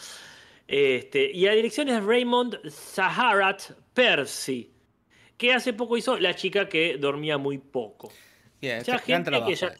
Este, 0.67 1.29
y 1.31 1.45
la 1.45 1.53
dirección 1.53 1.89
es 1.89 2.03
Raymond 2.03 2.59
Zaharat 2.69 3.61
Percy, 3.95 4.71
que 5.37 5.51
hace 5.53 5.73
poco 5.73 5.97
hizo 5.97 6.19
La 6.19 6.35
chica 6.35 6.69
que 6.69 6.97
dormía 6.97 7.39
muy 7.39 7.57
poco. 7.57 8.11
Bien, 8.61 8.81
Ya 8.83 8.97
gran 9.05 9.23
trabajo. 9.23 9.49
que 9.49 9.55
ya 9.55 9.73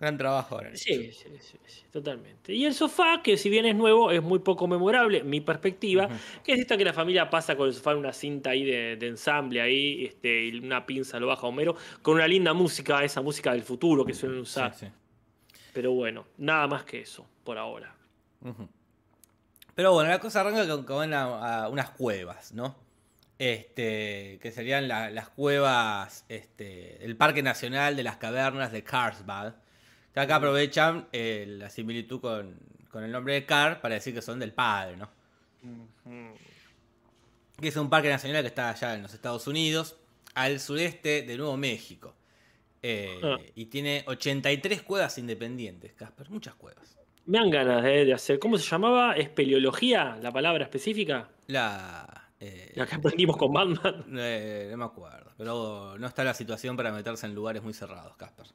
Gran 0.00 0.16
trabajo 0.18 0.54
ahora. 0.56 0.70
Sí, 0.74 1.12
sí, 1.12 1.28
sí, 1.40 1.56
sí, 1.66 1.82
totalmente. 1.92 2.52
Y 2.54 2.64
el 2.64 2.74
sofá, 2.74 3.20
que 3.22 3.36
si 3.36 3.48
bien 3.50 3.66
es 3.66 3.74
nuevo, 3.76 4.10
es 4.10 4.22
muy 4.22 4.38
poco 4.40 4.66
memorable, 4.66 5.22
mi 5.22 5.40
perspectiva, 5.40 6.08
que 6.42 6.52
es 6.54 6.60
esta 6.60 6.76
que 6.76 6.84
la 6.84 6.92
familia 6.92 7.28
pasa 7.30 7.56
con 7.56 7.68
el 7.68 7.74
sofá 7.74 7.92
en 7.92 7.98
una 7.98 8.12
cinta 8.12 8.50
ahí 8.50 8.64
de, 8.64 8.96
de 8.96 9.06
ensamble 9.06 9.60
ahí, 9.60 10.06
este, 10.06 10.46
y 10.46 10.58
una 10.58 10.84
pinza 10.86 11.20
lo 11.20 11.26
baja 11.28 11.46
Homero, 11.46 11.76
con 12.00 12.14
una 12.14 12.26
linda 12.26 12.52
música, 12.52 13.04
esa 13.04 13.20
música 13.20 13.52
del 13.52 13.62
futuro 13.62 14.04
que 14.04 14.14
suelen 14.14 14.40
usar. 14.40 14.74
Sí. 14.74 14.86
Pero 15.72 15.92
bueno, 15.92 16.26
nada 16.38 16.66
más 16.66 16.84
que 16.84 17.00
eso, 17.00 17.26
por 17.44 17.58
ahora. 17.58 17.94
Pero 19.74 19.92
bueno, 19.92 20.10
la 20.10 20.18
cosa 20.18 20.40
arranca 20.40 20.66
con, 20.66 20.84
con 20.84 21.06
una- 21.06 21.62
a 21.64 21.68
unas 21.68 21.90
cuevas, 21.90 22.52
¿no? 22.52 22.74
Este, 23.44 24.38
que 24.40 24.52
serían 24.52 24.86
la- 24.86 25.10
las 25.10 25.28
cuevas, 25.28 26.24
este, 26.28 27.04
el 27.04 27.16
Parque 27.16 27.42
Nacional 27.42 27.96
de 27.96 28.04
las 28.04 28.16
Cavernas 28.18 28.70
de 28.70 28.84
Carlsbad. 28.84 29.54
Que 30.14 30.20
acá 30.20 30.36
aprovechan 30.36 31.08
eh, 31.10 31.44
la 31.48 31.68
similitud 31.68 32.20
con, 32.20 32.56
con 32.88 33.02
el 33.02 33.10
nombre 33.10 33.34
de 33.34 33.44
Carl 33.44 33.80
para 33.80 33.96
decir 33.96 34.14
que 34.14 34.22
son 34.22 34.38
del 34.38 34.52
padre, 34.52 34.96
¿no? 34.96 35.10
Que 37.60 37.66
es 37.68 37.76
un 37.76 37.90
parque 37.90 38.08
nacional 38.10 38.42
que 38.42 38.46
está 38.48 38.70
allá 38.70 38.94
en 38.94 39.02
los 39.02 39.12
Estados 39.12 39.46
Unidos, 39.48 39.96
al 40.34 40.60
sureste 40.60 41.22
de 41.22 41.36
Nuevo 41.36 41.56
México. 41.56 42.14
Eh, 42.80 43.18
Ah. 43.24 43.38
Y 43.56 43.66
tiene 43.66 44.04
83 44.06 44.82
cuevas 44.82 45.18
independientes, 45.18 45.94
Casper, 45.94 46.30
muchas 46.30 46.54
cuevas. 46.54 46.96
Me 47.26 47.38
dan 47.38 47.50
ganas 47.50 47.82
de, 47.82 48.04
de 48.04 48.12
hacer, 48.14 48.38
¿cómo 48.38 48.56
se 48.56 48.68
llamaba? 48.70 49.16
¿Espeleología? 49.16 50.16
¿La 50.22 50.30
palabra 50.30 50.62
específica? 50.62 51.28
La. 51.48 52.21
Eh, 52.42 52.72
La 52.74 52.86
que 52.86 52.96
aprendimos 52.96 53.36
con 53.36 53.52
Batman. 53.52 54.04
eh, 54.18 54.68
no 54.72 54.76
me 54.78 54.84
acuerdo, 54.84 55.32
pero 55.36 55.96
no 55.96 56.06
está 56.06 56.24
la 56.24 56.34
situación 56.34 56.76
para 56.76 56.90
meterse 56.90 57.26
en 57.26 57.34
lugares 57.34 57.62
muy 57.62 57.72
cerrados, 57.72 58.16
Casper. 58.16 58.46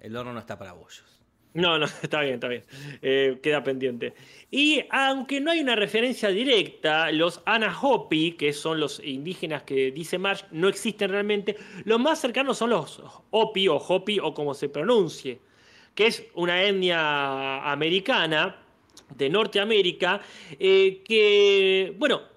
El 0.00 0.14
horno 0.16 0.34
no 0.34 0.38
está 0.38 0.58
para 0.58 0.72
bollos. 0.72 1.22
No, 1.54 1.78
no, 1.78 1.86
está 2.02 2.20
bien, 2.20 2.34
está 2.34 2.48
bien. 2.48 2.64
Eh, 3.00 3.38
queda 3.42 3.64
pendiente. 3.64 4.12
Y 4.50 4.84
aunque 4.90 5.40
no 5.40 5.50
hay 5.50 5.60
una 5.60 5.76
referencia 5.76 6.28
directa, 6.28 7.10
los 7.10 7.40
Anahopi, 7.46 8.32
que 8.32 8.52
son 8.52 8.78
los 8.78 9.00
indígenas 9.02 9.62
que 9.62 9.90
dice 9.92 10.18
Marsh, 10.18 10.44
no 10.50 10.68
existen 10.68 11.10
realmente. 11.10 11.56
Los 11.84 12.00
más 12.00 12.20
cercanos 12.20 12.58
son 12.58 12.70
los 12.70 13.02
Hopi 13.30 13.68
o 13.68 13.76
Hopi 13.76 14.18
o 14.18 14.34
como 14.34 14.52
se 14.52 14.68
pronuncie, 14.68 15.40
que 15.94 16.06
es 16.06 16.26
una 16.34 16.62
etnia 16.62 17.70
americana 17.70 18.58
de 19.16 19.28
Norteamérica 19.30 20.20
eh, 20.58 21.02
que, 21.04 21.94
bueno, 21.98 22.31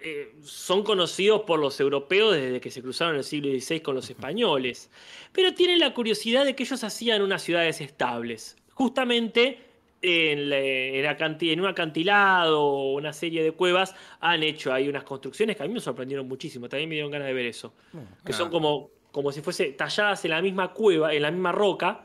eh, 0.00 0.34
son 0.42 0.82
conocidos 0.82 1.42
por 1.42 1.58
los 1.58 1.78
europeos 1.80 2.34
desde 2.34 2.60
que 2.60 2.70
se 2.70 2.82
cruzaron 2.82 3.14
en 3.14 3.18
el 3.18 3.24
siglo 3.24 3.50
XVI 3.50 3.80
con 3.80 3.94
los 3.94 4.08
españoles, 4.10 4.90
pero 5.32 5.54
tienen 5.54 5.78
la 5.78 5.92
curiosidad 5.94 6.44
de 6.44 6.54
que 6.54 6.62
ellos 6.64 6.82
hacían 6.84 7.22
unas 7.22 7.42
ciudades 7.42 7.80
estables, 7.80 8.56
justamente 8.74 9.58
en, 10.00 10.48
la- 10.50 10.58
en 10.60 11.60
un 11.60 11.66
acantilado 11.66 12.62
o 12.62 12.92
una 12.94 13.12
serie 13.12 13.42
de 13.42 13.52
cuevas 13.52 13.94
han 14.20 14.42
hecho 14.42 14.72
ahí 14.72 14.88
unas 14.88 15.02
construcciones 15.04 15.56
que 15.56 15.62
a 15.64 15.66
mí 15.66 15.74
me 15.74 15.80
sorprendieron 15.80 16.28
muchísimo, 16.28 16.68
también 16.68 16.88
me 16.88 16.94
dieron 16.94 17.10
ganas 17.10 17.26
de 17.28 17.34
ver 17.34 17.46
eso, 17.46 17.74
que 18.24 18.32
son 18.32 18.48
como, 18.50 18.90
como 19.10 19.32
si 19.32 19.40
fuese 19.40 19.72
talladas 19.72 20.24
en 20.24 20.30
la 20.30 20.40
misma 20.42 20.72
cueva, 20.72 21.12
en 21.12 21.22
la 21.22 21.30
misma 21.30 21.50
roca, 21.52 22.04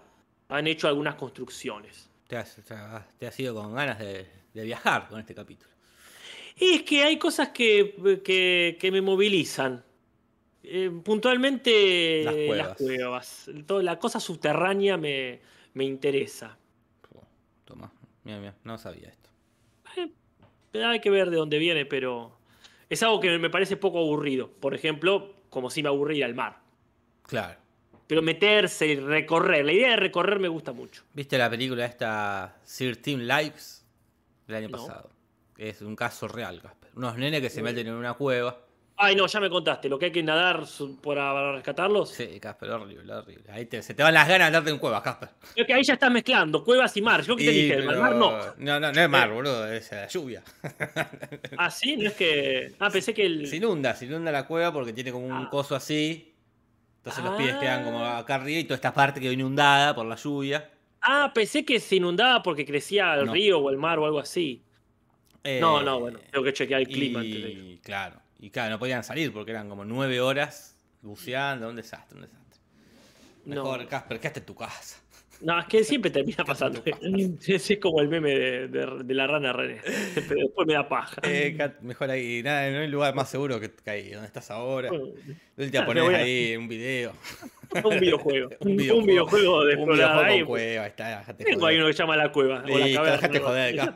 han 0.50 0.68
hecho 0.68 0.88
algunas 0.88 1.16
construcciones. 1.16 2.10
Te 2.28 2.38
has, 2.38 2.56
te 2.56 2.74
has- 2.74 3.18
te 3.18 3.28
has 3.28 3.40
ido 3.40 3.54
con 3.54 3.74
ganas 3.76 4.00
de, 4.00 4.26
de 4.54 4.64
viajar 4.64 5.08
con 5.08 5.20
este 5.20 5.36
capítulo. 5.36 5.70
Y 6.58 6.74
es 6.76 6.84
que 6.84 7.04
hay 7.04 7.18
cosas 7.18 7.50
que, 7.50 8.22
que- 8.24 8.78
que 8.80 8.92
me 8.92 9.02
movilizan. 9.02 9.84
Eh, 10.64 10.90
puntualmente 11.04 12.24
Las 12.24 12.34
las 12.36 12.46
cuevas. 12.48 12.78
cuevas. 12.78 13.50
Toda 13.66 13.84
la 13.84 14.00
cosa 14.00 14.20
subterránea 14.20 14.98
me, 14.98 15.42
me 15.74 15.84
interesa. 15.84 16.58
Toma, 17.66 17.92
mira, 18.24 18.40
mira, 18.40 18.56
no 18.64 18.78
sabía 18.78 19.10
esto. 19.10 19.30
Eh, 20.74 20.84
Hay 20.84 21.00
que 21.02 21.10
ver 21.10 21.30
de 21.30 21.38
dónde 21.38 21.58
viene, 21.60 21.86
pero 21.86 22.38
es 22.90 23.02
algo 23.04 23.20
que 23.20 23.38
me 23.38 23.50
parece 23.50 23.78
poco 23.78 24.00
aburrido. 24.00 24.50
Por 24.52 24.74
ejemplo, 24.74 25.34
como 25.50 25.70
si 25.70 25.84
me 25.84 25.90
aburría 25.90 26.26
el 26.26 26.34
mar. 26.36 26.60
Claro. 27.24 27.60
Pero 28.08 28.22
meterse 28.22 28.88
y 28.88 28.96
recorrer. 28.96 29.66
La 29.66 29.72
idea 29.74 29.90
de 29.92 29.96
recorrer 29.98 30.40
me 30.40 30.48
gusta 30.48 30.72
mucho. 30.74 31.04
¿Viste 31.14 31.38
la 31.38 31.50
película 31.50 31.86
esta 31.86 32.58
13 32.66 33.18
Lives 33.18 33.86
del 34.48 34.56
año 34.58 34.70
No. 34.70 34.78
pasado? 34.78 35.10
Es 35.58 35.82
un 35.82 35.96
caso 35.96 36.28
real, 36.28 36.62
Casper. 36.62 36.90
Unos 36.96 37.18
nenes 37.18 37.42
que 37.42 37.50
se 37.50 37.62
meten 37.62 37.88
en 37.88 37.94
una 37.94 38.14
cueva. 38.14 38.58
Ay, 38.96 39.16
no, 39.16 39.26
ya 39.26 39.40
me 39.40 39.50
contaste. 39.50 39.90
Lo 39.90 39.98
que 39.98 40.06
hay 40.06 40.12
que 40.12 40.22
nadar 40.22 40.64
para 41.04 41.54
rescatarlos. 41.54 42.10
Sí, 42.12 42.40
Casper, 42.40 42.70
horrible, 42.70 43.12
horrible. 43.12 43.52
Ahí 43.52 43.66
te- 43.66 43.82
se 43.82 43.94
te 43.96 44.04
van 44.04 44.14
las 44.14 44.28
ganas 44.28 44.46
de 44.52 44.58
andarte 44.58 44.70
en 44.70 44.78
cuevas, 44.78 45.02
Casper. 45.02 45.30
Es 45.56 45.66
que 45.66 45.74
ahí 45.74 45.84
ya 45.84 45.94
estás 45.94 46.12
mezclando 46.12 46.64
cuevas 46.64 46.96
y 46.96 47.02
mar. 47.02 47.22
Yo 47.24 47.36
que 47.36 47.46
te 47.46 47.52
dije, 47.52 47.74
el 47.76 47.86
mar 48.00 48.16
no. 48.16 48.38
No, 48.58 48.80
no, 48.80 48.92
no 48.92 49.02
es 49.02 49.10
mar, 49.10 49.32
boludo, 49.32 49.68
es 49.72 49.92
la 49.92 50.08
lluvia. 50.08 50.44
Ah, 51.58 51.70
sí, 51.72 51.98
no 51.98 52.08
es 52.10 52.14
que. 52.16 52.74
Ah, 52.80 52.90
pensé 52.90 53.14
que 53.14 53.26
el. 53.26 53.48
Se 53.48 53.58
inunda, 53.58 53.96
se 53.96 54.06
inunda 54.06 54.32
la 54.32 54.46
cueva 54.46 54.72
porque 54.72 54.94
tiene 54.94 55.12
como 55.12 55.26
un 55.26 55.32
Ah. 55.46 55.48
coso 55.50 55.76
así. 55.76 56.34
Entonces 56.98 57.24
los 57.24 57.36
pies 57.36 57.54
Ah. 57.56 57.60
quedan 57.60 57.84
como 57.84 58.06
acá 58.06 58.36
arriba 58.36 58.60
y 58.60 58.64
toda 58.64 58.76
esta 58.76 58.94
parte 58.94 59.20
quedó 59.20 59.32
inundada 59.32 59.94
por 59.96 60.06
la 60.06 60.16
lluvia. 60.16 60.70
Ah, 61.02 61.32
pensé 61.34 61.66
que 61.66 61.80
se 61.80 61.98
inundaba 61.98 62.42
porque 62.44 62.66
crecía 62.66 63.14
el 63.16 63.26
No. 63.26 63.34
río 63.34 63.60
o 63.60 63.70
el 63.70 63.78
mar 63.78 64.00
o 64.00 64.06
algo 64.06 64.20
así. 64.20 64.64
Eh, 65.44 65.60
no, 65.60 65.82
no, 65.84 66.00
bueno, 66.00 66.20
tengo 66.32 66.44
que 66.44 66.54
chequear 66.54 66.82
el 66.82 66.88
clima 66.88 67.20
antes 67.20 67.44
de 67.44 67.50
ir. 67.52 67.58
Y 67.74 67.78
claro, 67.80 68.20
y 68.40 68.50
claro, 68.50 68.72
no 68.72 68.80
podían 68.80 69.04
salir 69.04 69.34
porque 69.34 69.52
eran 69.52 69.68
como 69.70 69.84
nueve 69.84 70.22
horas 70.22 70.76
buceando, 71.02 71.70
un 71.70 71.76
desastre, 71.76 72.16
un 72.16 72.22
desastre. 72.22 72.60
Mejor, 73.46 73.82
No. 73.84 73.88
Casper, 73.90 74.20
quédate 74.20 74.40
en 74.40 74.46
tu 74.46 74.56
casa. 74.56 75.03
No, 75.44 75.60
es 75.60 75.66
que 75.66 75.84
siempre 75.84 76.10
termina 76.10 76.44
pasando. 76.46 76.82
Es, 77.48 77.78
como 77.82 78.00
el 78.02 78.08
meme 78.08 78.32
de, 78.32 78.68
de- 78.70 79.04
de 79.04 79.14
la 79.14 79.28
rana 79.28 79.52
René. 79.54 79.82
Pero 80.16 80.36
después 80.42 80.66
me 80.68 80.74
da 80.74 80.88
paja. 80.88 81.22
Eh, 81.24 81.58
mejor 81.82 82.10
ahí, 82.10 82.42
nada, 82.44 82.70
no 82.72 82.80
hay 82.80 82.88
lugar 82.88 83.14
más 83.14 83.30
seguro 83.30 83.60
que, 83.60 83.70
ahí, 83.86 84.12
donde 84.12 84.28
estás 84.28 84.50
ahora. 84.52 84.90
Bueno, 84.90 85.14
Ah, 85.58 85.62
me 85.62 85.82
pones 85.86 86.04
a- 86.10 86.18
ahí 86.18 86.56
un 86.56 86.68
video. 86.68 87.12
un 87.84 88.00
videojuego. 88.00 88.50
Un 88.60 88.72
un, 88.72 88.78
videojuego. 88.78 89.06
videojuego 89.06 89.66
de 89.66 89.74
un 89.76 89.80
explorar 89.80 90.10
videojuego 90.26 90.34
ahí. 90.34 90.44
cueva, 90.46 90.88
está, 90.88 91.34
Tengo 91.38 91.66
ahí 91.66 91.78
uno 91.78 91.88
que 91.88 91.94
llama 91.94 92.18
La 92.18 92.32
Cueva. 92.32 92.64
o 92.64 92.68
la 92.78 92.86
Listo, 92.86 93.02
caverna, 93.04 93.16
dejate 93.18 93.40
¿no? 93.40 93.46
joder, 93.46 93.76
está, 93.76 93.94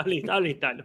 Habla 0.00 0.34
habla 0.34 0.48
instalo. 0.48 0.84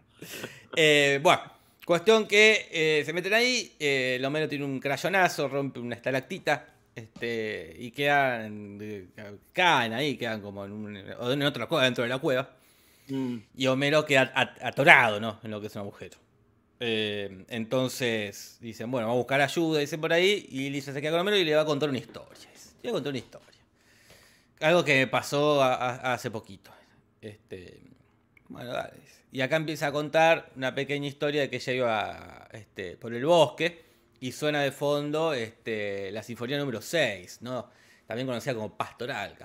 Eh, 0.75 1.19
bueno, 1.21 1.41
cuestión 1.85 2.27
que 2.27 2.67
eh, 2.71 3.03
se 3.05 3.13
meten 3.13 3.33
ahí, 3.33 3.71
eh, 3.79 4.15
el 4.17 4.25
Homero 4.25 4.47
tiene 4.47 4.65
un 4.65 4.79
crayonazo, 4.79 5.47
rompe 5.47 5.79
una 5.79 5.95
estalactita, 5.95 6.65
este, 6.95 7.75
y 7.79 7.91
quedan, 7.91 8.77
eh, 8.81 9.07
caen 9.53 9.93
ahí, 9.93 10.17
quedan 10.17 10.41
como 10.41 10.65
en, 10.65 10.71
un, 10.71 10.97
en 10.97 11.41
otra 11.43 11.67
cueva, 11.67 11.85
dentro 11.85 12.03
de 12.03 12.09
la 12.09 12.17
cueva, 12.19 12.49
Mm. 13.07 13.37
y 13.57 13.67
Homero 13.67 14.05
queda 14.05 14.31
at- 14.35 14.57
atorado, 14.63 15.19
¿no? 15.19 15.39
En 15.43 15.51
lo 15.51 15.59
que 15.59 15.67
es 15.67 15.75
un 15.75 15.81
agujero. 15.81 16.17
Eh, 16.79 17.45
entonces 17.49 18.57
dicen, 18.61 18.89
bueno, 18.89 19.07
vamos 19.07 19.17
a 19.17 19.23
buscar 19.23 19.41
ayuda, 19.41 19.79
dicen 19.79 19.99
por 19.99 20.13
ahí, 20.13 20.45
y 20.49 20.69
Lisa 20.69 20.93
se 20.93 21.01
queda 21.01 21.11
con 21.11 21.21
Homero 21.21 21.37
y 21.37 21.43
le 21.43 21.55
va 21.55 21.61
a 21.61 21.65
contar 21.65 21.89
una 21.89 21.97
historia. 21.97 22.47
dice, 22.53 22.71
Le 22.83 22.89
va 22.91 22.91
a 22.91 22.97
contar 22.97 23.11
una 23.11 23.17
historia. 23.19 23.47
Algo 24.61 24.83
que 24.85 24.95
me 24.99 25.07
pasó 25.07 25.61
a- 25.61 25.73
a- 25.75 26.13
hace 26.13 26.29
poquito. 26.31 26.71
Este, 27.19 27.81
bueno, 28.49 28.71
dale. 28.71 28.93
Y 29.31 29.41
acá 29.41 29.55
empieza 29.55 29.87
a 29.87 29.91
contar 29.91 30.51
una 30.55 30.73
pequeña 30.75 31.07
historia 31.07 31.41
de 31.41 31.49
que 31.49 31.55
ella 31.57 31.73
iba 31.73 32.47
este, 32.51 32.97
por 32.97 33.13
el 33.13 33.25
bosque 33.25 33.81
y 34.21 34.31
suena 34.31 34.61
de 34.61 34.71
fondo 34.71 35.33
este, 35.33 36.09
la 36.11 36.23
sinfonía 36.23 36.57
número 36.57 36.81
6, 36.81 37.39
¿no? 37.41 37.69
también 38.07 38.27
conocida 38.27 38.53
como 38.53 38.77
Pastoral 38.77 39.35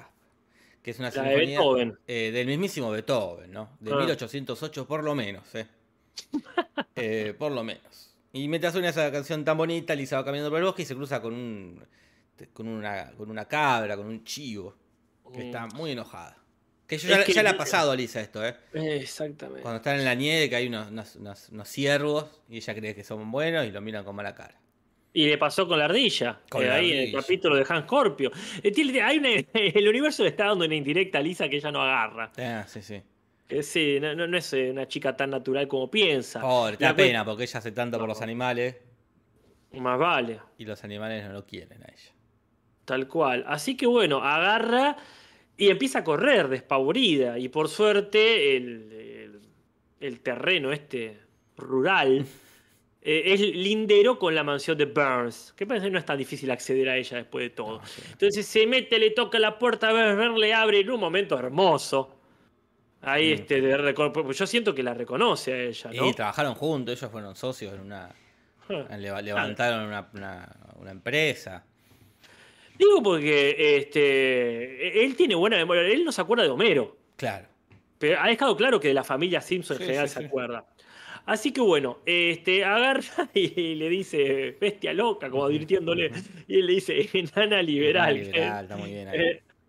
que 0.82 0.90
es 0.92 0.98
una 1.00 1.10
La 1.10 1.22
de 1.22 1.28
sinfonía 1.30 1.58
Beethoven. 1.58 1.98
eh, 2.06 2.30
del 2.32 2.46
mismísimo 2.46 2.90
Beethoven, 2.92 3.50
¿no? 3.50 3.76
De 3.80 3.92
Ah. 3.92 3.96
1808 3.96 4.86
por 4.86 5.02
lo 5.02 5.14
menos, 5.16 5.52
¿eh? 5.56 5.66
Eh, 6.94 7.34
por 7.38 7.50
lo 7.52 7.62
menos. 7.64 8.14
Y 8.32 8.46
mientras 8.48 8.72
suena 8.72 8.90
esa 8.90 9.10
canción 9.10 9.44
tan 9.44 9.56
bonita, 9.56 9.94
Lisa 9.94 10.16
va 10.16 10.24
caminando 10.24 10.50
por 10.50 10.58
el 10.60 10.64
bosque 10.64 10.82
y 10.82 10.84
se 10.84 10.94
cruza 10.94 11.20
con 11.20 11.32
un 11.34 11.84
con 12.52 12.68
una, 12.68 13.12
con 13.16 13.30
una 13.30 13.46
cabra, 13.46 13.96
con 13.96 14.06
un 14.06 14.22
chivo, 14.24 14.76
que 15.32 15.38
Mm. 15.38 15.46
está 15.46 15.66
muy 15.68 15.92
enojada. 15.92 16.36
Que 16.86 16.98
yo 16.98 17.08
ya, 17.08 17.24
que- 17.24 17.32
ya 17.32 17.42
le 17.42 17.48
ha 17.48 17.56
pasado 17.56 17.90
a 17.92 17.96
Lisa 17.96 18.20
esto, 18.20 18.44
¿eh? 18.46 18.54
Exactamente. 18.74 19.62
Cuando 19.62 19.78
están 19.78 19.98
en 19.98 20.04
la 20.04 20.14
nieve, 20.14 20.48
que 20.50 20.56
hay 20.56 20.66
unos, 20.68 20.88
unos, 20.90 21.16
unos- 21.16 21.48
unos 21.48 21.68
ciervos 21.68 22.26
y 22.48 22.58
ella 22.58 22.74
cree 22.74 22.94
que 22.94 23.02
son 23.04 23.30
buenos 23.32 23.66
y 23.66 23.70
lo 23.72 23.80
miran 23.80 24.04
con 24.04 24.14
mala 24.14 24.34
cara. 24.34 24.60
Y 25.16 25.26
le 25.28 25.38
pasó 25.38 25.66
con 25.66 25.78
la 25.78 25.86
ardilla. 25.86 26.40
Con 26.50 26.62
eh, 26.62 26.66
la 26.66 26.74
ahí 26.74 26.92
en 26.92 26.98
el 27.04 27.12
capítulo 27.12 27.56
de 27.56 27.64
Hans 27.66 27.84
Scorpio. 27.86 28.30
Eh, 28.62 29.00
hay 29.02 29.16
una- 29.16 29.30
el 29.54 29.88
universo 29.88 30.22
le 30.22 30.28
está 30.28 30.44
dando 30.44 30.66
una 30.66 30.74
indirecta 30.74 31.18
a 31.18 31.22
Lisa 31.22 31.48
que 31.48 31.56
ella 31.56 31.72
no 31.72 31.80
agarra. 31.80 32.30
Ah, 32.36 32.64
sí, 32.68 32.82
sí. 32.82 33.00
Que 33.48 33.62
sí, 33.62 33.98
no, 33.98 34.14
no- 34.14 34.26
no 34.26 34.36
es 34.36 34.52
eh, 34.52 34.70
una 34.70 34.86
chica 34.86 35.16
tan 35.16 35.30
natural 35.30 35.66
como 35.68 35.90
piensa. 35.90 36.42
Pobre, 36.42 36.76
te 36.76 36.84
La 36.84 36.94
pena 36.94 37.24
porque 37.24 37.44
ella 37.44 37.58
hace 37.60 37.72
tanto 37.72 37.98
por 37.98 38.06
los 38.08 38.20
animales 38.20 38.76
Más 39.72 39.98
vale. 39.98 40.38
y 40.58 40.66
los 40.66 40.84
animales 40.84 41.24
no 41.24 41.32
lo 41.32 41.46
quieren 41.46 41.82
a 41.82 41.86
ella. 41.90 42.12
Tal 42.84 43.08
cual. 43.08 43.42
Así 43.48 43.74
que 43.74 43.86
bueno, 43.86 44.18
agarra 44.22 44.98
y 45.56 45.70
empieza 45.70 46.00
a 46.00 46.04
correr 46.04 46.48
despavorida. 46.48 47.38
Y 47.38 47.48
por 47.48 47.70
suerte, 47.70 48.56
el, 48.58 48.92
el- 48.92 49.40
el 49.98 50.20
terreno 50.20 50.72
este 50.72 51.20
rural 51.56 52.26
eh, 53.06 53.22
es 53.32 53.40
lindero 53.40 54.18
con 54.18 54.34
la 54.34 54.42
mansión 54.42 54.76
de 54.76 54.84
Burns. 54.86 55.54
Que 55.56 55.64
parece 55.66 55.86
que 55.86 55.92
no 55.92 55.98
es 55.98 56.04
tan 56.04 56.18
difícil 56.18 56.50
acceder 56.50 56.88
a 56.90 56.96
ella 56.96 57.18
después 57.18 57.44
de 57.44 57.50
todo. 57.50 57.78
No, 57.78 57.86
sí. 57.86 58.02
Entonces 58.12 58.46
se 58.46 58.66
mete, 58.66 58.98
le 58.98 59.10
toca 59.10 59.38
la 59.38 59.58
puerta, 59.58 59.92
Burns 59.92 60.38
le 60.38 60.52
abre 60.52 60.80
en 60.80 60.90
un 60.90 61.00
momento 61.00 61.38
hermoso. 61.38 62.12
Ahí, 63.02 63.30
Mm. 63.30 63.34
este, 63.34 63.60
de 63.60 63.94
pues 64.12 64.36
yo 64.38 64.46
siento 64.46 64.74
que 64.74 64.82
la 64.82 64.92
reconoce 64.94 65.52
a 65.52 65.62
ella, 65.62 65.90
¿no? 65.94 66.08
Y 66.08 66.12
trabajaron 66.14 66.54
juntos, 66.54 66.98
ellos 66.98 67.10
fueron 67.12 67.36
socios 67.36 67.72
en 67.74 67.80
una. 67.80 68.10
Leva- 68.98 69.22
Levantaron 69.22 69.86
una, 69.86 70.08
una- 70.12 70.56
una 70.80 70.90
empresa. 70.90 71.64
Digo 72.76 73.00
porque 73.02 73.76
este, 73.78 75.04
él 75.04 75.14
tiene 75.16 75.34
buena 75.34 75.56
memoria. 75.56 75.82
Él 75.82 76.04
no 76.04 76.10
se 76.12 76.20
acuerda 76.20 76.42
de 76.42 76.50
Homero. 76.50 76.96
Claro. 77.16 77.46
Pero 77.98 78.20
ha 78.20 78.26
dejado 78.28 78.56
claro 78.56 78.78
que 78.80 78.88
de 78.88 78.94
la 78.94 79.04
familia 79.04 79.40
Simpson 79.40 79.76
en 79.76 79.78
Sí, 79.82 79.84
general 79.86 80.08
sí, 80.08 80.14
se 80.14 80.20
sí. 80.20 80.26
acuerda. 80.26 80.66
Así 81.26 81.52
que 81.52 81.60
bueno, 81.60 81.98
este, 82.06 82.64
agarra 82.64 83.02
y 83.34 83.74
le 83.74 83.88
dice 83.88 84.56
bestia 84.60 84.94
loca, 84.94 85.28
como 85.28 85.44
advirtiéndole. 85.44 86.10
Y 86.48 86.60
él 86.60 86.66
le 86.66 86.72
dice 86.74 87.08
enana 87.12 87.60
liberal. 87.62 88.14
Liberal, 88.14 88.64
está 88.64 88.76
muy 88.76 88.90
bien 88.90 89.08
ahí. 89.08 89.18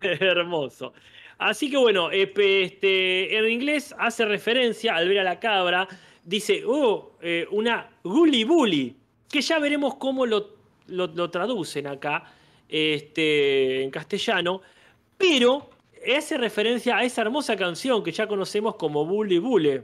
Hermoso. 0.00 0.92
Así 1.38 1.70
que 1.70 1.76
bueno, 1.76 2.10
este, 2.10 3.36
en 3.36 3.48
inglés 3.50 3.94
hace 3.98 4.24
referencia 4.24 4.94
al 4.96 5.08
ver 5.08 5.18
a 5.20 5.24
la 5.24 5.38
cabra. 5.40 5.86
Dice, 6.24 6.62
oh, 6.66 7.12
eh, 7.20 7.46
una 7.50 7.88
gully 8.04 8.44
bully. 8.44 8.94
Que 9.28 9.40
ya 9.40 9.58
veremos 9.58 9.96
cómo 9.96 10.26
lo, 10.26 10.54
lo- 10.86 11.06
lo 11.08 11.30
traducen 11.30 11.86
acá 11.86 12.24
este, 12.68 13.82
en 13.82 13.90
castellano. 13.90 14.62
Pero 15.16 15.70
hace 16.16 16.38
referencia 16.38 16.96
a 16.98 17.02
esa 17.04 17.22
hermosa 17.22 17.56
canción 17.56 18.02
que 18.04 18.12
ya 18.12 18.26
conocemos 18.26 18.76
como 18.76 19.04
Bully 19.04 19.38
Bully. 19.38 19.80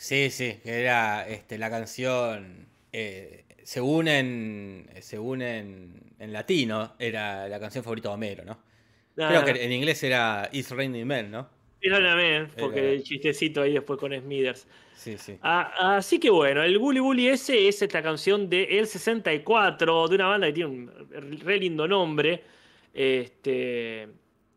Sí, 0.00 0.30
sí, 0.30 0.60
que 0.62 0.80
era 0.80 1.28
este, 1.28 1.58
la 1.58 1.68
canción. 1.70 2.66
eh, 2.92 3.44
según 3.62 4.08
en. 4.08 4.88
Según 5.00 5.42
en, 5.42 6.14
en 6.18 6.32
latino, 6.32 6.94
era 6.98 7.48
la 7.48 7.60
canción 7.60 7.84
favorita 7.84 8.08
de 8.08 8.14
Homero, 8.14 8.44
¿no? 8.44 8.58
Creo 9.14 9.40
Ah, 9.40 9.44
que 9.44 9.62
en 9.64 9.72
inglés 9.72 10.02
era 10.02 10.48
It's 10.52 10.70
Raining 10.70 11.06
Men, 11.06 11.30
¿no? 11.30 11.48
Perdóname, 11.80 12.46
porque 12.58 12.80
Era- 12.80 12.90
el 12.92 13.02
chistecito 13.02 13.62
ahí 13.62 13.74
después 13.74 13.98
con 13.98 14.12
Smithers. 14.18 14.66
Sí, 14.94 15.16
sí. 15.18 15.36
Ah, 15.42 15.96
así 15.96 16.18
que 16.18 16.30
bueno, 16.30 16.62
el 16.62 16.78
Bully 16.78 17.00
Bully 17.00 17.28
ese 17.28 17.68
es 17.68 17.82
esta 17.82 18.02
canción 18.02 18.48
de 18.50 18.64
El 18.78 18.86
64, 18.86 20.08
de 20.08 20.14
una 20.14 20.28
banda 20.28 20.46
que 20.48 20.52
tiene 20.54 20.70
un 20.70 21.40
re 21.40 21.58
lindo 21.58 21.86
nombre. 21.88 22.42
Este, 22.94 24.08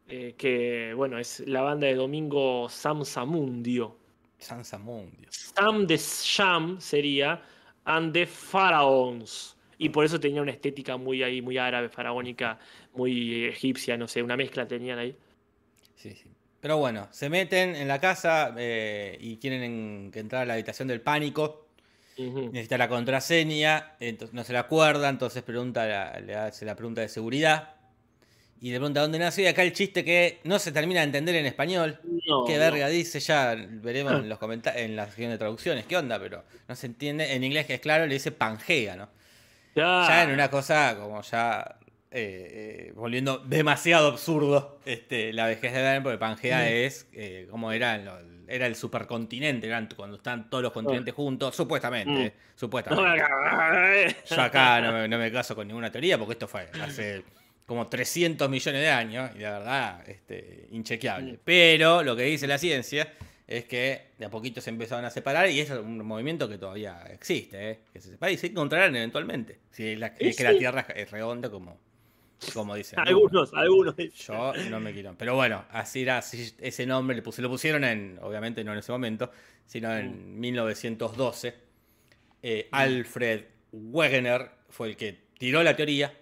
eh, 0.07 0.35
que 0.37 0.93
bueno, 0.95 1.17
es 1.19 1.41
la 1.47 1.61
banda 1.61 1.87
de 1.87 1.95
Domingo 1.95 2.67
Sam 2.69 3.03
Samundio. 3.05 3.97
Sansa 4.43 4.77
Mundio. 4.77 5.29
Sam 5.31 5.87
de 5.87 5.97
Sham 5.97 6.79
sería, 6.79 7.41
and 7.85 8.13
the 8.13 8.25
Pharaohs. 8.27 9.55
Y 9.77 9.89
por 9.89 10.05
eso 10.05 10.19
tenía 10.19 10.41
una 10.41 10.51
estética 10.51 10.97
muy 10.97 11.23
ahí, 11.23 11.41
muy 11.41 11.57
árabe, 11.57 11.89
faraónica, 11.89 12.59
muy 12.93 13.45
egipcia, 13.45 13.97
no 13.97 14.07
sé, 14.07 14.21
una 14.21 14.37
mezcla 14.37 14.67
tenían 14.67 14.99
ahí. 14.99 15.15
Sí, 15.95 16.11
sí. 16.11 16.25
Pero 16.61 16.77
bueno, 16.77 17.07
se 17.11 17.29
meten 17.29 17.75
en 17.75 17.87
la 17.89 17.99
casa 17.99 18.53
eh, 18.57 19.17
y 19.19 19.35
quieren 19.37 19.63
en- 19.63 20.11
que 20.11 20.19
entrar 20.19 20.43
a 20.43 20.45
la 20.45 20.53
habitación 20.53 20.87
del 20.87 21.01
pánico. 21.01 21.67
Necesita 22.15 22.77
la 22.77 22.87
contraseña, 22.87 23.95
entonces 23.99 24.33
no 24.35 24.43
se 24.43 24.53
la 24.53 24.59
acuerda, 24.59 25.09
entonces 25.09 25.41
pregunta 25.43 25.85
la- 25.87 26.19
le 26.19 26.35
hace 26.35 26.63
la 26.63 26.75
pregunta 26.75 27.01
de 27.01 27.09
seguridad. 27.09 27.73
Y 28.61 28.71
le 28.71 28.77
pregunta 28.77 29.01
dónde 29.01 29.19
nació. 29.19 29.43
Y 29.43 29.47
acá 29.47 29.63
el 29.63 29.73
chiste 29.73 30.05
que 30.05 30.39
no 30.45 30.57
se 30.59 30.71
termina 30.71 31.01
de 31.01 31.07
entender 31.07 31.35
en 31.35 31.47
español. 31.47 31.99
No, 32.27 32.45
Qué 32.45 32.57
verga 32.57 32.87
dice, 32.87 33.19
ya 33.19 33.55
veremos 33.57 34.13
en 34.13 34.29
los 34.29 34.39
comentarios, 34.39 34.83
en 34.83 34.95
la 34.95 35.05
sección 35.07 35.31
de 35.31 35.37
traducciones, 35.37 35.85
qué 35.85 35.97
onda, 35.97 36.19
pero 36.19 36.43
no 36.67 36.75
se 36.75 36.87
entiende. 36.87 37.33
En 37.33 37.43
inglés 37.43 37.65
que 37.65 37.73
es 37.75 37.79
claro, 37.81 38.05
le 38.05 38.13
dice 38.13 38.31
Pangea, 38.31 38.95
¿no? 38.95 39.09
Ya. 39.75 40.05
Ya 40.07 40.23
en 40.23 40.31
una 40.31 40.49
cosa 40.49 40.95
como 40.99 41.21
ya 41.23 41.77
eh, 42.11 42.87
eh, 42.89 42.93
volviendo 42.95 43.39
demasiado 43.39 44.07
absurdo 44.09 44.79
este, 44.85 45.33
la 45.33 45.47
vejez 45.47 45.73
de 45.73 45.81
Ben, 45.81 46.03
porque 46.03 46.17
Pangea 46.19 46.69
es 46.69 47.07
eh, 47.13 47.47
como 47.49 47.71
era, 47.71 47.95
en 47.95 48.05
lo- 48.05 48.33
era 48.47 48.67
el 48.67 48.75
supercontinente, 48.75 49.65
eran 49.67 49.89
cuando 49.95 50.17
están 50.17 50.49
todos 50.49 50.61
los 50.61 50.71
continentes 50.73 51.13
juntos, 51.13 51.55
supuestamente, 51.55 52.29
Mm. 52.35 52.57
supuestamente. 52.59 53.21
Acá- 53.21 54.15
Yo 54.29 54.41
acá 54.41 54.81
no 54.81 54.91
me, 54.93 55.07
no 55.07 55.17
me 55.17 55.31
caso 55.31 55.55
con 55.55 55.67
ninguna 55.67 55.91
teoría 55.91 56.17
porque 56.17 56.33
esto 56.33 56.47
fue 56.47 56.67
hace 56.81 57.23
como 57.65 57.87
300 57.87 58.49
millones 58.49 58.81
de 58.81 58.89
años 58.89 59.31
y 59.35 59.39
la 59.39 59.59
verdad, 59.59 60.09
este, 60.09 60.67
inchequeable. 60.71 61.39
Pero 61.43 62.03
lo 62.03 62.15
que 62.15 62.23
dice 62.23 62.45
la 62.47 62.57
ciencia 62.57 63.13
es 63.47 63.65
que 63.65 64.07
de 64.17 64.25
a 64.25 64.29
poquito 64.29 64.61
se 64.61 64.69
empezaron 64.69 65.05
a 65.05 65.09
separar 65.09 65.49
y 65.49 65.59
es 65.59 65.69
un 65.69 66.05
movimiento 66.05 66.47
que 66.49 66.57
todavía 66.57 67.03
existe, 67.11 67.71
¿eh? 67.71 67.79
que 67.91 68.01
se 68.01 68.11
separa 68.11 68.31
y 68.31 68.37
se 68.37 68.47
encontrarán 68.47 68.95
eventualmente. 68.95 69.59
Si 69.71 69.95
la, 69.95 70.07
es 70.19 70.35
que 70.35 70.43
la. 70.43 70.57
Tierra 70.57 70.85
es 70.95 71.11
redonda 71.11 71.49
como, 71.49 71.79
como 72.53 72.75
dicen. 72.75 72.97
¿no? 72.97 73.03
Algunos, 73.03 73.53
algunos. 73.53 73.95
Yo 73.97 74.53
no 74.69 74.79
me 74.79 74.93
quiero. 74.93 75.15
Pero 75.17 75.35
bueno, 75.35 75.65
así 75.71 76.01
era, 76.01 76.19
así- 76.19 76.53
ese 76.59 76.85
nombre 76.85 77.15
le 77.15 77.23
lo 77.23 77.49
pusieron 77.49 77.83
en, 77.83 78.19
obviamente 78.21 78.63
no 78.63 78.73
en 78.73 78.79
ese 78.79 78.91
momento, 78.91 79.31
sino 79.65 79.95
en 79.95 80.39
1912. 80.39 81.53
Eh, 82.41 82.67
Alfred 82.71 83.41
Wegener 83.71 84.49
fue 84.69 84.89
el 84.89 84.97
que 84.97 85.17
tiró 85.37 85.63
la 85.63 85.75
teoría 85.75 86.13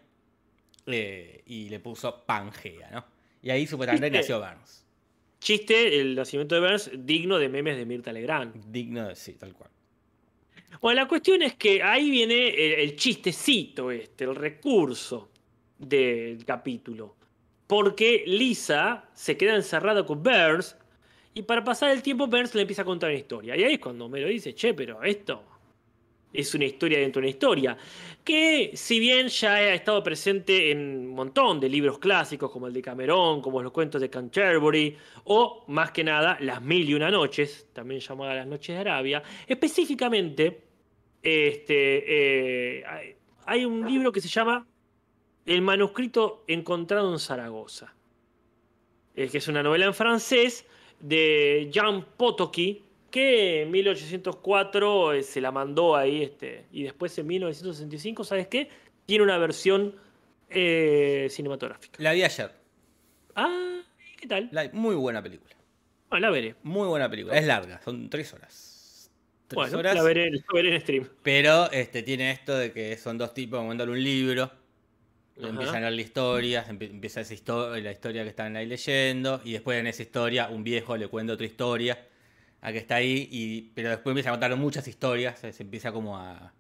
eh, 0.86 1.44
y 1.46 1.70
le 1.70 1.80
puso 1.80 2.24
Pangea, 2.26 2.90
¿no? 2.92 3.06
Y 3.42 3.50
ahí 3.50 3.66
supuestamente 3.66 4.12
nació 4.12 4.40
Burns. 4.40 4.86
Chiste, 5.40 6.00
el 6.00 6.16
nacimiento 6.16 6.56
de 6.56 6.62
Burns, 6.62 6.92
digno 6.94 7.40
de 7.40 7.50
memes 7.50 7.78
de 7.78 7.86
Mirta 7.86 8.14
Legrand. 8.14 8.72
Digno 8.72 9.08
de 9.08 9.16
sí, 9.16 9.34
tal 9.34 9.54
cual. 9.54 9.72
Bueno, 10.80 11.02
la 11.02 11.08
cuestión 11.08 11.42
es 11.42 11.56
que 11.56 11.82
ahí 11.82 12.10
viene 12.10 12.50
el, 12.50 12.80
el 12.80 12.96
chistecito 12.96 13.92
este, 13.92 14.26
el 14.26 14.36
recurso 14.36 15.30
del 15.78 16.46
capítulo. 16.46 17.16
Porque 17.66 18.24
Lisa 18.28 19.10
se 19.14 19.38
queda 19.38 19.56
encerrada 19.56 20.06
con 20.06 20.22
Burns 20.22 20.76
y 21.34 21.44
para 21.44 21.64
pasar 21.64 21.92
el 21.92 22.02
tiempo 22.04 22.28
Burns 22.28 22.54
le 22.54 22.62
empieza 22.62 22.84
a 22.84 22.86
contar 22.86 23.10
una 23.10 23.20
historia. 23.20 23.56
Y 23.56 23.64
ahí 23.64 23.74
es 23.74 23.80
cuando 23.80 24.10
me 24.10 24.20
lo 24.20 24.28
dice, 24.28 24.54
che, 24.54 24.74
pero 24.74 25.02
esto 25.04 25.44
es 26.34 26.54
una 26.56 26.66
historia 26.66 27.00
dentro 27.00 27.20
de 27.22 27.26
una 27.28 27.30
historia. 27.30 27.78
Que 28.24 28.72
si 28.76 29.00
bien 29.00 29.28
ya 29.28 29.54
ha 29.56 29.74
estado 29.74 30.04
presente 30.04 30.72
en 30.72 30.80
un 30.80 31.08
montón 31.10 31.60
de 31.60 31.68
libros 31.70 31.98
clásicos 32.00 32.52
como 32.52 32.68
el 32.68 32.74
de 32.74 32.82
Cameron, 32.82 33.42
como 33.42 33.62
los 33.64 33.72
cuentos 33.72 34.00
de 34.00 34.10
Canterbury, 34.10 34.96
o 35.26 35.64
más 35.68 35.92
que 35.92 36.04
nada 36.04 36.38
Las 36.40 36.62
Mil 36.62 36.88
y 36.90 36.94
Una 36.94 37.10
Noches, 37.10 37.68
también 37.74 38.00
llamada 38.00 38.36
Las 38.36 38.48
Noches 38.48 38.76
de 38.76 38.80
Arabia, 38.82 39.24
específicamente 39.48 40.62
este, 41.24 42.80
eh, 42.80 42.84
hay- 42.86 43.16
hay 43.46 43.66
un 43.66 43.86
libro 43.88 44.12
que 44.12 44.22
se 44.22 44.28
llama 44.28 44.68
El 45.46 45.62
manuscrito 45.62 46.44
encontrado 46.48 47.12
en 47.12 47.20
Zaragoza, 47.20 47.94
eh, 49.16 49.28
que 49.28 49.40
es 49.40 49.48
una 49.48 49.64
novela 49.64 49.86
en 49.86 49.94
francés 49.94 50.66
de 51.00 51.68
Jean 51.72 52.06
Potoki, 52.16 52.84
que 53.12 53.64
en 53.64 53.72
1804 53.72 55.14
eh, 55.14 55.24
se 55.24 55.42
la 55.42 55.52
mandó 55.52 55.96
ahí, 55.96 56.24
este, 56.24 56.66
y 56.72 56.84
después 56.84 57.18
en 57.18 57.28
1965, 57.28 58.24
¿sabes 58.24 58.48
qué? 58.48 58.70
Tiene 59.06 59.24
una 59.24 59.38
versión 59.38 59.96
eh, 60.50 61.28
cinematográfica. 61.30 62.02
La 62.02 62.14
vi 62.14 62.24
ayer. 62.24 62.52
Ah, 63.36 63.82
¿qué 64.18 64.28
tal? 64.28 64.50
La- 64.52 64.70
muy 64.74 64.96
buena 64.96 65.22
película. 65.22 65.56
Bueno, 66.10 66.28
la 66.28 66.32
veré. 66.32 66.56
Muy 66.64 66.88
buena 66.88 67.10
película. 67.10 67.38
Es 67.38 67.46
larga, 67.46 67.82
son 67.84 68.10
tres 68.10 68.34
horas. 68.34 69.12
Tres 69.48 69.56
Bueno, 69.56 69.80
horas. 69.80 69.96
la 69.96 70.04
veré, 70.04 70.32
la 70.32 70.42
veré 70.54 70.76
en 70.76 70.82
stream. 70.82 71.10
Pero 71.24 71.70
este, 71.72 72.04
tiene 72.04 72.32
esto 72.32 72.58
de 72.58 72.72
que 72.72 72.98
son 72.98 73.18
dos 73.18 73.34
tipos 73.34 73.60
que 73.62 73.68
mandan 73.68 73.90
un 73.90 74.02
libro 74.04 74.44
Ajá. 75.38 75.50
Empiezan 75.50 75.78
a 75.78 75.90
leer 75.90 75.94
la 75.94 76.02
historia, 76.02 76.66
empieza 76.70 77.22
esa 77.22 77.34
historia, 77.34 77.82
la 77.84 77.92
historia 77.92 78.24
que 78.24 78.30
están 78.30 78.56
ahí 78.58 78.66
leyendo, 78.68 79.42
y 79.44 79.54
después 79.54 79.80
en 79.80 79.88
esa 79.88 80.04
historia 80.04 80.50
un 80.50 80.64
viejo 80.64 80.96
le 80.98 81.08
cuenta 81.08 81.34
otra 81.34 81.46
historia 81.48 81.98
a 82.62 82.72
que 82.72 82.78
está 82.78 82.96
ahí, 82.96 83.28
y, 83.32 83.72
pero 83.74 83.90
después 83.90 84.12
empieza 84.12 84.30
a 84.30 84.34
contar 84.34 84.56
muchas 84.56 84.88
historias, 84.88 85.40
se 85.40 85.64
empieza 85.64 85.92
como 85.92 86.18
a... 86.18 86.54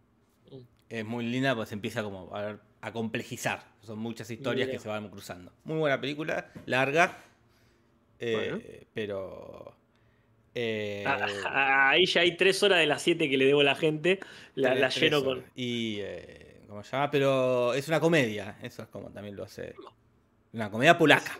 Mm. 0.49 0.57
Es 0.89 1.05
muy 1.05 1.25
linda, 1.25 1.55
pues 1.55 1.69
se 1.69 1.75
empieza 1.75 2.03
como 2.03 2.35
a, 2.35 2.57
a 2.81 2.91
complejizar. 2.91 3.63
Son 3.81 3.99
muchas 3.99 4.29
historias 4.29 4.67
que 4.67 4.79
se 4.79 4.89
van 4.89 5.09
cruzando. 5.09 5.51
Muy 5.63 5.77
buena 5.77 6.01
película, 6.01 6.51
larga, 6.65 7.17
eh, 8.19 8.85
pero... 8.93 9.75
Eh, 10.53 11.05
ahí 11.45 12.05
ya 12.05 12.21
hay 12.21 12.35
tres 12.35 12.61
horas 12.61 12.79
de 12.79 12.85
las 12.85 13.01
siete 13.01 13.29
que 13.29 13.37
le 13.37 13.45
debo 13.45 13.61
a 13.61 13.63
la 13.63 13.75
gente, 13.75 14.19
la, 14.55 14.75
la 14.75 14.89
lleno 14.89 15.23
con... 15.23 15.45
Y... 15.55 15.99
Eh, 16.01 16.47
¿Cómo 16.67 16.85
se 16.85 16.91
llama? 16.93 17.11
Pero 17.11 17.73
es 17.73 17.89
una 17.89 17.99
comedia, 17.99 18.57
eso 18.61 18.81
es 18.83 18.87
como 18.87 19.09
también 19.09 19.35
lo 19.35 19.43
hace. 19.43 19.75
Una 20.53 20.71
comedia 20.71 20.97
polaca. 20.97 21.37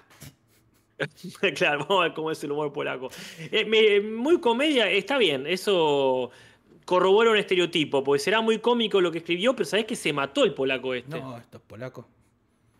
claro, 1.56 1.86
vamos 1.88 2.00
a 2.00 2.04
ver 2.08 2.14
cómo 2.14 2.32
es 2.32 2.44
el 2.44 2.52
humor 2.52 2.72
polaco. 2.72 3.10
Eh, 3.52 4.02
muy 4.02 4.40
comedia, 4.40 4.90
está 4.90 5.18
bien, 5.18 5.48
eso 5.48 6.32
corrobora 6.86 7.32
un 7.32 7.38
estereotipo, 7.38 8.04
porque 8.04 8.20
será 8.20 8.42
muy 8.42 8.60
cómico 8.60 9.00
lo 9.00 9.12
que 9.12 9.20
escribió, 9.20 9.56
pero 9.56 9.66
sabés 9.66 9.86
que 9.86 9.96
se 9.96 10.14
mató 10.14 10.44
el 10.44 10.54
polaco 10.54 10.94
este. 10.94 11.20
No, 11.20 11.38
esto 11.38 11.58
es 11.58 11.64
polaco. 11.64 12.08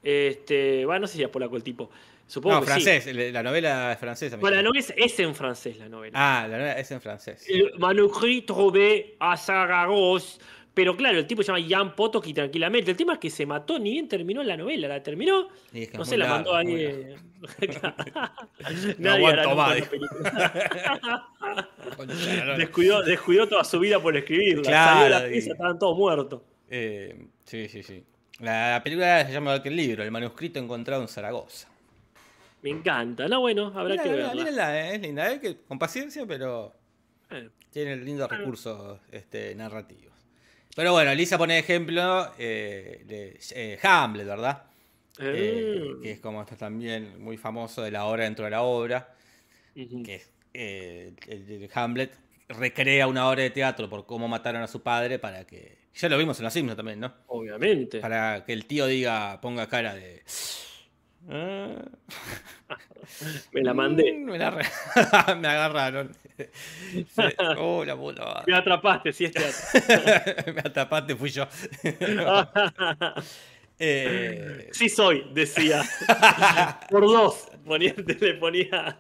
Este, 0.04 0.86
bueno, 0.86 1.02
no 1.02 1.08
sé 1.08 1.18
si 1.18 1.24
es 1.24 1.30
polaco 1.30 1.56
el 1.56 1.64
tipo. 1.64 1.90
Supongo 2.32 2.62
no, 2.62 2.64
francés, 2.64 3.14
la 3.14 3.44
novela 3.44 3.92
es 3.92 4.00
francesa. 4.00 4.38
Bueno, 4.38 4.56
la 4.56 4.64
novela 4.64 4.86
es, 4.96 5.20
en 5.20 5.36
francés, 5.36 5.78
la 5.78 5.90
novela. 5.90 6.14
Ah, 6.16 6.48
la 6.48 6.58
novela 6.58 6.80
es 6.80 6.90
en 6.92 7.02
francés. 7.02 7.46
manuscrit 7.78 8.46
trouvé 8.46 9.18
à 9.20 9.36
Saragosse 9.36 10.40
pero 10.74 10.96
claro, 10.96 11.20
el 11.20 11.28
tipo 11.28 11.44
se 11.44 11.52
llama 11.52 11.66
Jan 11.68 11.96
Potoki 11.96 12.34
tranquilamente. 12.34 12.92
El 12.92 12.98
tema 12.98 13.14
es 13.14 13.20
que 13.20 13.30
se 13.30 13.46
mató, 13.46 13.78
ni 13.78 13.92
bien 13.92 14.08
terminó 14.08 14.42
la 14.42 14.56
novela. 14.56 14.88
La 14.88 15.04
terminó, 15.04 15.50
no 15.94 16.06
sé, 16.06 16.18
la 16.18 16.30
mandó 16.30 16.56
ahí. 16.56 17.14
Nadie 18.98 19.28
hará 19.28 19.54
más. 19.54 19.76
descuidó, 22.58 23.04
descuidó 23.04 23.48
toda 23.48 23.64
su 23.64 23.80
vida 23.80 24.00
por 24.00 24.16
escribirla. 24.16 24.64
Claro, 24.64 25.00
Salió 25.00 25.20
la 25.20 25.30
pieza, 25.30 25.52
estaban 25.52 25.78
todos 25.78 25.98
muertos. 25.98 26.42
Eh, 26.70 27.28
sí, 27.44 27.68
sí, 27.68 27.84
sí. 27.84 28.04
La 28.40 28.80
película 28.84 29.26
se 29.26 29.34
llama 29.34 29.56
el 29.56 29.76
libro, 29.76 30.04
el 30.04 30.12
manuscrito 30.12 30.58
encontrado 30.58 31.02
en 31.02 31.08
Zaragoza. 31.08 31.68
Me 32.62 32.70
encanta. 32.70 33.28
No, 33.28 33.42
bueno, 33.42 33.72
habrá 33.76 33.98
que 33.98 34.10
verla. 34.10 34.34
Mírenla, 34.34 34.80
eh, 34.80 34.96
es 34.96 35.02
linda, 35.02 35.34
eh, 35.34 35.58
con 35.68 35.80
paciencia, 35.80 36.26
pero 36.26 36.74
eh. 37.30 37.50
tiene 37.72 37.98
lindos 37.98 38.30
recursos 38.30 39.00
este, 39.12 39.56
narrativos. 39.56 40.11
Pero 40.76 40.94
bueno, 40.94 41.14
Lisa 41.14 41.38
pone 41.38 41.60
ejemplo 41.60 42.32
eh, 42.38 43.04
de 43.06 43.40
eh, 43.56 43.80
Hamlet, 43.82 44.26
¿verdad? 44.26 44.64
Eh, 45.20 45.96
que 46.02 46.12
es 46.12 46.20
como 46.20 46.42
está 46.42 46.56
también 46.56 47.22
muy 47.22 47.38
famoso 47.38 47.82
de 47.82 47.92
la 47.92 48.06
obra 48.06 48.24
dentro 48.24 48.46
de 48.46 48.52
la 48.52 48.62
obra. 48.62 49.14
Que 49.74 50.22
el, 50.54 51.70
Hamlet 51.74 52.18
recrea 52.48 53.08
una 53.08 53.30
obra 53.30 53.44
de 53.44 53.50
teatro 53.50 53.90
por 53.90 54.06
cómo 54.06 54.28
mataron 54.28 54.62
a 54.62 54.68
su 54.68 54.82
padre 54.82 55.20
para 55.20 55.46
que. 55.46 55.80
Ya 55.94 56.08
lo 56.08 56.18
vimos 56.18 56.40
en 56.40 56.46
los 56.46 56.54
Simpsons 56.54 56.78
también, 56.78 57.02
¿no? 57.02 57.14
Obviamente. 57.28 58.00
Para 58.00 58.46
que 58.46 58.54
el 58.54 58.66
tío 58.66 58.86
diga, 58.88 59.40
ponga 59.42 59.68
cara 59.68 59.94
de. 59.94 60.24
me 63.52 63.62
la 63.62 63.74
mandé. 63.74 64.14
Mm, 64.14 64.26
me, 64.26 64.38
la 64.38 64.52
me 65.40 65.48
agarraron. 65.48 66.12
Oh, 67.58 67.84
la 67.86 67.96
puta. 67.96 68.44
Me 68.48 68.56
atrapaste, 68.56 69.14
sí, 69.14 69.26
este 69.26 69.42
Me 70.54 70.62
atrapaste, 70.62 71.16
fui 71.16 71.30
yo. 71.30 71.48
eh... 73.80 74.70
Sí 74.72 74.90
soy, 74.90 75.28
decía. 75.34 75.84
Por 76.90 77.06
dos. 77.06 77.48
Ponía, 77.66 77.94
le 77.96 78.34
ponía. 78.36 78.98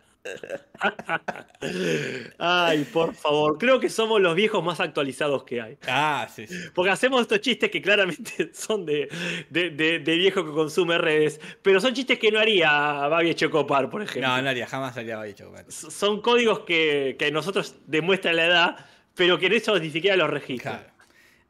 Ay, 2.38 2.84
por 2.86 3.14
favor. 3.16 3.58
Creo 3.58 3.80
que 3.80 3.90
somos 3.90 4.22
los 4.22 4.36
viejos 4.36 4.64
más 4.64 4.80
actualizados 4.80 5.44
que 5.44 5.62
hay. 5.62 5.78
Ah, 5.88 6.28
sí. 6.34 6.46
Porque 6.74 6.92
hacemos 6.92 7.22
estos 7.22 7.42
chistes 7.42 7.70
que 7.72 7.82
claramente 7.82 8.52
son 8.54 8.86
de, 8.86 9.10
de, 9.50 10.00
viejo 10.00 10.46
que 10.46 10.52
consume 10.52 10.98
redes, 10.98 11.40
pero 11.62 11.80
son 11.80 11.94
chistes 11.94 12.20
que 12.20 12.32
no 12.32 12.40
haría 12.40 12.72
Babi 13.08 13.34
Chocopar, 13.36 13.90
por 13.90 14.02
ejemplo. 14.02 14.28
No, 14.28 14.42
no 14.42 14.50
haría, 14.50 14.68
jamás 14.68 14.96
haría 14.98 15.18
Babi 15.18 15.34
Chocopar. 15.34 15.66
Son 15.72 16.22
códigos 16.22 16.60
que, 16.62 17.16
que 17.18 17.32
nosotros 17.32 17.76
demuestran 17.88 18.36
la 18.36 18.46
edad, 18.46 18.86
pero 19.16 19.40
que 19.40 19.48
en 19.48 19.54
eso 19.54 19.78
ni 19.80 19.90
siquiera 19.90 20.16
los 20.16 20.30
registran. 20.30 20.92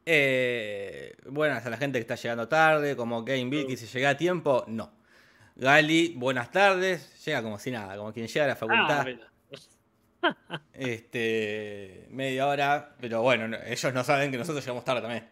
Eh, 0.05 1.15
buenas 1.27 1.65
a 1.65 1.69
la 1.69 1.77
gente 1.77 1.99
que 1.99 2.01
está 2.01 2.15
llegando 2.15 2.47
tarde, 2.47 2.95
como 2.95 3.23
Game 3.23 3.67
que 3.67 3.77
si 3.77 3.85
llega 3.85 4.11
a 4.11 4.17
tiempo, 4.17 4.63
no. 4.67 5.00
Gali, 5.61 6.13
buenas 6.15 6.49
tardes. 6.49 7.23
Llega 7.23 7.43
como 7.43 7.59
si 7.59 7.69
nada, 7.69 7.95
como 7.95 8.11
quien 8.11 8.27
llega 8.27 8.45
a 8.45 8.47
la 8.47 8.55
facultad. 8.55 9.07
Ah, 10.23 10.59
este, 10.73 12.07
media 12.09 12.47
hora, 12.47 12.95
pero 12.99 13.21
bueno, 13.21 13.55
ellos 13.67 13.93
no 13.93 14.03
saben 14.03 14.31
que 14.31 14.39
nosotros 14.39 14.65
llegamos 14.65 14.83
tarde 14.83 15.01
también. 15.01 15.29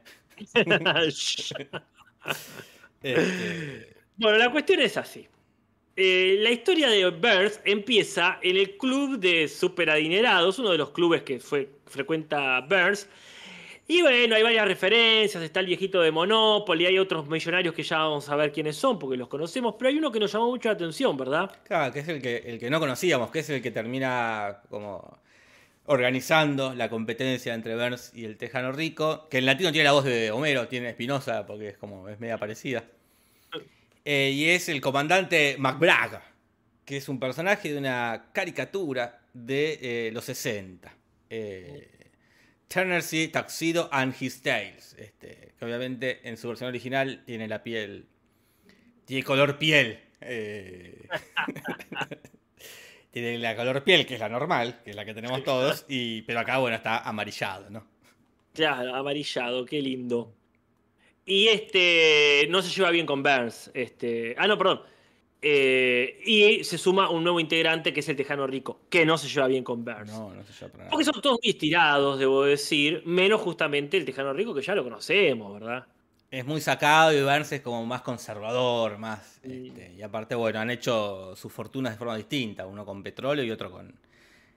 Este, 3.01 3.95
bueno, 4.17 4.37
la 4.37 4.51
cuestión 4.51 4.81
es 4.81 4.97
así. 4.97 5.25
Eh, 5.95 6.35
la 6.41 6.51
historia 6.51 6.89
de 6.89 7.09
Burns 7.09 7.61
empieza 7.63 8.39
en 8.43 8.57
el 8.57 8.77
club 8.77 9.17
de 9.19 9.47
superadinerados, 9.47 10.59
uno 10.59 10.71
de 10.71 10.77
los 10.77 10.91
clubes 10.91 11.23
que 11.23 11.39
fue, 11.39 11.69
frecuenta 11.85 12.59
Burns, 12.59 13.07
y 13.91 14.03
bueno, 14.03 14.35
hay 14.35 14.43
varias 14.43 14.67
referencias, 14.67 15.41
está 15.41 15.61
el 15.61 15.65
viejito 15.65 15.99
de 15.99 16.11
Monopoly, 16.11 16.85
hay 16.85 16.99
otros 16.99 17.27
millonarios 17.27 17.73
que 17.73 17.81
ya 17.81 17.97
vamos 17.97 18.29
a 18.29 18.35
ver 18.35 18.51
quiénes 18.51 18.75
son 18.75 18.99
porque 18.99 19.17
los 19.17 19.27
conocemos, 19.27 19.73
pero 19.79 19.89
hay 19.89 19.97
uno 19.97 20.11
que 20.11 20.19
nos 20.19 20.31
llamó 20.31 20.45
mucho 20.49 20.69
la 20.69 20.75
atención, 20.75 21.17
¿verdad? 21.17 21.51
Claro, 21.63 21.91
que 21.91 22.01
es 22.01 22.07
el 22.07 22.21
que, 22.21 22.37
el 22.45 22.59
que 22.59 22.69
no 22.69 22.79
conocíamos, 22.79 23.31
que 23.31 23.39
es 23.39 23.49
el 23.49 23.63
que 23.63 23.71
termina 23.71 24.61
como 24.69 25.19
organizando 25.87 26.75
la 26.75 26.87
competencia 26.87 27.55
entre 27.55 27.75
Burns 27.75 28.11
y 28.13 28.25
el 28.25 28.37
Tejano 28.37 28.71
Rico, 28.71 29.27
que 29.27 29.39
en 29.39 29.47
latino 29.47 29.71
tiene 29.71 29.85
la 29.85 29.93
voz 29.93 30.05
de 30.05 30.29
Homero, 30.29 30.67
tiene 30.67 30.89
Espinosa, 30.89 31.47
porque 31.47 31.69
es 31.69 31.77
como, 31.79 32.07
es 32.09 32.19
media 32.19 32.37
parecida. 32.37 32.83
Eh, 34.05 34.29
y 34.35 34.49
es 34.49 34.69
el 34.69 34.81
comandante 34.81 35.55
McBragg, 35.57 36.21
que 36.85 36.97
es 36.97 37.09
un 37.09 37.19
personaje 37.19 37.73
de 37.73 37.79
una 37.79 38.27
caricatura 38.33 39.19
de 39.33 39.79
eh, 39.81 40.11
los 40.13 40.25
60. 40.25 40.93
Eh, 41.31 41.98
Tennessee 42.69 43.27
Tuxedo 43.27 43.89
and 43.91 44.15
His 44.17 44.41
Tales. 44.41 44.95
Este, 44.97 45.53
que 45.57 45.65
obviamente 45.65 46.21
en 46.23 46.37
su 46.37 46.47
versión 46.47 46.69
original 46.69 47.23
tiene 47.25 47.47
la 47.47 47.63
piel. 47.63 48.05
Tiene 49.05 49.23
color 49.23 49.57
piel. 49.57 49.99
Eh, 50.21 51.07
tiene 53.11 53.39
la 53.39 53.55
color 53.55 53.83
piel, 53.83 54.05
que 54.05 54.13
es 54.13 54.19
la 54.19 54.29
normal, 54.29 54.81
que 54.83 54.91
es 54.91 54.95
la 54.95 55.03
que 55.03 55.15
tenemos 55.15 55.43
todos. 55.43 55.85
Y, 55.89 56.21
pero 56.21 56.39
acá, 56.39 56.59
bueno, 56.59 56.77
está 56.77 56.99
amarillado, 56.99 57.71
¿no? 57.71 57.87
Claro, 58.53 58.95
amarillado, 58.95 59.65
qué 59.65 59.81
lindo. 59.81 60.35
Y 61.25 61.47
este 61.47 62.47
no 62.49 62.61
se 62.61 62.69
lleva 62.69 62.91
bien 62.91 63.07
con 63.07 63.23
Burns. 63.23 63.71
Este, 63.73 64.35
ah, 64.37 64.47
no, 64.47 64.57
perdón. 64.57 64.81
Eh, 65.41 66.19
y 66.25 66.63
se 66.65 66.77
suma 66.77 67.09
un 67.09 67.23
nuevo 67.23 67.39
integrante 67.39 67.93
que 67.93 68.01
es 68.01 68.09
el 68.09 68.17
Tejano 68.17 68.45
Rico, 68.45 68.81
que 68.89 69.05
no 69.05 69.17
se 69.17 69.29
lleva 69.29 69.47
bien 69.47 69.63
con 69.63 69.85
Burns. 69.85 70.11
No, 70.11 70.33
no 70.33 70.43
se 70.43 70.51
lleva 70.51 70.71
para 70.71 70.83
nada. 70.83 70.89
Porque 70.89 71.05
son 71.05 71.21
todos 71.21 71.39
muy 71.41 71.51
estirados, 71.51 72.19
debo 72.19 72.43
decir, 72.43 73.03
menos 73.05 73.39
justamente 73.39 73.95
el 73.95 74.03
Tejano 74.03 74.33
Rico, 74.33 74.53
que 74.53 74.61
ya 74.61 74.75
lo 74.75 74.83
conocemos, 74.83 75.53
¿verdad? 75.53 75.87
Es 76.29 76.45
muy 76.45 76.61
sacado 76.61 77.13
y 77.13 77.23
Burns 77.23 77.53
es 77.53 77.61
como 77.61 77.83
más 77.85 78.01
conservador, 78.01 78.97
más. 78.97 79.39
Este, 79.41 79.93
y 79.97 80.01
aparte, 80.01 80.35
bueno, 80.35 80.59
han 80.59 80.69
hecho 80.69 81.35
sus 81.35 81.51
fortunas 81.51 81.93
de 81.93 81.97
forma 81.97 82.17
distinta, 82.17 82.67
uno 82.67 82.85
con 82.85 83.01
petróleo 83.01 83.43
y 83.43 83.49
otro 83.49 83.71
con 83.71 83.95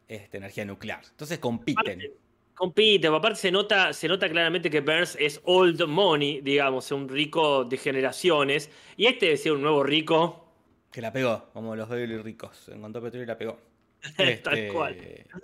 este, 0.08 0.36
energía 0.36 0.64
nuclear. 0.64 1.00
Entonces 1.08 1.38
compiten. 1.38 2.12
compiten, 2.54 3.14
aparte 3.14 3.38
se 3.38 3.50
nota, 3.50 3.94
se 3.94 4.06
nota 4.06 4.28
claramente 4.28 4.68
que 4.68 4.80
Burns 4.80 5.16
es 5.18 5.40
old 5.44 5.86
money, 5.86 6.42
digamos, 6.42 6.90
un 6.90 7.08
rico 7.08 7.64
de 7.64 7.78
generaciones. 7.78 8.68
Y 8.98 9.06
este 9.06 9.26
debe 9.26 9.38
ser 9.38 9.52
un 9.52 9.62
nuevo 9.62 9.82
rico 9.82 10.51
que 10.92 11.00
la 11.00 11.12
pegó, 11.12 11.48
como 11.52 11.74
los 11.74 11.88
Bailey 11.88 12.18
ricos. 12.18 12.68
Encontró 12.68 13.02
petróleo 13.02 13.24
y 13.24 13.26
la 13.26 13.38
pegó. 13.38 13.58
Tal 14.16 14.28
este, 14.28 14.68
cual. 14.68 14.96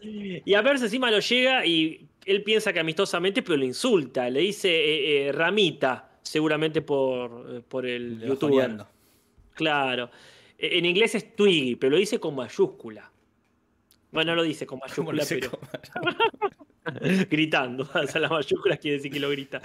Y 0.03 0.55
a 0.55 0.63
verse 0.63 0.85
encima 0.85 1.11
lo 1.11 1.21
llega 1.21 1.65
y 1.65 2.07
él 2.27 2.43
piensa 2.43 2.73
que 2.73 2.81
amistosamente, 2.81 3.43
pero 3.43 3.57
le 3.57 3.67
insulta. 3.67 4.29
Le 4.29 4.41
dice 4.41 4.69
eh, 4.69 5.29
eh, 5.29 5.33
Ramita, 5.33 6.19
seguramente 6.23 6.83
por, 6.83 7.57
eh, 7.57 7.63
por 7.67 7.87
el 7.87 8.21
youtuber. 8.21 8.85
Claro. 9.55 10.11
En 10.59 10.85
inglés 10.85 11.15
es 11.15 11.35
Twiggy, 11.35 11.77
pero 11.77 11.93
lo 11.93 11.97
dice 11.99 12.19
con 12.21 12.35
mayúscula. 12.35 13.11
Bueno, 14.11 14.33
no 14.33 14.37
lo 14.37 14.43
dice 14.43 14.67
con 14.67 14.79
mayúscula, 14.87 15.25
pero. 15.29 15.51
gritando. 17.31 17.89
O 17.95 18.07
sea, 18.07 18.21
la 18.21 18.29
mayúscula 18.29 18.77
quiere 18.77 18.97
decir 18.97 19.13
que 19.13 19.21
lo 19.21 19.31
grita. 19.31 19.61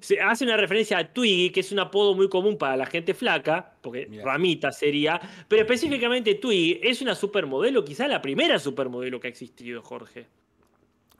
Se 0.00 0.20
hace 0.20 0.44
una 0.44 0.56
referencia 0.56 0.98
a 0.98 1.12
Twiggy, 1.12 1.50
que 1.50 1.60
es 1.60 1.72
un 1.72 1.78
apodo 1.78 2.14
muy 2.14 2.28
común 2.28 2.56
para 2.56 2.76
la 2.76 2.86
gente 2.86 3.14
flaca, 3.14 3.74
porque 3.80 4.08
ramita 4.22 4.70
sería, 4.72 5.20
pero 5.48 5.62
específicamente 5.62 6.34
Twiggy 6.34 6.80
es 6.82 7.00
una 7.02 7.14
supermodelo, 7.14 7.84
quizá 7.84 8.06
la 8.08 8.20
primera 8.20 8.58
supermodelo 8.58 9.18
que 9.20 9.28
ha 9.28 9.30
existido, 9.30 9.82
Jorge. 9.82 10.26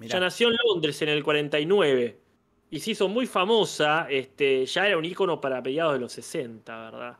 Ya 0.01 0.19
nació 0.21 0.49
en 0.49 0.57
Londres 0.67 1.01
en 1.03 1.11
el 1.11 1.23
49. 1.23 2.19
y 2.71 2.81
se 2.81 2.93
hizo 2.93 3.09
muy 3.09 3.27
famosa, 3.27 4.07
este, 4.09 4.65
ya 4.65 4.87
era 4.87 4.97
un 4.97 5.05
ícono 5.05 5.41
para 5.41 5.61
mediados 5.61 5.95
de 5.95 6.01
los 6.01 6.13
60, 6.13 6.91
¿verdad? 6.91 7.17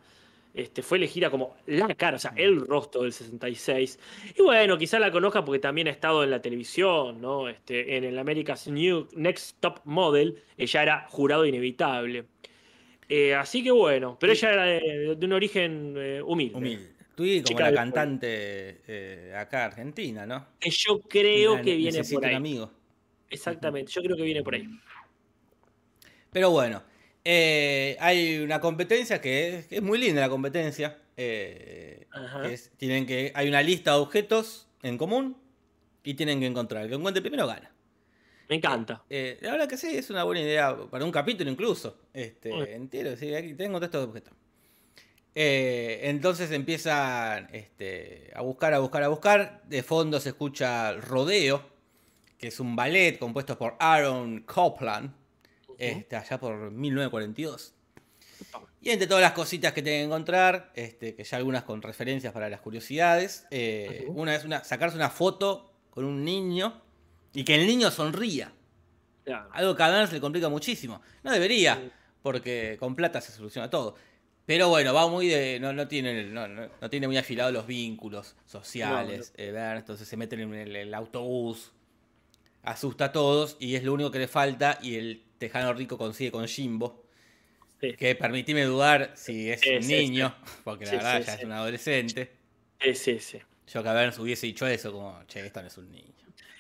Este, 0.53 0.83
fue 0.83 0.99
elegida 0.99 1.31
como 1.31 1.57
la 1.67 1.95
cara, 1.95 2.17
o 2.17 2.19
sea, 2.19 2.33
el 2.37 2.67
rostro 2.67 3.03
del 3.03 3.13
66. 3.13 3.99
Y 4.37 4.43
bueno, 4.43 4.77
quizá 4.77 4.99
la 4.99 5.13
conozca 5.13 5.45
porque 5.45 5.61
también 5.61 5.87
ha 5.89 5.91
estado 5.91 6.25
en 6.25 6.31
la 6.31 6.43
televisión, 6.43 7.21
¿no? 7.21 7.49
Este, 7.49 7.97
en 7.97 8.05
el 8.05 8.19
America's 8.19 8.67
New 8.67 9.09
Next 9.15 9.59
Top 9.61 9.81
Model, 9.85 10.43
ella 10.57 10.83
era 10.83 11.07
jurado 11.09 11.47
inevitable. 11.47 12.25
Eh, 13.09 13.35
así 13.35 13.63
que 13.63 13.71
bueno, 13.71 14.17
pero 14.21 14.33
ella 14.33 14.53
era 14.53 14.65
de, 14.65 15.19
un 15.21 15.33
origen 15.33 15.95
eh, 15.97 16.23
humilde. 16.25 16.57
Humilde. 16.57 16.91
Tú 17.15 17.25
y 17.25 17.43
como 17.43 17.61
la 17.61 17.75
cantante 17.75 18.81
eh, 18.87 19.35
acá 19.37 19.67
argentina, 19.67 20.25
¿no? 20.27 20.47
Yo 20.61 21.01
creo 21.01 21.61
que 21.61 21.77
viene 21.77 22.03
por 22.05 22.25
ahí. 22.25 22.31
Un 22.31 22.37
amigo. 22.37 22.71
Exactamente, 23.29 23.93
yo 23.93 24.03
creo 24.03 24.17
que 24.17 24.23
viene 24.23 24.43
por 24.43 24.55
ahí. 24.55 24.69
Pero 26.33 26.51
bueno, 26.51 26.83
eh, 27.25 27.97
hay 28.01 28.39
una 28.39 28.61
competencia 28.61 29.21
que 29.21 29.67
es, 29.71 29.83
muy 29.83 29.99
linda 29.99 30.21
la 30.21 30.29
competencia. 30.29 30.99
Eh, 31.17 32.07
tienen 32.77 33.07
que, 33.07 33.33
hay 33.35 33.49
una 33.49 33.63
lista 33.63 33.93
de 33.93 33.99
objetos 33.99 34.69
en 34.83 34.97
común 34.97 35.37
y 36.03 36.15
tienen 36.15 36.41
que 36.41 36.47
encontrar. 36.47 36.85
El 36.85 36.89
que 36.89 36.95
encuentre 36.95 37.21
primero 37.21 37.47
gana. 37.47 37.71
Me 38.49 38.57
encanta. 38.57 39.05
Eh, 39.09 39.39
la 39.43 39.53
verdad 39.53 39.69
que 39.69 39.77
sí, 39.77 39.89
es 39.89 40.11
una 40.11 40.25
buena 40.25 40.41
idea 40.41 40.77
para 40.91 41.05
un 41.05 41.13
capítulo 41.13 41.51
incluso. 41.51 41.99
Este, 42.13 42.75
Entiendo, 42.75 43.17
sí, 43.17 43.35
aquí 43.35 43.55
tengo 43.55 43.79
estos 43.79 44.09
objetos. 44.09 44.33
entonces 45.35 46.51
empiezan 46.51 47.49
este, 47.53 48.33
a 48.35 48.41
buscar, 48.41 48.75
a 48.75 48.79
buscar, 48.79 49.03
a 49.03 49.09
buscar. 49.09 49.63
De 49.67 49.83
fondo 49.83 50.19
se 50.19 50.31
escucha 50.31 50.93
Rodeo, 50.95 51.63
que 52.39 52.49
es 52.49 52.59
un 52.59 52.75
ballet 52.75 53.19
compuesto 53.19 53.57
por 53.59 53.77
Aaron 53.79 54.41
Copland 54.41 55.20
este, 55.81 56.17
allá 56.17 56.39
por 56.39 56.71
1942. 56.71 57.75
Y 58.83 58.91
entre 58.91 59.07
todas 59.07 59.23
las 59.23 59.33
cositas 59.33 59.73
que 59.73 59.83
tienen 59.83 60.03
que 60.03 60.07
encontrar, 60.07 60.73
este, 60.75 61.15
que 61.15 61.25
ya 61.25 61.37
algunas 61.37 61.65
con 61.65 61.83
referencias 61.83 62.33
para 62.33 62.49
las 62.49 62.61
curiosidades, 62.61 63.47
eh, 63.51 64.07
una 64.09 64.35
es 64.35 64.45
una, 64.45 64.65
sacarse 64.65 64.97
una 64.97 65.11
foto 65.11 65.73
con 65.91 66.05
un 66.05 66.25
niño 66.25 66.81
y 67.35 67.45
que 67.45 67.55
el 67.57 67.67
niño 67.67 67.91
sonría. 67.91 68.53
Algo 69.53 69.77
que 69.77 69.83
a 69.83 69.91
Dan 69.91 70.09
se 70.09 70.15
le 70.15 70.21
complica 70.21 70.49
muchísimo. 70.49 71.03
No 71.23 71.31
debería, 71.31 71.93
porque 72.23 72.77
con 72.81 72.97
plata 72.97 73.21
se 73.21 73.33
soluciona 73.33 73.69
todo. 73.71 73.95
Pero 74.47 74.69
bueno, 74.69 74.93
va 74.93 75.07
muy 75.07 75.29
de. 75.29 75.61
No, 75.61 75.73
no, 75.73 75.87
tiene, 75.87 76.25
no, 76.25 76.91
tiene 76.91 77.07
muy 77.07 77.17
afilados 77.17 77.53
los 77.53 77.67
vínculos 77.67 78.35
sociales. 78.47 79.33
Eh, 79.37 79.55
entonces 79.77 80.09
se 80.09 80.17
meten 80.17 80.41
en 80.41 80.55
el, 80.55 80.95
autobús, 80.95 81.71
asusta 82.63 83.07
a 83.07 83.13
todos 83.13 83.57
y 83.61 83.77
es 83.77 83.85
lo 83.85 83.93
único 83.93 84.11
que 84.11 84.19
le 84.19 84.27
falta. 84.27 84.79
Y 84.83 84.97
el 84.97 85.23
Tejano 85.41 85.73
Rico 85.73 85.97
consigue 85.97 86.31
con 86.31 86.47
Jimbo. 86.47 87.07
Que 87.81 88.15
permitime 88.15 88.65
dudar 88.65 89.13
si 89.15 89.51
es, 89.51 89.63
un 89.67 89.89
niño, 89.89 90.37
porque 90.65 90.85
la 90.85 90.93
verdad 90.93 91.23
ya 91.25 91.35
es 91.35 91.45
un 91.45 91.53
adolescente. 91.53 92.31
Sí, 92.79 92.95
sí, 92.95 93.19
sí. 93.19 93.39
Yo 93.73 93.83
que 93.83 93.89
haber 93.89 94.13
hubiese 94.21 94.47
dicho 94.47 94.67
eso, 94.67 94.93
como, 94.93 95.19
che, 95.27 95.47
esto 95.47 95.63
no 95.63 95.69
es 95.69 95.79
un 95.79 95.91
niño. 95.91 96.13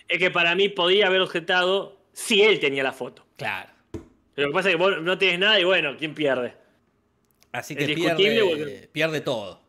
Es 0.08 0.18
que 0.18 0.30
para 0.30 0.54
mí 0.54 0.70
podría 0.70 1.08
haber 1.08 1.20
objetado 1.20 2.00
si 2.14 2.40
él 2.40 2.58
tenía 2.58 2.82
la 2.82 2.92
foto. 2.92 3.26
Claro. 3.36 3.70
Pero 4.34 4.48
lo 4.48 4.52
que 4.52 4.54
pasa 4.54 4.70
es 4.70 4.76
que 4.76 4.82
vos 4.82 5.02
no 5.02 5.18
tienes 5.18 5.38
nada 5.38 5.60
y 5.60 5.64
bueno, 5.64 5.94
¿quién 5.98 6.14
pierde? 6.14 6.54
Así 7.52 7.76
que 7.76 7.86
pierde, 7.86 8.88
pierde 8.90 9.20
todo. 9.20 9.60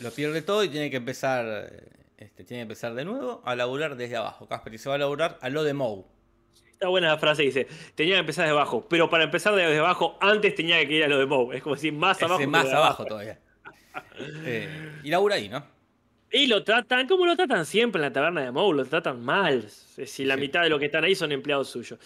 Lo 0.00 0.10
pierde 0.10 0.42
todo 0.42 0.64
y 0.64 0.70
tiene 0.70 0.90
que 0.90 0.96
empezar 0.96 1.70
este, 2.16 2.42
tiene 2.42 2.60
que 2.60 2.62
empezar 2.62 2.94
de 2.94 3.04
nuevo 3.04 3.42
a 3.44 3.54
laburar 3.54 3.96
desde 3.96 4.16
abajo. 4.16 4.48
Casper 4.48 4.74
y 4.74 4.78
se 4.78 4.88
va 4.88 4.96
a 4.96 4.98
laburar 4.98 5.38
a 5.40 5.50
lo 5.50 5.62
de 5.62 5.74
Moe. 5.74 6.04
Está 6.74 6.88
buena 6.88 7.08
la 7.08 7.18
frase, 7.18 7.42
dice, 7.42 7.68
tenía 7.94 8.14
que 8.14 8.20
empezar 8.20 8.44
desde 8.44 8.56
abajo, 8.56 8.84
pero 8.90 9.08
para 9.08 9.24
empezar 9.24 9.54
desde 9.54 9.78
abajo, 9.78 10.18
antes 10.20 10.54
tenía 10.56 10.84
que 10.86 10.94
ir 10.94 11.04
a 11.04 11.08
lo 11.08 11.18
de 11.18 11.26
Moe. 11.26 11.56
Es 11.56 11.62
como 11.62 11.76
decir, 11.76 11.92
más 11.92 12.20
abajo. 12.20 12.46
más 12.48 12.72
abajo, 12.72 13.04
todavía. 13.04 13.38
Eh, 14.16 15.00
y 15.04 15.10
labura 15.10 15.36
ahí, 15.36 15.48
¿no? 15.48 15.64
Y 16.32 16.48
lo 16.48 16.64
tratan, 16.64 17.06
como 17.06 17.26
lo 17.26 17.36
tratan 17.36 17.64
siempre 17.64 18.00
en 18.00 18.02
la 18.02 18.12
taberna 18.12 18.42
de 18.42 18.50
Moe, 18.50 18.74
lo 18.74 18.84
tratan 18.84 19.24
mal. 19.24 19.68
Si 19.70 20.24
la 20.24 20.36
mitad 20.36 20.62
de 20.62 20.68
los 20.68 20.80
que 20.80 20.86
están 20.86 21.04
ahí 21.04 21.14
son 21.14 21.30
empleados 21.30 21.68
suyos. 21.68 22.00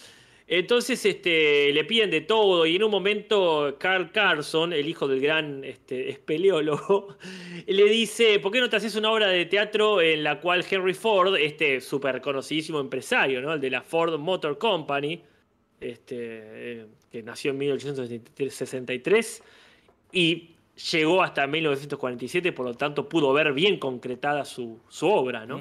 Entonces 0.51 1.05
este, 1.05 1.71
le 1.71 1.85
piden 1.85 2.09
de 2.09 2.21
todo 2.21 2.65
y 2.65 2.75
en 2.75 2.83
un 2.83 2.89
momento 2.89 3.75
Carl 3.79 4.11
Carson, 4.11 4.73
el 4.73 4.89
hijo 4.89 5.07
del 5.07 5.21
gran 5.21 5.63
este, 5.63 6.09
espeleólogo, 6.09 7.17
le 7.67 7.85
dice, 7.85 8.39
¿por 8.39 8.51
qué 8.51 8.59
no 8.59 8.67
te 8.67 8.77
haces 8.77 8.95
una 8.95 9.11
obra 9.11 9.27
de 9.27 9.45
teatro 9.45 10.01
en 10.01 10.23
la 10.23 10.39
cual 10.39 10.65
Henry 10.67 10.95
Ford, 10.95 11.35
este 11.35 11.79
súper 11.79 12.19
conocidísimo 12.19 12.79
empresario, 12.79 13.41
¿no? 13.41 13.53
el 13.53 13.61
de 13.61 13.69
la 13.69 13.83
Ford 13.83 14.17
Motor 14.17 14.57
Company, 14.57 15.21
este, 15.79 16.15
eh, 16.17 16.87
que 17.11 17.21
nació 17.21 17.51
en 17.51 17.59
1863 17.59 19.43
y 20.13 20.55
llegó 20.91 21.21
hasta 21.21 21.45
1947, 21.45 22.53
por 22.53 22.65
lo 22.65 22.73
tanto 22.73 23.07
pudo 23.07 23.31
ver 23.33 23.53
bien 23.53 23.77
concretada 23.77 24.45
su, 24.45 24.79
obra, 25.01 25.45
¿no? 25.45 25.59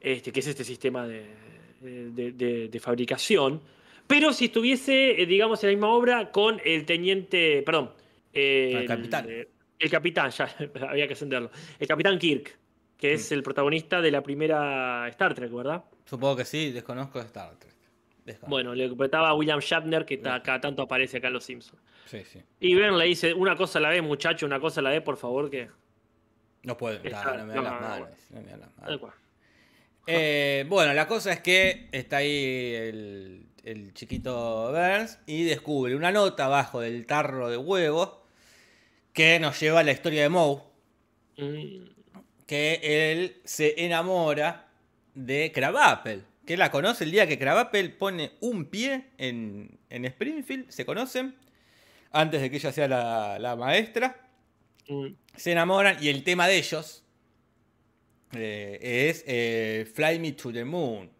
este, 0.00 0.32
que 0.32 0.40
es 0.40 0.48
este 0.48 0.64
sistema 0.64 1.08
de 1.08 1.49
de, 1.80 2.80
fabricación, 2.82 3.60
pero 4.06 4.32
si 4.32 4.46
estuviese, 4.46 5.22
eh, 5.22 5.26
digamos, 5.26 5.62
en 5.62 5.70
la 5.70 5.72
misma 5.74 5.88
obra 5.88 6.30
con 6.30 6.60
el 6.64 6.84
teniente, 6.84 7.62
perdón, 7.64 7.92
el, 8.32 8.86
capitán. 8.86 9.26
El 9.78 9.90
capitán, 9.90 10.30
ya 10.30 10.54
había 10.88 11.06
que 11.06 11.14
ascenderlo. 11.14 11.50
El 11.78 11.86
capitán 11.86 12.18
Kirk, 12.18 12.58
que 12.96 13.14
es 13.14 13.30
mm. 13.30 13.34
el 13.34 13.42
protagonista 13.42 14.00
de 14.00 14.10
la 14.10 14.22
primera 14.22 15.08
Star 15.08 15.34
Trek, 15.34 15.52
¿verdad? 15.52 15.84
Supongo 16.04 16.36
que 16.36 16.44
sí, 16.44 16.70
desconozco 16.70 17.20
Star 17.20 17.56
Trek. 17.58 17.70
Bueno, 18.46 18.74
le 18.74 18.84
interpretaba 18.84 19.30
a 19.30 19.34
William 19.34 19.60
Shatner, 19.60 20.04
que 20.04 20.20
cada 20.20 20.60
tanto 20.60 20.82
aparece 20.82 21.18
acá 21.18 21.28
en 21.28 21.34
Los 21.34 21.44
Simpsons. 21.44 21.80
Sí, 22.06 22.24
sí. 22.24 22.42
Y 22.60 22.74
Ben 22.74 22.96
le 22.96 23.04
dice, 23.06 23.32
una 23.34 23.56
cosa 23.56 23.78
a 23.78 23.82
la 23.82 23.90
vez, 23.90 24.02
muchacho, 24.02 24.46
una 24.46 24.60
cosa 24.60 24.80
a 24.80 24.82
la 24.82 24.90
vez, 24.90 25.02
por 25.02 25.16
favor, 25.16 25.50
que... 25.50 25.68
No 26.62 26.76
puedo, 26.76 26.98
no, 26.98 27.02
me 27.04 27.10
da 27.10 27.62
las 27.62 27.80
manos. 27.80 28.08
No 28.30 28.42
me 28.42 28.50
da 28.50 28.56
las 28.58 28.76
manos. 28.76 29.12
Eh, 30.06 30.64
bueno, 30.68 30.92
la 30.94 31.06
cosa 31.06 31.32
es 31.32 31.40
que 31.40 31.88
está 31.92 32.18
ahí 32.18 32.74
el, 32.74 33.92
chiquito 33.94 34.72
Burns 34.72 35.18
y 35.26 35.44
descubre 35.44 35.94
una 35.94 36.10
nota 36.10 36.46
abajo 36.46 36.80
del 36.80 37.06
tarro 37.06 37.50
de 37.50 37.56
huevos 37.56 38.10
que 39.12 39.38
nos 39.38 39.60
lleva 39.60 39.80
a 39.80 39.84
la 39.84 39.92
historia 39.92 40.22
de 40.22 40.28
Moe. 40.28 40.62
Mm. 41.36 41.90
Que 42.46 42.80
él 42.82 43.36
se 43.44 43.84
enamora 43.84 44.68
de 45.14 45.52
Crabapple. 45.54 46.22
Que 46.46 46.56
la 46.56 46.70
conoce 46.70 47.04
el 47.04 47.12
día 47.12 47.26
que 47.26 47.38
Crabapple 47.38 47.90
pone 47.90 48.32
un 48.40 48.64
pie 48.64 49.10
en, 49.18 49.78
Springfield. 49.88 50.70
Se 50.70 50.84
conocen. 50.84 51.36
Antes 52.12 52.40
de 52.40 52.50
que 52.50 52.56
ella 52.56 52.72
sea 52.72 52.88
la, 52.88 53.56
maestra. 53.56 54.28
Mm. 54.88 55.08
Se 55.36 55.52
enamoran 55.52 56.02
y 56.02 56.08
el 56.08 56.24
tema 56.24 56.48
de 56.48 56.56
ellos 56.56 57.04
eh, 58.32 59.08
es 59.10 59.24
eh, 59.26 59.90
Fly 59.92 60.18
Me 60.18 60.32
to 60.32 60.52
the 60.52 60.64
Moon. 60.64 61.10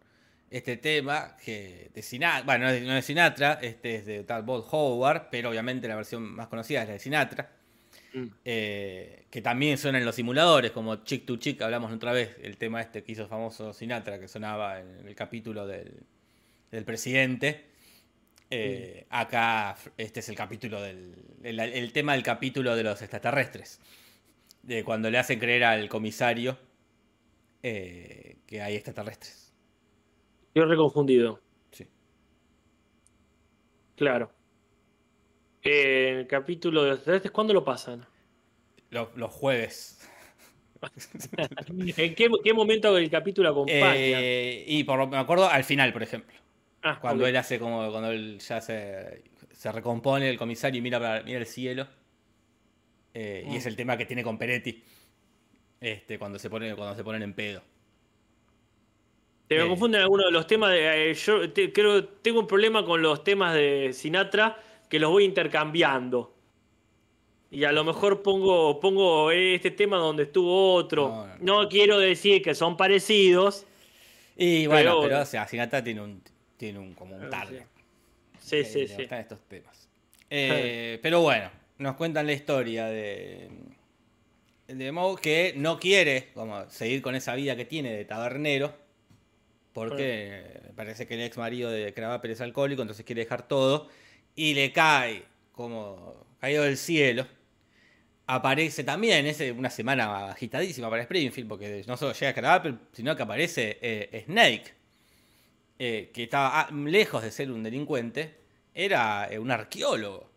Este 0.51 0.77
tema 0.79 1.37
que 1.45 1.91
de 1.95 2.03
Sinatra, 2.03 2.43
bueno, 2.45 2.65
no 2.65 2.71
es, 2.73 2.83
de 2.83 3.03
Sinatra, 3.03 3.59
este 3.63 3.97
es 3.97 4.07
de 4.07 4.25
Tal 4.25 4.43
Bob 4.43 4.67
Howard, 4.71 5.29
pero 5.31 5.51
obviamente 5.51 5.87
la 5.87 5.95
versión 5.95 6.25
más 6.25 6.49
conocida 6.49 6.83
es 6.83 6.89
la 6.89 6.93
de 6.95 6.99
Sinatra. 6.99 7.51
Mm. 8.13 8.27
Eh, 8.45 9.27
que 9.31 9.43
también 9.43 9.79
suena 9.79 9.99
en 9.99 10.05
los 10.05 10.17
simuladores, 10.17 10.73
como 10.73 11.05
Chick 11.05 11.25
to 11.25 11.37
Chick, 11.37 11.63
hablamos 11.63 11.93
otra 11.93 12.13
vez, 12.13 12.37
el 12.43 12.57
tema 12.57 12.81
este 12.81 13.05
que 13.05 13.13
hizo 13.13 13.29
famoso 13.29 13.73
Sinatra, 13.73 14.19
que 14.19 14.27
sonaba 14.27 14.81
en 14.81 15.07
el 15.07 15.15
capítulo 15.15 15.69
del, 15.69 16.05
presidente. 16.85 17.67
Mm. 18.51 19.05
Acá 19.11 19.77
este 19.97 20.19
es 20.19 20.29
el 20.29 20.35
capítulo 20.35 20.83
del. 20.83 21.15
el, 21.45 21.93
tema 21.93 22.15
del 22.15 22.25
capítulo 22.25 22.75
de 22.75 22.83
los 22.83 23.01
extraterrestres. 23.01 23.79
De 24.65 24.83
cuando 24.83 25.09
le 25.11 25.19
hacen 25.19 25.39
creer 25.39 25.63
al 25.63 25.89
comisario 25.89 26.59
eh, 27.63 28.39
que 28.47 28.63
hay 28.63 28.75
extraterrestres. 28.75 29.53
Yo 30.55 30.65
reconfundido. 30.65 31.41
Sí. 31.71 31.87
Claro. 33.97 34.33
Eh, 35.63 36.21
el 36.21 36.27
capítulo 36.27 36.85
de 36.85 36.91
extraterrestres, 36.93 37.33
¿cuándo 37.33 37.53
lo 37.53 37.65
pasan? 37.65 38.07
Los, 38.91 39.31
jueves. 39.31 40.09
¿En 41.97 42.15
qué, 42.15 42.55
momento 42.55 42.97
el 42.97 43.11
capítulo 43.11 43.51
acompaña? 43.51 43.95
Eh, 43.95 44.65
y 44.67 44.83
por 44.85 45.07
me 45.07 45.19
acuerdo 45.19 45.49
al 45.49 45.65
final, 45.65 45.93
por 45.93 46.03
ejemplo. 46.03 46.37
Ah, 46.83 46.99
cuando 46.99 47.27
él 47.27 47.37
hace 47.37 47.59
como. 47.59 47.91
Cuando 47.91 48.11
él 48.11 48.39
ya 48.39 48.61
se, 48.61 49.23
se 49.53 49.71
recompone 49.71 50.31
el 50.31 50.39
comisario 50.39 50.79
y 50.79 50.83
mira, 50.83 50.99
para, 50.99 51.23
mira 51.23 51.39
el 51.39 51.47
cielo. 51.47 51.87
Y 53.13 53.19
es 53.57 53.65
mm. 53.65 53.69
el 53.69 53.77
tema 53.77 53.97
que 53.99 54.07
tiene 54.07 54.23
con 54.25 54.39
Peretti. 54.39 54.83
Este, 55.81 56.19
cuando 56.19 56.39
se 56.39 56.51
pone, 56.51 56.75
cuando 56.75 56.95
se 56.95 57.03
ponen 57.03 57.23
en 57.23 57.33
pedo. 57.33 57.63
Te 59.49 59.57
me 59.57 59.65
eh. 59.65 59.69
confunden 59.69 60.03
algunos 60.03 60.27
de 60.27 60.33
los 60.33 60.47
temas 60.47 60.71
de. 60.71 61.11
Eh, 61.11 61.15
yo 61.15 61.41
creo 61.73 62.05
tengo 62.05 62.41
un 62.41 62.47
problema 62.47 62.85
con 62.85 63.03
los 63.03 63.25
temas 63.25 63.55
de 63.55 63.91
Sinatra 63.93 64.61
que 64.89 64.99
los 64.99 65.11
voy 65.11 65.25
intercambiando. 65.25 66.35
Y 67.51 67.65
a 67.65 67.73
lo 67.73 67.83
mejor 67.83 68.23
pongo, 68.23 68.79
pongo 68.79 69.33
este 69.33 69.73
tema 69.73 69.97
donde 69.97 70.25
estuvo 70.25 70.75
otro. 70.75 71.27
No, 71.41 71.69
quiero 71.69 71.99
decir 71.99 72.43
que 72.43 72.55
son 72.55 72.77
parecidos. 72.77 73.67
Y 74.37 74.67
bueno, 74.67 75.01
pero, 75.03 75.21
o 75.21 75.25
sea, 75.25 75.49
Sinatra 75.49 75.83
tiene 75.83 76.01
un, 76.01 76.23
tiene 76.57 76.79
un 76.79 76.95
como 76.95 77.17
un 77.17 77.29
target. 77.29 77.65
Sí, 78.39 78.57
Eh, 78.57 78.65
sí, 78.65 78.87
sí. 78.87 78.95
gustan 78.97 79.21
estos 79.21 79.41
temas. 79.49 79.89
Eh, 80.29 81.01
pero 81.03 81.23
bueno, 81.23 81.51
nos 81.79 81.97
cuentan 81.97 82.27
la 82.27 82.33
historia 82.33 82.87
de, 82.87 83.49
de 84.75 84.93
Moe 84.93 85.21
que 85.21 85.55
no 85.57 85.79
quiere 85.79 86.29
como 86.35 86.69
seguir 86.71 87.03
con 87.03 87.15
esa 87.15 87.35
vida 87.35 87.57
que 87.57 87.65
tiene 87.65 87.93
de 87.93 88.05
tabernero. 88.05 88.75
Porque 89.73 90.43
eh, 90.45 90.73
parece 90.75 91.07
que 91.07 91.15
el 91.15 91.21
ex 91.23 91.37
marido 91.39 91.71
de 91.71 91.93
Cravaper 91.95 92.33
es 92.33 92.41
alcohólico, 92.41 92.83
entonces 92.83 93.05
quiere 93.05 93.23
dejar 93.23 93.47
todo. 93.47 93.89
Y 94.35 94.55
le 94.55 94.73
cae 94.73 95.25
como 95.53 96.27
caído 96.41 96.65
del 96.65 96.77
cielo. 96.77 97.27
Aparece 98.27 98.85
también, 98.85 99.27
es 99.27 99.41
una 99.57 99.71
semana 99.71 100.31
agitadísima 100.31 100.89
para 100.89 101.03
Springfield, 101.03 101.49
porque 101.49 101.85
no 101.87 101.97
solo 101.97 102.13
llega 102.13 102.33
Cravaper, 102.33 102.75
sino 102.93 103.17
que 103.17 103.23
aparece 103.23 103.79
eh, 103.81 104.25
Snake, 104.27 104.73
eh, 105.79 106.11
que 106.13 106.25
estaba 106.25 106.61
ah, 106.61 106.69
lejos 106.73 107.23
de 107.23 107.31
ser 107.33 107.51
un 107.51 107.63
delincuente, 107.63 108.35
era 108.75 109.29
eh, 109.31 109.39
un 109.39 109.51
arqueólogo. 109.51 110.31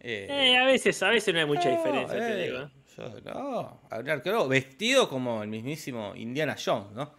Eh, 0.00 0.26
Eh, 0.28 0.56
a 0.56 0.64
veces, 0.64 1.00
a 1.02 1.10
veces 1.10 1.32
no 1.32 1.40
hay 1.40 1.46
mucha 1.46 1.68
diferencia, 1.70 2.18
te 2.18 2.42
eh, 2.42 2.50
digo. 2.50 2.70
Yo- 2.96 3.20
no, 3.24 3.80
un 3.98 4.08
arqueólogo 4.10 4.48
vestido 4.48 5.08
como 5.08 5.42
el 5.42 5.48
mismísimo 5.48 6.14
Indiana 6.16 6.56
Jones, 6.62 6.92
¿no? 6.92 7.14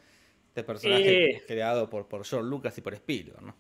Este 0.50 0.64
personaje 0.64 1.32
Eh. 1.32 1.44
creado 1.48 1.90
por, 1.90 2.08
por 2.08 2.26
George 2.26 2.48
Lucas 2.48 2.78
y 2.78 2.82
por 2.82 2.94
Spielberg, 2.94 3.42
¿no? 3.42 3.56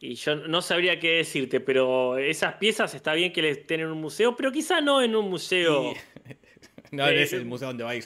Y 0.00 0.14
yo 0.16 0.36
no 0.36 0.60
sabría 0.60 0.98
qué 1.00 1.12
decirte, 1.16 1.60
pero 1.60 2.18
esas 2.18 2.54
piezas 2.54 2.94
está 2.94 3.14
bien 3.14 3.32
que 3.32 3.40
les 3.42 3.58
estén 3.58 3.80
en 3.80 3.86
un 3.86 4.00
museo, 4.00 4.34
pero 4.36 4.50
quizá 4.52 4.80
no 4.80 5.02
en 5.02 5.14
un 5.16 5.28
museo. 5.30 5.94
No, 6.90 7.08
Eh, 7.08 7.22
es 7.22 7.32
el 7.32 7.44
museo 7.44 7.68
donde 7.68 7.82
va 7.82 7.90
a 7.90 7.96
ir. 7.96 8.04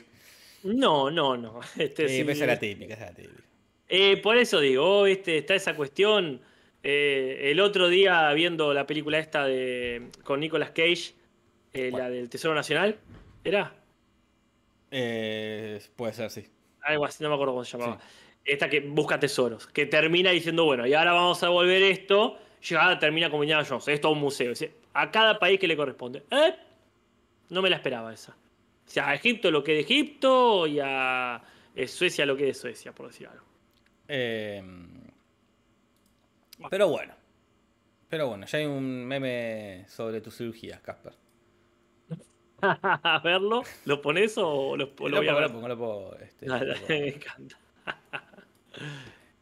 No, 0.63 1.11
no, 1.11 1.37
no. 1.37 1.61
Este, 1.77 2.09
Sí, 2.09 2.15
sí, 2.17 2.21
esa 2.23 2.33
es 2.33 2.41
la 2.49 2.59
típica, 2.59 2.95
esa 2.95 3.05
es 3.07 3.11
la 3.11 3.17
típica. 3.17 3.43
Eh, 3.89 4.17
por 4.19 4.37
eso 4.39 4.61
digo, 4.61 5.01
oh, 5.01 5.07
este, 5.07 5.39
está 5.39 5.55
esa 5.55 5.75
cuestión. 5.77 6.41
Eh, 6.83 7.51
el 7.51 7.61
otro 7.61 7.89
día 7.89 8.33
viendo 8.33 8.73
la 8.73 8.87
película 8.87 9.19
esta 9.19 9.45
de 9.45 10.09
con 10.23 10.41
Nicolas 10.41 10.71
Cage, 10.71 11.13
eh, 11.75 11.91
la 11.93 12.09
del 12.09 12.31
Tesoro 12.31 12.55
Nacional, 12.55 12.99
¿era? 13.45 13.75
Eh, 14.91 15.81
puede 15.97 16.13
ser, 16.13 16.31
sí. 16.31 16.47
Algo 16.83 17.05
así, 17.05 17.23
no 17.23 17.29
me 17.29 17.35
acuerdo 17.35 17.55
cómo 17.55 17.65
se 17.65 17.77
llamaba. 17.77 17.99
Esta 18.45 18.69
que 18.69 18.81
busca 18.81 19.19
tesoros, 19.19 19.67
que 19.67 19.87
termina 19.87 20.31
diciendo, 20.31 20.65
bueno, 20.65 20.87
y 20.87 20.95
ahora 20.95 21.13
vamos 21.13 21.43
a 21.43 21.49
volver 21.49 21.83
esto. 21.83 22.39
Llegada 22.67 22.99
termina 22.99 23.31
como 23.31 23.45
Indiana 23.45 23.65
Jones, 23.69 23.89
esto 23.89 24.09
es 24.09 24.15
un 24.15 24.21
museo. 24.21 24.51
Dice, 24.51 24.73
A 24.95 25.11
cada 25.11 25.39
país 25.39 25.61
que 25.61 25.69
le 25.69 25.77
corresponde. 25.77 26.25
¿Eh? 26.31 26.55
No 27.51 27.63
me 27.63 27.71
la 27.71 27.77
esperaba 27.77 28.13
esa. 28.13 28.33
O 28.33 28.91
sea, 28.91 29.11
a 29.11 29.15
Egipto 29.15 29.51
lo 29.51 29.63
que 29.63 29.73
de 29.73 29.81
Egipto 29.81 30.67
y 30.67 30.81
a 30.81 31.43
eh, 31.75 31.87
Suecia 31.87 32.25
lo 32.25 32.37
que 32.37 32.47
de 32.47 32.55
Suecia, 32.55 32.93
por 32.93 33.09
decir 33.09 33.29
algo. 33.29 33.45
Eh, 34.09 34.63
pero 36.71 36.89
bueno. 36.89 37.15
Pero 38.09 38.29
bueno, 38.29 38.47
ya 38.47 38.59
hay 38.59 38.65
un 38.65 39.05
meme 39.07 39.85
sobre 39.89 40.23
tus 40.23 40.37
cirugías, 40.37 40.81
Casper. 40.81 41.13
a 42.63 43.21
verlo, 43.25 43.63
¿lo 43.85 44.01
pones 44.03 44.37
o 44.39 44.77
lo, 44.77 44.91
lo 44.99 45.09
lo 45.09 45.17
voy 45.19 45.29
a 45.29 45.35
ver? 45.35 45.43
lo 45.43 45.53
pongo, 45.53 45.69
lo 45.69 45.79
pongo, 45.79 46.17
este, 46.21 46.47
me 46.89 47.09
encanta. 47.09 47.57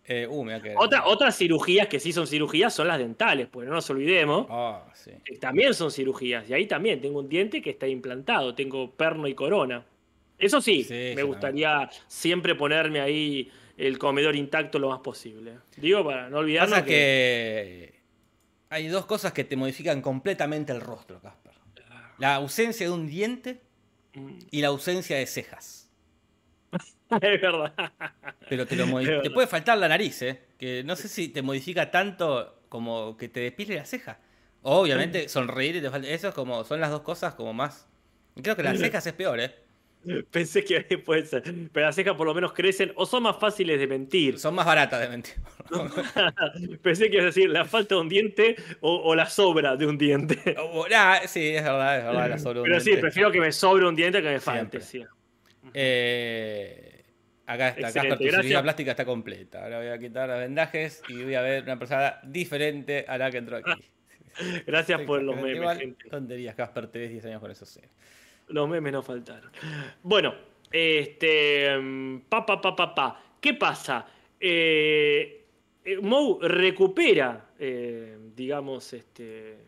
Eh, 0.09 0.27
uh, 0.29 0.45
me 0.45 0.53
va 0.53 0.59
a 0.59 0.63
quedar- 0.63 0.77
Otra, 0.79 1.07
otras 1.07 1.37
cirugías 1.37 1.89
que 1.89 1.99
sí 1.99 2.13
son 2.13 2.27
cirugías 2.29 2.73
son 2.73 2.87
las 2.87 2.99
dentales, 2.99 3.49
pues 3.51 3.67
no 3.67 3.75
nos 3.75 3.91
olvidemos. 3.91 4.47
Ah, 4.49 4.85
sí. 4.95 5.11
que 5.25 5.37
También 5.37 5.75
son 5.75 5.91
cirugías. 5.91 6.49
Y 6.49 6.55
ahí 6.55 6.67
también 6.67 7.01
tengo 7.01 7.19
un 7.19 7.29
diente 7.29 7.61
que 7.61 7.71
está 7.71 7.89
implantado. 7.89 8.55
Tengo 8.55 8.89
perno 8.93 9.27
y 9.27 9.35
corona. 9.35 9.85
Eso 10.39 10.61
sí, 10.61 10.85
Sí, 10.85 11.13
me 11.17 11.25
gustaría 11.25 11.91
siempre 12.07 12.55
ponerme 12.55 13.01
ahí 13.01 13.51
el 13.77 13.99
comedor 13.99 14.37
intacto 14.37 14.79
lo 14.79 14.91
más 14.91 15.01
posible. 15.01 15.55
Digo, 15.77 16.05
para 16.05 16.31
no 16.31 16.39
olvidarnos 16.39 16.71
Pasa 16.71 16.85
que... 16.85 16.91
que 16.93 18.01
hay 18.71 18.87
dos 18.87 19.07
cosas 19.07 19.33
que 19.33 19.43
te 19.43 19.57
modifican 19.57 20.01
completamente 20.03 20.73
el 20.73 20.81
rostro, 20.83 21.21
Casper. 21.21 21.46
La 22.19 22.35
ausencia 22.37 22.87
de 22.87 22.93
un 22.93 23.07
diente 23.07 23.67
Mm, 24.17 24.39
y 24.51 24.63
la 24.63 24.69
ausencia 24.69 25.19
de 25.19 25.27
cejas. 25.27 25.91
es 27.11 27.41
verdad. 27.41 27.75
Pero 28.49 28.67
te, 28.67 28.75
lo 28.77 28.85
Es 28.99 29.07
te 29.07 29.11
verdad. 29.13 29.33
puede 29.35 29.47
faltar 29.47 29.77
la 29.79 29.89
nariz, 29.89 30.23
¿eh? 30.23 30.43
Que 30.59 30.83
no 30.85 30.97
sé 30.97 31.09
si 31.09 31.29
te 31.29 31.43
modifica 31.43 31.91
tanto 31.91 32.63
como 32.71 33.17
que 33.17 33.29
te 33.29 33.41
despile 33.41 33.77
la 33.77 33.85
ceja. 33.85 34.19
Obviamente, 34.63 35.29
sonreír 35.29 35.77
y 35.77 35.81
te 35.83 35.91
falta. 35.91 36.09
Eso 36.09 36.29
es 36.29 36.35
como, 36.35 36.65
son 36.65 36.81
las 36.81 36.91
dos 36.91 37.03
cosas 37.03 37.35
como 37.35 37.53
más. 37.53 37.87
Creo 38.43 38.57
que 38.57 38.63
las 38.63 38.79
cejas 38.79 39.07
es 39.07 39.13
peor, 39.13 39.39
¿eh? 39.39 39.55
Pensé 40.31 40.65
que 40.65 40.99
puede 40.99 41.27
ser. 41.27 41.43
Pero 41.73 41.87
las 41.87 41.95
cejas 41.95 42.15
por 42.15 42.27
lo 42.27 42.35
menos 42.35 42.53
crecen 42.53 42.93
o 42.97 43.07
son 43.07 43.25
más 43.25 43.37
fáciles 43.39 43.79
de 43.79 43.87
mentir. 43.87 44.39
Son 44.39 44.55
más 44.55 44.67
baratas 44.67 45.01
de 45.01 45.09
mentir. 45.09 45.35
Pensé 46.83 47.11
que 47.11 47.17
ibas 47.17 47.25
a 47.25 47.27
decir 47.27 47.51
la 47.51 47.65
falta 47.65 47.95
de 47.95 48.01
un 48.01 48.09
diente 48.09 48.57
o, 48.81 48.97
o 48.97 49.15
la 49.15 49.27
sobra 49.27 49.77
de 49.77 49.87
un 49.87 49.99
diente. 49.99 50.55
O- 50.59 50.89
nah, 50.89 51.21
sí, 51.27 51.49
es 51.49 51.63
verdad, 51.63 51.99
es 51.99 52.05
verdad. 52.05 52.29
la 52.31 52.39
sobre 52.39 52.61
un 52.61 52.65
Pero 52.65 52.81
sí, 52.81 52.97
prefiero 52.97 53.31
que 53.31 53.41
me 53.41 53.53
sobre 53.53 53.87
un 53.87 53.97
diente 53.97 54.23
que 54.23 54.29
me 54.29 54.41
falte. 54.41 54.81
Sí. 54.81 55.05
Eh, 55.75 57.05
acá 57.47 57.69
está, 57.69 57.89
Excelente, 57.89 58.09
Casper, 58.11 58.19
tu 58.19 58.37
cirugía 58.37 58.63
plástica 58.63 58.91
está 58.93 59.05
completa. 59.05 59.65
Ahora 59.65 59.79
voy 59.79 59.89
a 59.89 59.99
quitar 59.99 60.29
los 60.29 60.39
vendajes 60.39 61.03
y 61.09 61.23
voy 61.23 61.35
a 61.35 61.43
ver 61.43 61.65
una 61.65 61.79
persona 61.79 62.21
diferente 62.25 63.05
a 63.09 63.19
la 63.19 63.31
que 63.31 63.39
entró 63.39 63.57
aquí. 63.57 63.73
Gracias 64.67 65.01
por 65.03 65.23
los 65.23 65.35
memes, 65.37 65.57
igual. 65.57 65.79
gente. 65.79 66.09
Tonterías, 66.09 66.55
Casper, 66.55 66.89
te 66.89 66.99
ves 67.01 67.11
10 67.11 67.25
años 67.27 67.41
con 67.41 67.51
esos 67.51 67.69
senos. 67.69 67.91
Los 68.49 68.69
memes 68.69 68.93
no 68.93 69.03
faltaron. 69.03 69.51
Bueno, 70.03 70.35
este. 70.71 71.77
mm, 71.79 72.21
Pa, 72.29 72.45
pa, 72.47 72.61
pa, 72.61 72.75
pa, 72.77 72.95
pa. 72.95 73.23
¿Qué 73.41 73.55
pasa? 73.55 74.07
Eh, 74.39 75.45
eh, 75.85 75.99
Moe 76.01 76.39
recupera, 76.49 77.51
eh, 77.59 78.17
digamos, 78.35 78.93
este. 78.93 79.59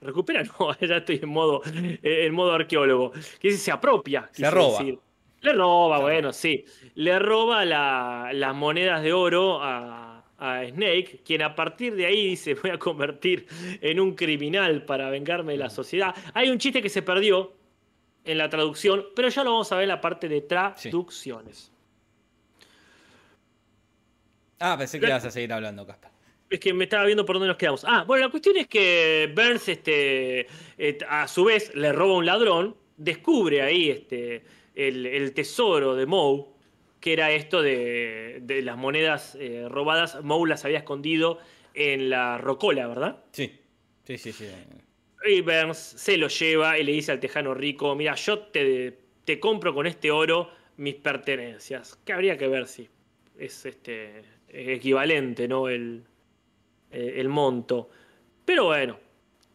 Recupera, 0.00 0.42
no, 0.60 0.76
ya 0.78 0.98
estoy 0.98 1.18
en 1.22 1.28
modo, 1.28 1.62
eh, 1.64 2.26
en 2.26 2.34
modo 2.34 2.52
arqueólogo. 2.52 3.12
Que 3.40 3.50
se 3.52 3.70
apropia. 3.72 4.28
Se 4.32 4.48
roba. 4.50 4.78
decir. 4.78 4.98
Le 5.40 5.52
roba, 5.52 6.00
bueno, 6.00 6.32
sí. 6.32 6.64
Le 6.94 7.18
roba 7.18 7.64
la- 7.64 8.30
las 8.32 8.54
monedas 8.56 9.02
de 9.04 9.12
oro 9.12 9.60
a, 9.62 10.24
a 10.36 10.64
Snake, 10.68 11.20
quien 11.24 11.42
a 11.42 11.54
partir 11.54 11.94
de 11.94 12.06
ahí 12.06 12.26
dice, 12.30 12.54
voy 12.54 12.70
a 12.72 12.78
convertir 12.78 13.46
en 13.80 14.00
un 14.00 14.14
criminal 14.16 14.84
para 14.84 15.10
vengarme 15.10 15.52
de 15.52 15.58
la 15.58 15.70
sociedad. 15.70 16.14
Hay 16.34 16.50
un 16.50 16.58
chiste 16.58 16.82
que 16.82 16.88
se 16.88 17.02
perdió 17.02 17.52
en 18.28 18.36
la 18.36 18.50
traducción, 18.50 19.06
pero 19.16 19.28
ya 19.30 19.42
lo 19.42 19.52
vamos 19.52 19.72
a 19.72 19.76
ver 19.76 19.84
en 19.84 19.88
la 19.88 20.00
parte 20.02 20.28
de 20.28 20.42
traducciones. 20.42 21.72
Ah, 24.60 24.76
pensé 24.76 25.00
que 25.00 25.06
ibas 25.06 25.24
a 25.24 25.30
seguir 25.30 25.50
hablando, 25.52 25.86
Casper. 25.86 26.10
Es 26.50 26.60
que 26.60 26.74
me 26.74 26.84
estaba 26.84 27.04
viendo 27.04 27.24
por 27.24 27.36
dónde 27.36 27.48
nos 27.48 27.56
quedamos. 27.56 27.84
Ah, 27.86 28.04
bueno, 28.06 28.26
la 28.26 28.30
cuestión 28.30 28.56
es 28.58 28.66
que 28.66 29.32
Burns, 29.34 29.68
este, 29.68 30.46
eh, 30.76 30.98
a 31.08 31.26
su 31.26 31.44
vez, 31.44 31.74
le 31.74 31.92
roba 31.92 32.14
a 32.14 32.16
un 32.18 32.26
ladrón, 32.26 32.76
descubre 32.96 33.62
ahí 33.62 33.88
este, 33.90 34.44
el, 34.74 35.06
el 35.06 35.32
tesoro 35.32 35.94
de 35.94 36.04
Moe, 36.04 36.46
que 37.00 37.14
era 37.14 37.30
esto 37.30 37.62
de, 37.62 38.40
de 38.42 38.60
las 38.60 38.76
monedas 38.76 39.36
eh, 39.40 39.66
robadas. 39.70 40.22
Moe 40.22 40.46
las 40.48 40.64
había 40.66 40.78
escondido 40.78 41.38
en 41.72 42.10
la 42.10 42.36
rocola, 42.36 42.86
¿verdad? 42.88 43.24
Sí, 43.32 43.58
sí, 44.04 44.18
sí. 44.18 44.32
sí. 44.32 44.46
Y 45.24 45.40
Burns 45.40 45.78
se 45.78 46.16
lo 46.16 46.28
lleva 46.28 46.78
y 46.78 46.84
le 46.84 46.92
dice 46.92 47.12
al 47.12 47.20
tejano 47.20 47.54
rico, 47.54 47.94
mira, 47.94 48.14
yo 48.14 48.38
te, 48.38 48.98
te 49.24 49.40
compro 49.40 49.74
con 49.74 49.86
este 49.86 50.10
oro 50.10 50.50
mis 50.76 50.94
pertenencias. 50.94 51.96
Que 52.04 52.12
habría 52.12 52.36
que 52.36 52.48
ver 52.48 52.66
si 52.66 52.88
es 53.36 53.66
este 53.66 54.22
equivalente, 54.48 55.48
¿no? 55.48 55.68
El, 55.68 56.04
eh, 56.90 57.14
el 57.16 57.28
monto. 57.28 57.90
Pero 58.44 58.66
bueno, 58.66 58.98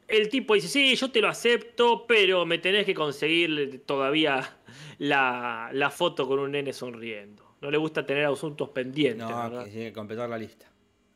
el 0.08 0.30
tipo 0.30 0.54
dice, 0.54 0.68
sí, 0.68 0.96
yo 0.96 1.10
te 1.12 1.22
lo 1.22 1.28
acepto, 1.28 2.06
pero 2.06 2.46
me 2.46 2.60
tenés 2.60 2.86
que 2.86 2.94
conseguir 2.94 3.84
todavía 3.86 4.58
la, 5.00 5.70
la 5.74 5.90
foto 5.90 6.28
con 6.28 6.40
un 6.40 6.52
nene 6.52 6.74
sonriendo. 6.74 7.56
No 7.62 7.72
le 7.72 7.78
gusta 7.78 8.06
tener 8.06 8.26
asuntos 8.26 8.70
pendientes. 8.70 9.28
No, 9.28 9.50
¿verdad? 9.50 9.66
que 9.66 9.72
tiene 9.72 9.86
que 9.88 9.94
completar 9.94 10.30
la 10.30 10.38
lista. 10.38 10.70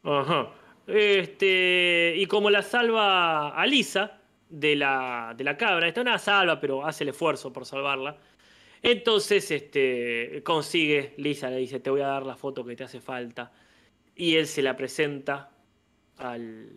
Ajá. 0.03 0.53
Este, 0.87 2.13
y 2.15 2.25
como 2.27 2.49
la 2.49 2.61
salva 2.61 3.49
a 3.49 3.65
Lisa 3.65 4.16
de 4.49 4.75
la, 4.75 5.33
de 5.37 5.43
la 5.43 5.57
cabra, 5.57 5.87
esta 5.87 6.03
la 6.03 6.17
salva, 6.19 6.59
pero 6.59 6.85
hace 6.85 7.03
el 7.03 7.09
esfuerzo 7.09 7.51
por 7.53 7.65
salvarla. 7.65 8.17
Entonces, 8.81 9.49
este, 9.51 10.41
consigue, 10.43 11.13
Lisa 11.17 11.49
le 11.49 11.57
dice, 11.57 11.79
te 11.79 11.89
voy 11.89 12.01
a 12.01 12.07
dar 12.07 12.25
la 12.25 12.35
foto 12.35 12.63
que 12.65 12.75
te 12.75 12.83
hace 12.83 13.01
falta. 13.01 13.51
Y 14.15 14.35
él 14.35 14.47
se 14.47 14.61
la 14.61 14.75
presenta 14.75 15.51
al, 16.17 16.69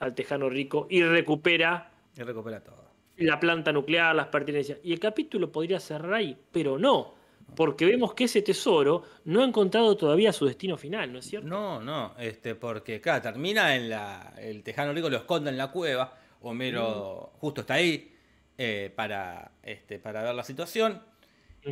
al 0.00 0.14
tejano 0.14 0.48
rico 0.48 0.86
y 0.90 1.02
recupera 1.02 1.92
Y 2.16 2.22
recupera 2.22 2.62
todo. 2.62 2.84
la 3.16 3.38
planta 3.40 3.72
nuclear, 3.72 4.14
las 4.14 4.28
pertenencias. 4.28 4.78
Y 4.82 4.92
el 4.92 5.00
capítulo 5.00 5.50
podría 5.52 5.80
cerrar 5.80 6.14
ahí, 6.14 6.36
pero 6.52 6.78
no, 6.78 7.14
porque 7.54 7.84
vemos 7.86 8.14
que 8.14 8.24
ese 8.24 8.42
tesoro 8.42 9.02
no 9.24 9.42
ha 9.42 9.44
encontrado 9.46 9.96
todavía 9.96 10.32
su 10.32 10.46
destino 10.46 10.76
final, 10.76 11.12
¿no 11.12 11.18
es 11.18 11.26
cierto? 11.26 11.48
No, 11.48 11.80
no, 11.82 12.14
este, 12.18 12.54
porque 12.54 13.00
claro, 13.00 13.22
termina 13.22 13.74
en 13.76 13.88
la. 13.90 14.34
El 14.38 14.62
tejano 14.62 14.92
rico 14.92 15.08
lo 15.10 15.16
esconde 15.18 15.50
en 15.50 15.56
la 15.58 15.70
cueva. 15.70 16.16
Homero 16.42 17.30
Mm. 17.34 17.38
justo 17.40 17.60
está 17.62 17.74
ahí 17.74 18.12
eh, 18.56 18.92
para, 18.94 19.52
este, 19.62 19.98
para 19.98 20.22
ver 20.22 20.34
la 20.34 20.44
situación. 20.44 21.02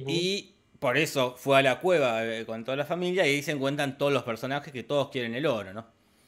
Y 0.06 0.54
por 0.78 0.96
eso 0.96 1.34
fue 1.36 1.58
a 1.58 1.62
la 1.62 1.80
cueva 1.80 2.24
eh, 2.24 2.44
con 2.44 2.64
toda 2.64 2.76
la 2.76 2.84
familia 2.84 3.26
y 3.26 3.30
ahí 3.36 3.42
se 3.42 3.52
encuentran 3.52 3.96
todos 3.98 4.12
los 4.12 4.22
personajes 4.24 4.72
que 4.72 4.82
todos 4.82 5.08
quieren 5.10 5.34
el 5.34 5.46
oro, 5.46 5.72
¿no? 5.72 5.86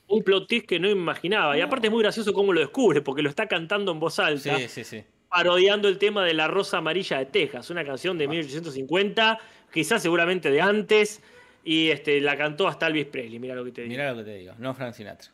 Un 0.09 0.23
plot 0.23 0.49
twist 0.49 0.67
que 0.67 0.81
no 0.81 0.89
imaginaba. 0.89 1.59
Y 1.59 1.61
aparte 1.61 1.89
es 1.89 1.93
muy 1.93 2.03
gracioso 2.03 2.33
cómo 2.33 2.53
lo 2.53 2.61
descubre, 2.61 3.03
porque 3.03 3.21
lo 3.23 3.29
está 3.29 3.47
cantando 3.47 3.93
en 3.93 4.01
voz 4.01 4.19
alta, 4.19 4.57
Sí, 4.59 4.69
sí, 4.69 4.85
sí. 4.85 5.05
parodiando 5.29 5.87
el 5.89 5.99
tema 5.99 6.25
de 6.25 6.33
La 6.33 6.49
Rosa 6.49 6.79
Amarilla 6.79 7.19
de 7.19 7.27
Texas, 7.27 7.69
una 7.69 7.85
canción 7.85 8.17
de 8.17 8.27
1850, 8.27 9.39
quizás 9.73 10.01
seguramente 10.01 10.51
de 10.51 10.63
antes, 10.63 11.23
y 11.63 11.91
este, 11.91 12.21
la 12.23 12.37
cantó 12.39 12.67
hasta 12.69 12.87
Elvis 12.87 13.05
Presley, 13.07 13.39
mira 13.39 13.55
lo 13.55 13.65
que 13.65 13.73
te 13.73 13.83
digo. 13.83 13.91
Mirá 13.91 14.13
lo 14.13 14.17
que 14.19 14.25
te 14.25 14.35
digo, 14.39 14.55
no 14.59 14.73
Frank 14.73 14.95
Sinatra. 14.95 15.31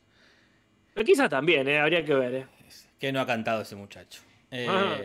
Pero 0.93 1.07
quizás 1.07 1.31
también, 1.31 1.69
eh, 1.69 1.79
habría 1.79 2.05
que 2.05 2.15
ver. 2.15 2.35
eh. 2.35 2.47
Que 2.99 3.13
no 3.13 3.21
ha 3.21 3.27
cantado 3.27 3.63
ese 3.63 3.77
muchacho. 3.77 4.23
Eh, 4.51 4.67
Ajá. 4.69 4.97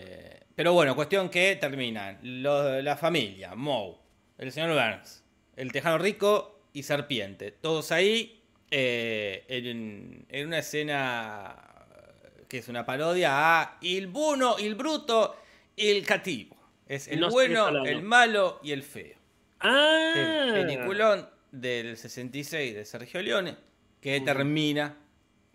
pero 0.55 0.73
bueno, 0.73 0.95
cuestión 0.95 1.29
que 1.29 1.55
terminan. 1.55 2.19
La 2.21 2.95
familia, 2.97 3.55
Moe, 3.55 3.95
el 4.37 4.51
señor 4.51 4.73
Burns, 4.73 5.23
el 5.55 5.71
tejano 5.71 5.97
rico 5.97 6.61
y 6.73 6.83
Serpiente. 6.83 7.51
Todos 7.51 7.91
ahí 7.91 8.41
eh, 8.71 9.43
en, 9.47 10.25
en 10.29 10.47
una 10.47 10.59
escena 10.59 11.55
que 12.47 12.59
es 12.59 12.67
una 12.67 12.85
parodia 12.85 13.61
a 13.61 13.77
Il 13.81 14.07
Buono, 14.07 14.57
Il 14.59 14.75
Bruto 14.75 15.35
y 15.75 15.89
El 15.89 16.05
Cativo. 16.05 16.55
Es 16.87 17.07
el 17.07 17.19
No 17.19 17.29
bueno, 17.29 17.85
el 17.85 18.01
malo 18.01 18.59
y 18.63 18.71
el 18.71 18.81
feo. 18.83 19.15
Ah, 19.59 20.13
El 20.15 20.53
peliculón 20.53 21.29
del 21.51 21.97
66 21.97 22.73
de 22.75 22.85
Sergio 22.85 23.21
Leone 23.21 23.55
que 24.01 24.21
termina 24.21 24.95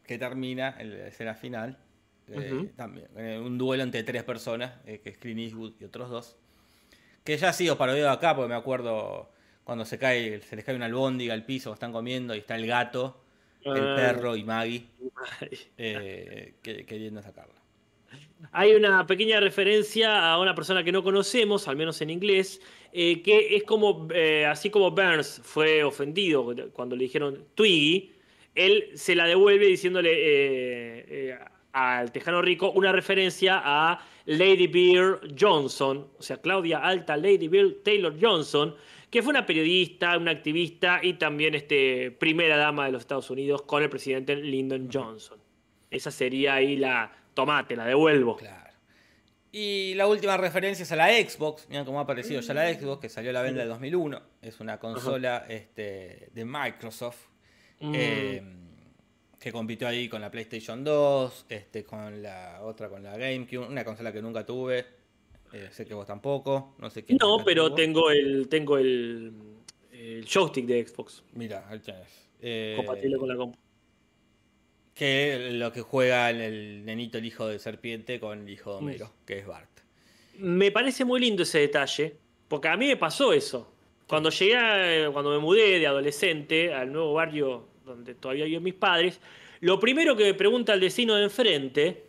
que 0.07 0.19
termina 0.19 0.77
en 0.79 0.99
la 0.99 1.07
escena 1.09 1.35
final 1.35 1.79
eh, 2.33 2.71
también 2.77 3.07
eh, 3.17 3.39
un 3.39 3.59
duelo 3.59 3.83
entre 3.83 4.03
tres 4.03 4.23
personas 4.25 4.73
eh, 4.87 5.01
que 5.03 5.11
es 5.11 5.19
Clint 5.19 5.41
Eastwood 5.41 5.73
y 5.81 5.85
otros 5.85 6.11
dos. 6.11 6.37
Que 7.25 7.37
ya 7.37 7.51
ha 7.51 7.53
sido 7.53 7.77
parodiado 7.79 8.11
acá 8.11 8.35
porque 8.37 8.49
me 8.49 8.55
acuerdo 8.55 9.31
cuando 9.65 9.85
se 9.85 9.99
cae 9.99 10.41
se 10.43 10.57
les 10.57 10.65
cae 10.65 10.77
una 10.77 10.87
albóndiga 10.87 11.33
al 11.35 11.45
piso 11.45 11.73
están 11.73 11.93
comiendo 11.93 12.35
y 12.35 12.39
está 12.39 12.57
el 12.57 12.67
gato 12.67 13.21
el 13.63 13.73
Ah. 13.81 13.97
perro 13.97 14.37
y 14.37 14.45
Maggie 14.45 14.85
que- 15.79 16.85
queriendo 16.87 17.23
sacarla. 17.23 17.55
Hay 18.53 18.75
una 18.75 19.07
pequeña 19.07 19.41
referencia 19.41 20.31
a 20.31 20.39
una 20.39 20.55
persona 20.55 20.85
que 20.85 20.93
no 20.93 21.03
conocemos, 21.03 21.67
al 21.67 21.77
menos 21.77 22.01
en 22.03 22.11
inglés, 22.11 22.61
eh, 22.93 23.23
que 23.23 23.57
es 23.57 23.65
como, 23.65 24.07
eh, 24.15 24.45
así 24.47 24.69
como 24.71 24.91
Burns 24.91 25.41
fue 25.43 25.83
ofendido 25.83 26.55
cuando 26.73 26.95
le 26.95 27.05
dijeron 27.05 27.45
Twiggy, 27.55 28.13
él 28.55 28.91
se 28.95 29.15
la 29.17 29.27
devuelve 29.27 29.67
diciéndole 29.67 30.11
eh, 30.15 31.39
al 31.75 32.13
Tejano 32.13 32.41
Rico 32.41 32.71
una 32.71 32.93
referencia 32.93 33.61
a 33.63 34.01
Lady 34.27 34.69
Bear 34.69 35.21
Johnson, 35.39 36.09
o 36.17 36.23
sea, 36.23 36.39
Claudia 36.39 36.79
Alta 36.79 37.17
Lady 37.17 37.49
Bear 37.49 37.67
Taylor 37.85 38.15
Johnson, 38.19 38.75
que 39.11 39.23
fue 39.23 39.31
una 39.31 39.45
periodista, 39.45 40.17
una 40.17 40.31
activista 40.31 41.01
y 41.03 41.15
también 41.15 41.55
este, 41.57 42.13
primera 42.13 42.57
dama 42.57 42.87
de 42.87 42.93
los 42.93 43.03
Estados 43.03 43.29
Unidos 43.29 43.63
con 43.63 43.83
el 43.83 43.91
presidente 43.91 44.37
Lyndon 44.37 44.89
Johnson. 44.91 45.39
Esa 45.91 46.11
sería 46.13 46.55
ahí 46.55 46.77
la 46.77 47.13
tomate, 47.35 47.77
la 47.77 47.87
devuelvo. 47.87 48.37
Claro. 48.37 48.73
Y 49.51 49.95
la 49.95 50.07
última 50.07 50.37
referencia 50.37 50.83
es 50.85 50.93
a 50.93 50.97
la 50.97 51.09
Xbox. 51.09 51.69
Miren 51.69 51.85
cómo 51.85 51.99
ha 52.01 52.03
aparecido 52.03 52.41
ya 52.41 52.55
la 52.55 52.73
Xbox, 52.73 53.01
que 53.01 53.09
salió 53.09 53.31
a 53.31 53.33
la 53.35 53.43
venta 53.43 53.63
en 53.63 53.69
2001. 53.69 54.23
Es 54.43 54.59
una 54.59 54.79
consola 54.79 55.45
este, 55.49 56.29
de 56.33 56.45
Microsoft. 56.45 57.27
Mm. 57.81 57.93
eh, 57.95 58.43
que 59.45 59.53
compitió 59.53 59.87
ahí 59.87 60.09
con 60.09 60.23
la 60.23 60.31
PlayStation 60.31 60.83
2, 60.83 61.45
este, 61.51 61.85
con 61.85 62.23
la 62.23 62.61
otra, 62.63 62.89
con 62.89 63.03
la 63.03 63.15
GameCube. 63.19 63.67
Una 63.69 63.85
consola 63.85 64.11
que 64.11 64.23
nunca 64.23 64.47
tuve. 64.47 64.87
eh, 65.53 65.69
sé 65.71 65.85
que 65.85 65.93
vos 65.93 66.07
tampoco. 66.07 66.75
No 66.79 66.89
sé 66.89 67.05
quién. 67.05 67.19
No, 67.21 67.45
pero 67.45 67.67
tuvo. 67.67 67.75
tengo 67.77 68.11
el 68.11 68.49
tengo 68.49 68.79
el, 68.79 69.33
el 69.93 70.25
joystick 70.27 70.65
de 70.65 70.87
Xbox 70.87 71.23
Mira, 71.35 71.67
ahí 71.69 71.79
tenés. 71.81 72.09
Eh, 72.41 72.73
compatible 72.79 73.19
con 73.19 73.29
la 73.29 73.37
compu. 73.37 73.59
Que 74.95 75.51
lo 75.53 75.71
que 75.73 75.83
juega 75.83 76.31
el, 76.31 76.41
el 76.41 76.85
nenito, 76.87 77.19
el 77.19 77.27
hijo 77.27 77.47
de 77.47 77.59
serpiente, 77.59 78.19
con 78.21 78.43
el 78.43 78.49
hijo 78.49 78.71
de 78.73 78.77
Homero, 78.79 79.13
que 79.27 79.39
es 79.41 79.47
Bart. 79.47 79.69
Me 80.39 80.71
parece 80.71 81.05
muy 81.05 81.21
lindo 81.21 81.43
ese 81.43 81.59
detalle, 81.59 82.17
porque 82.49 82.69
a 82.69 82.77
mí 82.79 82.87
me 82.87 82.97
pasó 82.97 83.33
eso. 83.35 83.71
Cuando 84.07 84.31
llegué, 84.31 84.57
a- 84.57 85.11
cuando 85.13 85.33
me 85.33 85.39
mudé 85.39 85.79
de 85.81 85.87
adolescente 85.87 86.73
al 86.73 86.91
nuevo 86.93 87.13
barrio 87.13 87.69
donde 87.85 88.15
todavía 88.15 88.45
viven 88.45 88.63
mis 88.63 88.75
padres, 88.75 89.21
lo 89.61 89.79
primero 89.79 90.17
que 90.17 90.25
me 90.25 90.35
pregunta 90.35 90.73
el 90.75 90.81
vecino 90.81 91.15
de 91.15 91.25
enfrente 91.25 92.05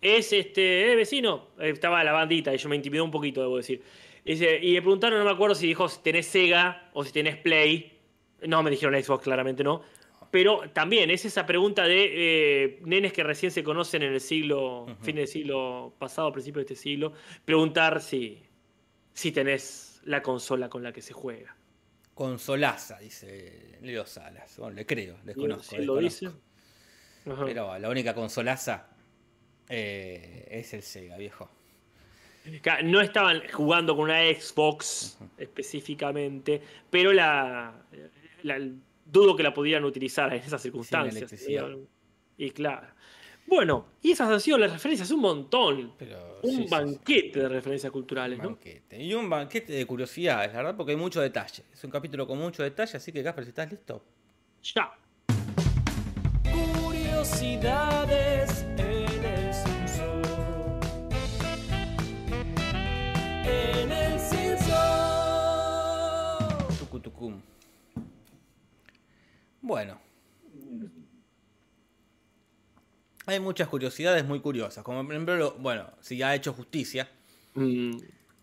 es, 0.00 0.32
este, 0.32 0.92
eh, 0.92 0.96
vecino, 0.96 1.48
Eh, 1.58 1.70
estaba 1.70 2.02
la 2.04 2.12
bandita 2.12 2.54
y 2.54 2.58
yo 2.58 2.68
me 2.68 2.76
intimidó 2.76 3.04
un 3.04 3.10
poquito, 3.10 3.40
debo 3.40 3.56
decir. 3.56 3.82
Dice, 4.24 4.58
y 4.62 4.74
me 4.74 4.82
preguntaron, 4.82 5.18
no 5.18 5.24
me 5.24 5.30
acuerdo 5.30 5.54
si 5.54 5.66
dijo 5.66 5.88
si 5.88 6.02
tenés 6.02 6.26
Sega 6.26 6.90
o 6.92 7.04
si 7.04 7.12
tenés 7.12 7.36
Play. 7.36 7.98
No, 8.46 8.62
me 8.62 8.70
dijeron 8.70 9.00
Xbox, 9.02 9.24
claramente 9.24 9.64
no. 9.64 9.82
Pero 10.30 10.62
también 10.72 11.10
es 11.10 11.24
esa 11.24 11.44
pregunta 11.44 11.84
de 11.84 12.10
eh, 12.12 12.78
nenes 12.84 13.12
que 13.12 13.24
recién 13.24 13.50
se 13.50 13.64
conocen 13.64 14.02
en 14.02 14.12
el 14.12 14.20
siglo, 14.20 14.86
fin 15.02 15.16
del 15.16 15.26
siglo 15.26 15.94
pasado, 15.98 16.32
principio 16.32 16.60
de 16.60 16.72
este 16.72 16.76
siglo, 16.76 17.12
preguntar 17.44 18.00
si, 18.00 18.38
si 19.12 19.32
tenés 19.32 20.00
la 20.04 20.22
consola 20.22 20.68
con 20.68 20.82
la 20.82 20.92
que 20.92 21.02
se 21.02 21.12
juega. 21.12 21.56
Consolaza, 22.24 22.98
dice 22.98 23.78
Leo 23.80 24.04
Salas. 24.04 24.54
Bueno, 24.58 24.76
le 24.76 24.84
creo. 24.84 25.16
Si 25.62 25.78
lo 25.78 25.96
dice. 25.96 26.26
Ajá. 27.24 27.46
Pero 27.46 27.78
la 27.78 27.88
única 27.88 28.14
consolaza 28.14 28.88
eh, 29.66 30.46
es 30.50 30.74
el 30.74 30.82
Sega, 30.82 31.16
viejo. 31.16 31.48
No 32.84 33.00
estaban 33.00 33.40
jugando 33.50 33.96
con 33.96 34.04
una 34.10 34.18
Xbox 34.20 35.16
específicamente, 35.38 36.60
pero 36.90 37.14
la, 37.14 37.72
la- 38.42 38.68
dudo 39.06 39.34
que 39.34 39.42
la 39.42 39.54
pudieran 39.54 39.84
utilizar 39.84 40.30
en 40.34 40.42
esas 40.42 40.60
circunstancias. 40.60 41.16
electricidad. 41.16 41.70
Y 42.36 42.50
claro. 42.50 42.86
Bueno, 43.50 43.84
y 44.00 44.12
esas 44.12 44.30
han 44.30 44.40
sido 44.40 44.58
las 44.58 44.70
referencias, 44.72 45.10
un 45.10 45.20
montón. 45.22 45.94
Pero, 45.98 46.38
un 46.44 46.50
sí, 46.50 46.56
sí, 46.62 46.68
banquete 46.70 47.40
de 47.40 47.48
referencias 47.48 47.90
culturales, 47.90 48.38
Un 48.38 48.44
¿no? 48.44 48.50
banquete. 48.50 49.02
Y 49.02 49.12
un 49.12 49.28
banquete 49.28 49.72
de 49.72 49.84
curiosidades, 49.86 50.52
la 50.52 50.58
verdad, 50.58 50.76
porque 50.76 50.92
hay 50.92 50.96
mucho 50.96 51.20
detalle. 51.20 51.64
Es 51.72 51.82
un 51.82 51.90
capítulo 51.90 52.28
con 52.28 52.38
mucho 52.38 52.62
detalle, 52.62 52.96
así 52.96 53.10
que, 53.10 53.24
Casper, 53.24 53.42
si 53.44 53.48
estás 53.48 53.68
listo. 53.68 54.04
Ya. 54.62 54.92
Curiosidades 56.80 58.62
en 58.78 59.24
el 59.24 59.52
Simpson. 59.52 60.22
En 63.44 63.90
el. 63.90 64.20
Tucutucum. 66.78 67.42
Bueno. 69.60 70.09
Hay 73.26 73.38
muchas 73.40 73.68
curiosidades 73.68 74.24
muy 74.24 74.40
curiosas. 74.40 74.82
Como 74.84 75.04
por 75.04 75.12
ejemplo, 75.14 75.36
lo- 75.36 75.52
bueno, 75.54 75.90
si 76.00 76.22
ha 76.22 76.34
hecho 76.34 76.52
justicia. 76.52 77.08
Mm, 77.54 77.98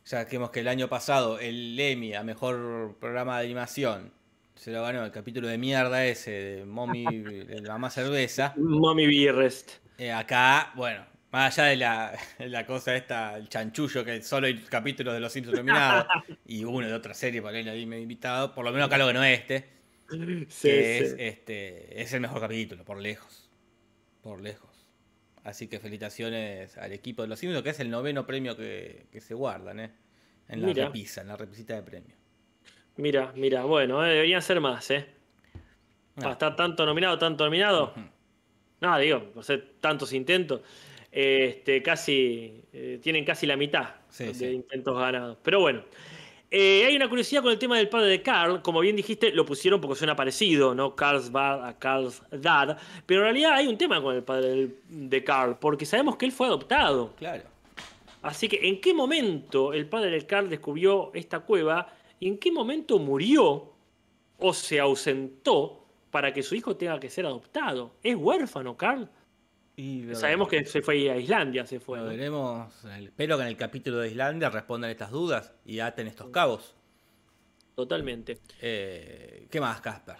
Ya 0.09 0.25
que 0.25 0.37
vemos 0.37 0.51
que 0.51 0.61
el 0.61 0.69
año 0.69 0.87
pasado 0.87 1.37
el 1.39 1.77
Emmy 1.77 2.13
a 2.13 2.23
mejor 2.23 2.95
programa 2.99 3.39
de 3.39 3.45
animación 3.45 4.13
se 4.55 4.71
lo 4.71 4.81
ganó 4.81 5.03
el 5.03 5.11
capítulo 5.11 5.47
de 5.49 5.57
mierda 5.57 6.05
ese 6.05 6.31
de 6.31 6.65
Mommy, 6.65 7.03
de 7.45 7.61
la 7.61 7.73
mamá 7.73 7.89
cerveza. 7.89 8.53
Mommy 8.57 9.05
Be 9.05 9.31
Rest. 9.33 9.71
Eh, 9.97 10.11
acá, 10.13 10.71
bueno, 10.75 11.05
más 11.31 11.57
allá 11.59 11.67
de 11.69 11.75
la, 11.75 12.17
de 12.39 12.47
la 12.49 12.65
cosa 12.65 12.95
esta, 12.95 13.35
el 13.35 13.49
chanchullo, 13.49 14.05
que 14.05 14.21
solo 14.21 14.47
hay 14.47 14.57
capítulos 14.63 15.13
de 15.13 15.19
Los 15.19 15.33
Simpsons 15.33 15.57
nominados 15.57 16.05
y 16.45 16.63
uno 16.63 16.87
de 16.87 16.93
otra 16.93 17.13
serie 17.13 17.41
por 17.41 17.53
ahí 17.53 17.63
le 17.63 17.73
he 17.73 17.81
invitado, 18.01 18.53
por 18.55 18.63
lo 18.63 18.71
menos 18.71 18.87
acá 18.87 18.97
lo 18.97 19.07
ganó 19.07 19.23
este, 19.25 19.67
Sí, 20.09 20.69
que 20.69 20.97
es, 20.99 21.09
sí. 21.11 21.15
este, 21.19 22.01
es 22.01 22.13
el 22.13 22.21
mejor 22.21 22.39
capítulo, 22.39 22.85
por 22.85 22.97
lejos. 23.01 23.49
Por 24.21 24.41
lejos. 24.41 24.66
Así 25.47 25.69
que 25.69 25.79
felicitaciones 25.79 26.77
al 26.77 26.91
equipo 26.91 27.21
de 27.21 27.29
Los 27.29 27.39
Simpsons, 27.39 27.63
que 27.63 27.69
es 27.69 27.79
el 27.79 27.89
noveno 27.89 28.27
premio 28.27 28.57
que, 28.57 29.05
que 29.09 29.21
se 29.21 29.33
guardan, 29.33 29.79
¿eh? 29.79 29.91
En 30.49 30.59
la 30.61 30.67
Mira. 30.67 30.85
repisa, 30.87 31.21
en 31.21 31.27
la 31.29 31.37
repisita 31.37 31.73
de 31.73 31.83
premio. 31.83 32.13
Mira, 32.97 33.31
mira, 33.33 33.63
bueno, 33.63 34.05
eh, 34.05 34.09
deberían 34.09 34.41
ser 34.41 34.59
más, 34.59 34.91
¿eh? 34.91 35.07
Para 36.15 36.29
Ah. 36.29 36.31
estar 36.33 36.55
tanto 36.57 36.85
nominado, 36.85 37.17
tanto 37.17 37.45
nominado. 37.45 37.91
Ujú. 37.95 38.01
No, 38.81 38.99
digo, 38.99 39.23
por 39.31 39.45
ser 39.45 39.75
tantos 39.79 40.11
intentos, 40.11 40.59
este, 41.13 41.81
casi 41.81 42.65
eh, 42.73 42.99
tienen 43.01 43.23
casi 43.23 43.47
la 43.47 43.55
mitad 43.55 43.95
Sí, 44.09 44.25
de 44.25 44.33
sí. 44.33 44.45
intentos 44.47 44.99
ganados. 44.99 45.37
Pero 45.43 45.61
bueno, 45.61 45.85
eh, 46.49 46.85
hay 46.85 46.95
una 46.95 47.09
curiosidad 47.09 47.41
con 47.41 47.51
el 47.51 47.59
tema 47.59 47.77
del 47.77 47.89
padre 47.89 48.09
de 48.09 48.21
Carl. 48.21 48.61
Como 48.61 48.79
bien 48.79 48.95
dijiste, 48.95 49.31
lo 49.31 49.45
pusieron 49.45 49.81
porque 49.81 49.95
suena 49.97 50.15
parecido, 50.15 50.73
¿no? 50.73 50.95
Carl's 50.95 51.31
Bad 51.31 51.65
a 51.65 51.77
Carl's 51.77 52.21
Dad. 52.31 52.77
Pero 53.05 53.21
en 53.21 53.25
realidad 53.25 53.53
hay 53.53 53.67
un 53.67 53.77
tema 53.77 54.01
con 54.01 54.15
el 54.15 54.23
padre 54.23 54.69
de 54.87 55.23
Carl, 55.23 55.57
porque 55.59 55.85
sabemos 55.85 56.15
que 56.15 56.25
él 56.25 56.31
fue 56.31 56.47
adoptado. 56.47 57.13
Claro. 57.17 57.43
Así 58.21 58.47
que, 58.47 58.67
¿en 58.67 58.79
qué 58.79 58.93
momento 58.93 59.73
el 59.73 59.87
padre 59.87 60.11
de 60.11 60.25
Carl 60.25 60.49
descubrió 60.49 61.11
esta 61.13 61.41
cueva? 61.41 61.93
¿Y 62.19 62.27
en 62.29 62.37
qué 62.37 62.51
momento 62.51 62.97
murió 62.97 63.73
o 64.39 64.53
se 64.53 64.79
ausentó 64.79 65.85
para 66.11 66.33
que 66.33 66.43
su 66.43 66.55
hijo 66.55 66.75
tenga 66.77 66.99
que 66.99 67.09
ser 67.09 67.25
adoptado? 67.25 67.91
¿Es 68.01 68.15
huérfano, 68.15 68.75
Carl? 68.77 69.09
Y 69.79 70.15
Sabemos 70.15 70.49
que 70.49 70.65
se 70.65 70.81
fue 70.81 71.09
a 71.11 71.17
Islandia, 71.17 71.63
se 71.67 71.79
fue. 71.79 71.99
Lo 71.99 72.05
¿no? 72.05 72.09
veremos. 72.09 72.83
en 72.85 72.91
el- 72.93 73.05
Espero 73.05 73.37
que 73.37 73.43
en 73.43 73.49
el 73.49 73.57
capítulo 73.57 73.99
de 73.99 74.09
Islandia 74.09 74.49
respondan 74.49 74.89
estas 74.89 75.11
dudas 75.11 75.53
y 75.65 75.79
aten 75.79 76.07
estos 76.07 76.29
cabos. 76.31 76.75
Totalmente. 77.75 78.39
Eh, 78.59 79.45
¿Qué 79.51 79.61
más, 79.61 79.79
Casper? 79.79 80.15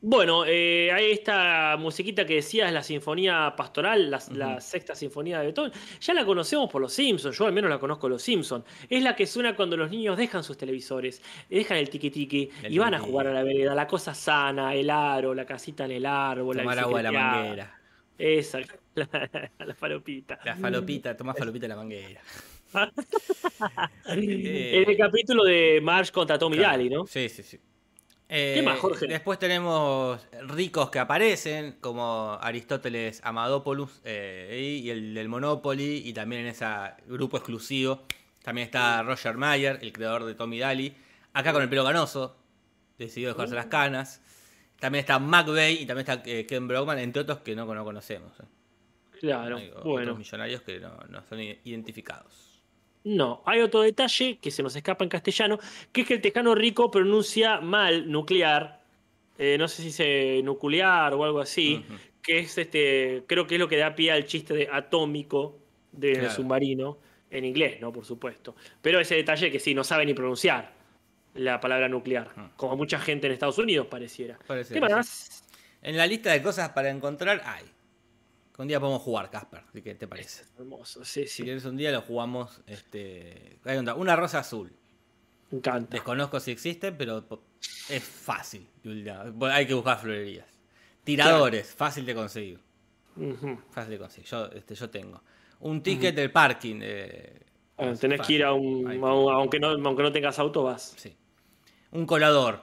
Bueno, 0.00 0.44
eh, 0.46 0.90
hay 0.92 1.12
esta 1.12 1.76
musiquita 1.78 2.24
que 2.26 2.36
decías, 2.36 2.72
la 2.72 2.82
sinfonía 2.82 3.54
pastoral, 3.56 4.10
la, 4.10 4.22
la 4.32 4.60
sexta 4.60 4.94
sinfonía 4.94 5.38
de 5.40 5.46
Beethoven. 5.46 5.72
Ya 6.00 6.14
la 6.14 6.24
conocemos 6.24 6.70
por 6.70 6.80
los 6.80 6.92
Simpsons, 6.92 7.36
yo 7.38 7.46
al 7.46 7.52
menos 7.52 7.70
la 7.70 7.78
conozco 7.78 8.08
los 8.08 8.22
Simpsons. 8.22 8.64
Es 8.88 9.02
la 9.02 9.16
que 9.16 9.26
suena 9.26 9.54
cuando 9.56 9.76
los 9.78 9.90
niños 9.90 10.16
dejan 10.16 10.42
sus 10.44 10.56
televisores, 10.58 11.22
dejan 11.50 11.76
el 11.78 11.88
tiki 11.90 12.10
tiki 12.10 12.50
y 12.68 12.78
van 12.78 12.94
a 12.94 12.98
jugar 12.98 13.26
a 13.28 13.32
la 13.34 13.42
vereda. 13.42 13.74
La 13.74 13.86
cosa 13.86 14.14
sana, 14.14 14.74
el 14.74 14.88
aro, 14.90 15.34
la 15.34 15.44
casita 15.46 15.84
en 15.86 15.92
el 15.92 16.06
árbol, 16.06 16.56
Tomar 16.58 16.76
la 16.76 16.82
agua 16.82 16.98
de 16.98 17.02
la 17.02 17.12
manguera. 17.12 17.80
Esa, 18.18 18.60
la, 18.94 19.08
la 19.66 19.74
falopita. 19.74 20.38
La 20.44 20.56
falopita, 20.56 21.16
toma 21.16 21.34
falopita 21.34 21.68
la 21.68 21.76
manguera. 21.76 22.20
En 24.06 24.90
el 24.90 24.96
capítulo 24.96 25.44
de 25.44 25.80
Marge 25.80 26.10
contra 26.10 26.38
Tommy 26.38 26.56
Claro. 26.56 26.72
Daly, 26.72 26.90
¿no? 26.90 27.06
Sí, 27.06 27.28
sí, 27.28 27.42
sí. 27.42 27.60
¿Qué 28.26 28.62
más, 28.64 28.80
Jorge? 28.80 29.06
Después 29.06 29.38
tenemos 29.38 30.26
ricos 30.48 30.90
que 30.90 30.98
aparecen, 30.98 31.76
como 31.80 32.36
Aristóteles 32.40 33.20
Amadopoulos 33.22 34.00
eh, 34.04 34.80
y 34.82 34.90
el 34.90 35.14
del 35.14 35.28
Monopoly, 35.28 36.02
y 36.04 36.12
también 36.12 36.42
en 36.42 36.48
ese 36.48 36.66
grupo 37.06 37.36
exclusivo. 37.36 38.02
También 38.42 38.64
está 38.66 39.02
Roger 39.04 39.36
Mayer, 39.36 39.78
el 39.82 39.92
creador 39.92 40.24
de 40.24 40.34
Tommy 40.34 40.58
Daly. 40.58 40.96
Acá 41.32 41.52
con 41.52 41.62
el 41.62 41.68
pelo 41.68 41.84
ganoso, 41.84 42.36
decidió 42.98 43.28
dejarse 43.28 43.54
las 43.54 43.66
canas. 43.66 44.20
También 44.80 45.00
está 45.00 45.18
McVeigh 45.18 45.82
y 45.82 45.86
también 45.86 46.08
está 46.08 46.22
eh, 46.28 46.44
Ken 46.46 46.66
Brockman, 46.66 46.98
entre 46.98 47.22
otros 47.22 47.38
que 47.38 47.54
no, 47.54 47.72
no 47.72 47.84
conocemos. 47.84 48.32
Claro, 49.26 49.56
Hay 49.58 49.70
otros 49.74 50.18
millonarios 50.18 50.62
que 50.62 50.80
no, 50.80 50.96
no 51.08 51.22
son 51.28 51.40
identificados. 51.40 52.62
No, 53.04 53.42
hay 53.44 53.60
otro 53.60 53.82
detalle 53.82 54.38
que 54.38 54.50
se 54.50 54.62
nos 54.62 54.74
escapa 54.76 55.04
en 55.04 55.10
castellano, 55.10 55.58
que 55.92 56.02
es 56.02 56.06
que 56.08 56.14
el 56.14 56.20
tejano 56.22 56.54
rico 56.54 56.90
pronuncia 56.90 57.60
mal 57.60 58.10
nuclear, 58.10 58.82
eh, 59.38 59.56
no 59.58 59.68
sé 59.68 59.76
si 59.82 59.88
dice 59.88 60.40
nuclear 60.42 61.12
o 61.14 61.24
algo 61.24 61.40
así, 61.40 61.84
que 62.22 62.38
es 62.38 62.56
este, 62.56 63.24
creo 63.26 63.46
que 63.46 63.56
es 63.56 63.60
lo 63.60 63.68
que 63.68 63.76
da 63.76 63.94
pie 63.94 64.10
al 64.12 64.24
chiste 64.24 64.54
de 64.54 64.68
atómico 64.72 65.58
del 65.92 66.18
Claro. 66.20 66.34
submarino, 66.34 66.98
en 67.30 67.44
inglés, 67.44 67.78
¿no? 67.80 67.92
Por 67.92 68.04
supuesto. 68.04 68.54
Pero 68.80 69.00
ese 69.00 69.16
detalle 69.16 69.50
que 69.50 69.58
sí, 69.58 69.74
no 69.74 69.84
sabe 69.84 70.06
ni 70.06 70.14
pronunciar 70.14 70.72
la 71.34 71.60
palabra 71.60 71.88
nuclear, 71.88 72.30
Ujú. 72.36 72.48
como 72.56 72.76
mucha 72.76 72.98
gente 73.00 73.26
en 73.26 73.32
Estados 73.34 73.58
Unidos 73.58 73.86
pareciera. 73.88 74.38
¿Qué 74.46 74.64
sí. 74.64 74.80
más? 74.80 75.44
En 75.82 75.96
la 75.96 76.06
lista 76.06 76.32
de 76.32 76.40
cosas 76.40 76.70
para 76.70 76.88
encontrar 76.90 77.42
hay. 77.44 77.64
Que 78.54 78.62
Un 78.62 78.68
día 78.68 78.78
podemos 78.78 79.02
jugar, 79.02 79.30
Casper. 79.30 79.62
Así 79.68 79.82
que 79.82 79.94
te 79.94 80.06
parece. 80.06 80.44
Hermoso, 80.58 81.04
sí, 81.04 81.22
Si 81.22 81.28
sí, 81.28 81.42
quieres 81.42 81.64
un 81.64 81.76
día 81.76 81.90
lo 81.90 82.02
jugamos. 82.02 82.60
Este, 82.66 83.58
una 83.96 84.14
rosa 84.16 84.38
azul. 84.40 84.72
me 85.50 85.58
encanta. 85.58 85.90
Desconozco 85.90 86.38
si 86.38 86.52
existe, 86.52 86.92
pero 86.92 87.24
es 87.88 88.02
fácil. 88.04 88.68
Hay 89.50 89.66
que 89.66 89.74
buscar 89.74 89.98
florerías. 89.98 90.46
Tiradores, 91.02 91.74
fácil 91.74 92.06
de 92.06 92.14
conseguir. 92.14 92.60
Fácil 93.70 93.90
de 93.90 93.98
conseguir. 93.98 94.28
Yo, 94.30 94.46
este, 94.52 94.74
yo 94.74 94.88
tengo. 94.88 95.20
Un 95.60 95.82
ticket 95.82 96.14
del 96.14 96.30
parking. 96.30 96.80
eh, 96.82 97.40
Bueno, 97.76 97.92
es 97.92 98.00
tenés 98.00 98.20
que 98.20 98.34
ir 98.34 98.44
a 98.44 98.52
un, 98.52 98.86
a 99.04 99.08
aunque 99.34 99.58
no, 99.58 99.68
aunque 99.68 100.02
no 100.02 100.12
tengas 100.12 100.38
auto, 100.38 100.62
vas. 100.62 100.94
Sí. 100.96 101.14
Un 101.90 102.06
colador. 102.06 102.62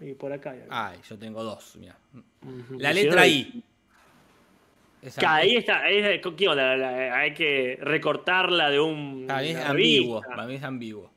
Y 0.00 0.14
por 0.14 0.32
acá. 0.32 0.50
hay. 0.50 0.62
Ay, 0.68 1.00
yo 1.08 1.18
tengo 1.18 1.42
dos. 1.42 1.76
Mira. 1.76 1.96
La 2.78 2.92
si 2.92 3.02
letra 3.02 3.26
I. 3.26 3.64
Claro, 5.16 5.42
ahí 5.42 5.56
está, 5.56 5.80
ahí 5.82 5.96
es- 5.98 6.20
¿qué 6.36 6.48
onda? 6.48 6.76
La- 6.76 6.76
la- 6.76 7.18
hay 7.18 7.34
que 7.34 7.76
recortarla 7.80 8.70
de 8.70 8.78
un. 8.80 9.24
Para 9.26 9.42
mí 9.42 9.48
es 9.48 9.56
ambiguo. 9.56 10.20
revista. 10.20 10.36
Para 10.36 10.46
mí 10.48 10.54
es 10.54 10.62
ambiguo. 10.62 11.10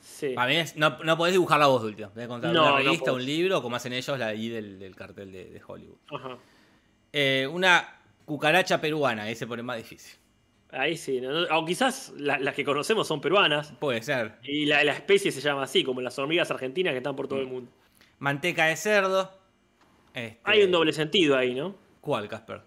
Sí. 0.00 0.30
Para 0.34 0.48
mí 0.48 0.56
es- 0.56 0.76
no, 0.76 0.98
no 1.04 1.16
podés 1.16 1.34
dibujar 1.34 1.60
la 1.60 1.68
voz 1.68 1.82
de 1.82 1.88
última. 1.88 2.12
Que 2.12 2.26
No, 2.26 2.34
una 2.36 2.52
no 2.52 2.76
revista, 2.78 3.12
un 3.12 3.24
libro, 3.24 3.62
como 3.62 3.76
hacen 3.76 3.92
ellos, 3.92 4.18
la 4.18 4.34
I 4.34 4.48
del, 4.48 4.78
del 4.80 4.96
cartel 4.96 5.30
de, 5.30 5.44
de 5.50 5.60
Hollywood. 5.64 5.98
Ajá. 6.10 6.36
Eh, 7.12 7.46
una 7.50 8.00
cucaracha 8.24 8.80
peruana, 8.80 9.22
ahí 9.24 9.34
se 9.36 9.46
pone 9.46 9.62
más 9.62 9.76
difícil. 9.76 10.18
Ahí 10.70 10.96
sí. 10.96 11.20
¿no? 11.20 11.44
O 11.56 11.64
quizás 11.64 12.12
la- 12.16 12.38
las 12.38 12.54
que 12.54 12.64
conocemos 12.64 13.06
son 13.06 13.20
peruanas 13.20 13.72
Puede 13.78 14.02
ser. 14.02 14.34
y 14.42 14.66
la, 14.66 14.82
la 14.84 14.92
especie 14.92 15.30
se 15.30 15.40
llama 15.40 15.62
así, 15.62 15.84
como 15.84 16.00
las 16.00 16.18
hormigas 16.18 16.50
argentinas 16.50 16.92
que 16.92 16.98
están 16.98 17.14
por 17.14 17.28
todo 17.28 17.38
el 17.40 17.46
mundo. 17.46 17.70
Manteca 18.18 18.66
de 18.66 18.74
cerdo. 18.76 19.30
Este, 20.12 20.40
Hay 20.42 20.62
un 20.64 20.72
doble 20.72 20.92
sentido 20.92 21.36
ahí, 21.36 21.54
¿no? 21.54 21.76
¿Cuál, 22.00 22.26
Casper? 22.28 22.62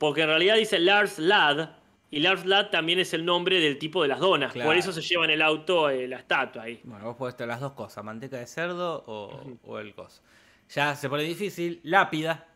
Porque 0.00 0.22
en 0.22 0.28
realidad 0.28 0.56
dice 0.56 0.78
Lars 0.78 1.18
Ladd 1.18 1.68
y 2.10 2.20
Lars 2.20 2.46
Ladd 2.46 2.70
también 2.70 2.98
es 2.98 3.12
el 3.12 3.24
nombre 3.24 3.60
del 3.60 3.78
tipo 3.78 4.00
de 4.02 4.08
las 4.08 4.18
donas. 4.18 4.52
Claro. 4.54 4.70
Por 4.70 4.76
eso 4.78 4.92
se 4.92 5.02
lleva 5.02 5.26
en 5.26 5.30
el 5.32 5.42
auto 5.42 5.90
eh, 5.90 6.08
la 6.08 6.16
estatua 6.16 6.62
ahí. 6.62 6.80
Bueno, 6.84 7.04
vos 7.04 7.16
podés 7.16 7.36
tener 7.36 7.48
las 7.50 7.60
dos 7.60 7.72
cosas, 7.74 8.02
manteca 8.02 8.38
de 8.38 8.46
cerdo 8.46 9.04
o, 9.06 9.42
o 9.62 9.78
el 9.78 9.94
coso. 9.94 10.22
Ya 10.70 10.96
se 10.96 11.08
pone 11.10 11.22
difícil, 11.24 11.80
lápida, 11.82 12.46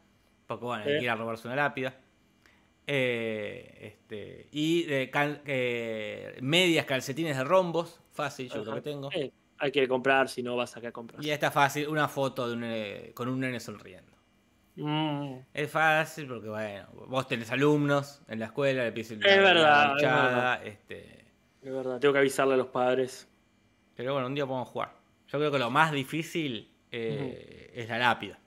porque 0.47 0.65
bueno, 0.65 0.85
hay 0.85 0.93
Eh. 0.95 0.99
que 1.01 1.05
ir 1.05 1.11
a 1.11 1.17
robarse 1.17 1.47
una 1.47 1.57
lápida. 1.57 1.95
Eh, 2.87 3.79
este, 3.83 4.49
y 4.51 4.85
de 4.85 5.11
cal- 5.11 5.41
eh, 5.47 6.39
medias 6.41 6.87
calcetines 6.87 7.37
de 7.37 7.45
rombos, 7.45 8.01
fácil, 8.13 8.49
yo 8.49 8.63
creo 8.63 8.75
que 8.77 8.81
tengo. 8.81 9.11
Hay 9.59 9.71
que 9.71 9.87
comprar, 9.87 10.29
si 10.29 10.43
no 10.43 10.57
vas 10.57 10.77
acá 10.77 10.89
a 10.89 10.93
comprar. 10.93 11.25
Y 11.25 11.31
esta 11.31 11.51
fácil, 11.51 11.89
una 11.89 12.09
foto 12.09 12.49
de 12.49 12.55
un 13.07 13.13
con 13.13 13.29
un 13.29 13.41
nene 13.41 13.61
sonriendo. 13.61 14.13
Mm. 14.77 15.37
Es 15.55 15.71
fácil 15.71 16.27
porque, 16.27 16.49
bueno, 16.49 16.87
vos 17.07 17.29
tenés 17.29 17.51
alumnos 17.51 18.21
en 18.29 18.41
la 18.41 18.47
escuela, 18.47 18.83
le 18.85 18.93
pides 18.93 19.13
Es 19.13 19.19
verdad, 19.21 19.97
es 19.97 20.03
verdad. 20.03 20.67
este, 20.67 21.25
Es 21.63 21.73
verdad, 21.73 22.01
tengo 22.01 22.13
que 22.13 22.19
avisarle 22.19 22.55
a 22.55 22.57
los 22.57 22.67
padres. 22.69 23.29
pero 23.95 24.13
bueno, 24.15 24.27
un 24.27 24.35
día 24.35 24.47
podemos 24.47 24.69
jugar. 24.69 24.93
Yo 25.29 25.39
creo 25.39 25.51
que 25.53 25.59
lo 25.59 25.71
más 25.71 25.93
difícil 25.93 26.71
eh, 26.91 27.71
es 27.75 27.89
la 27.89 27.99
lápida. 27.99 28.39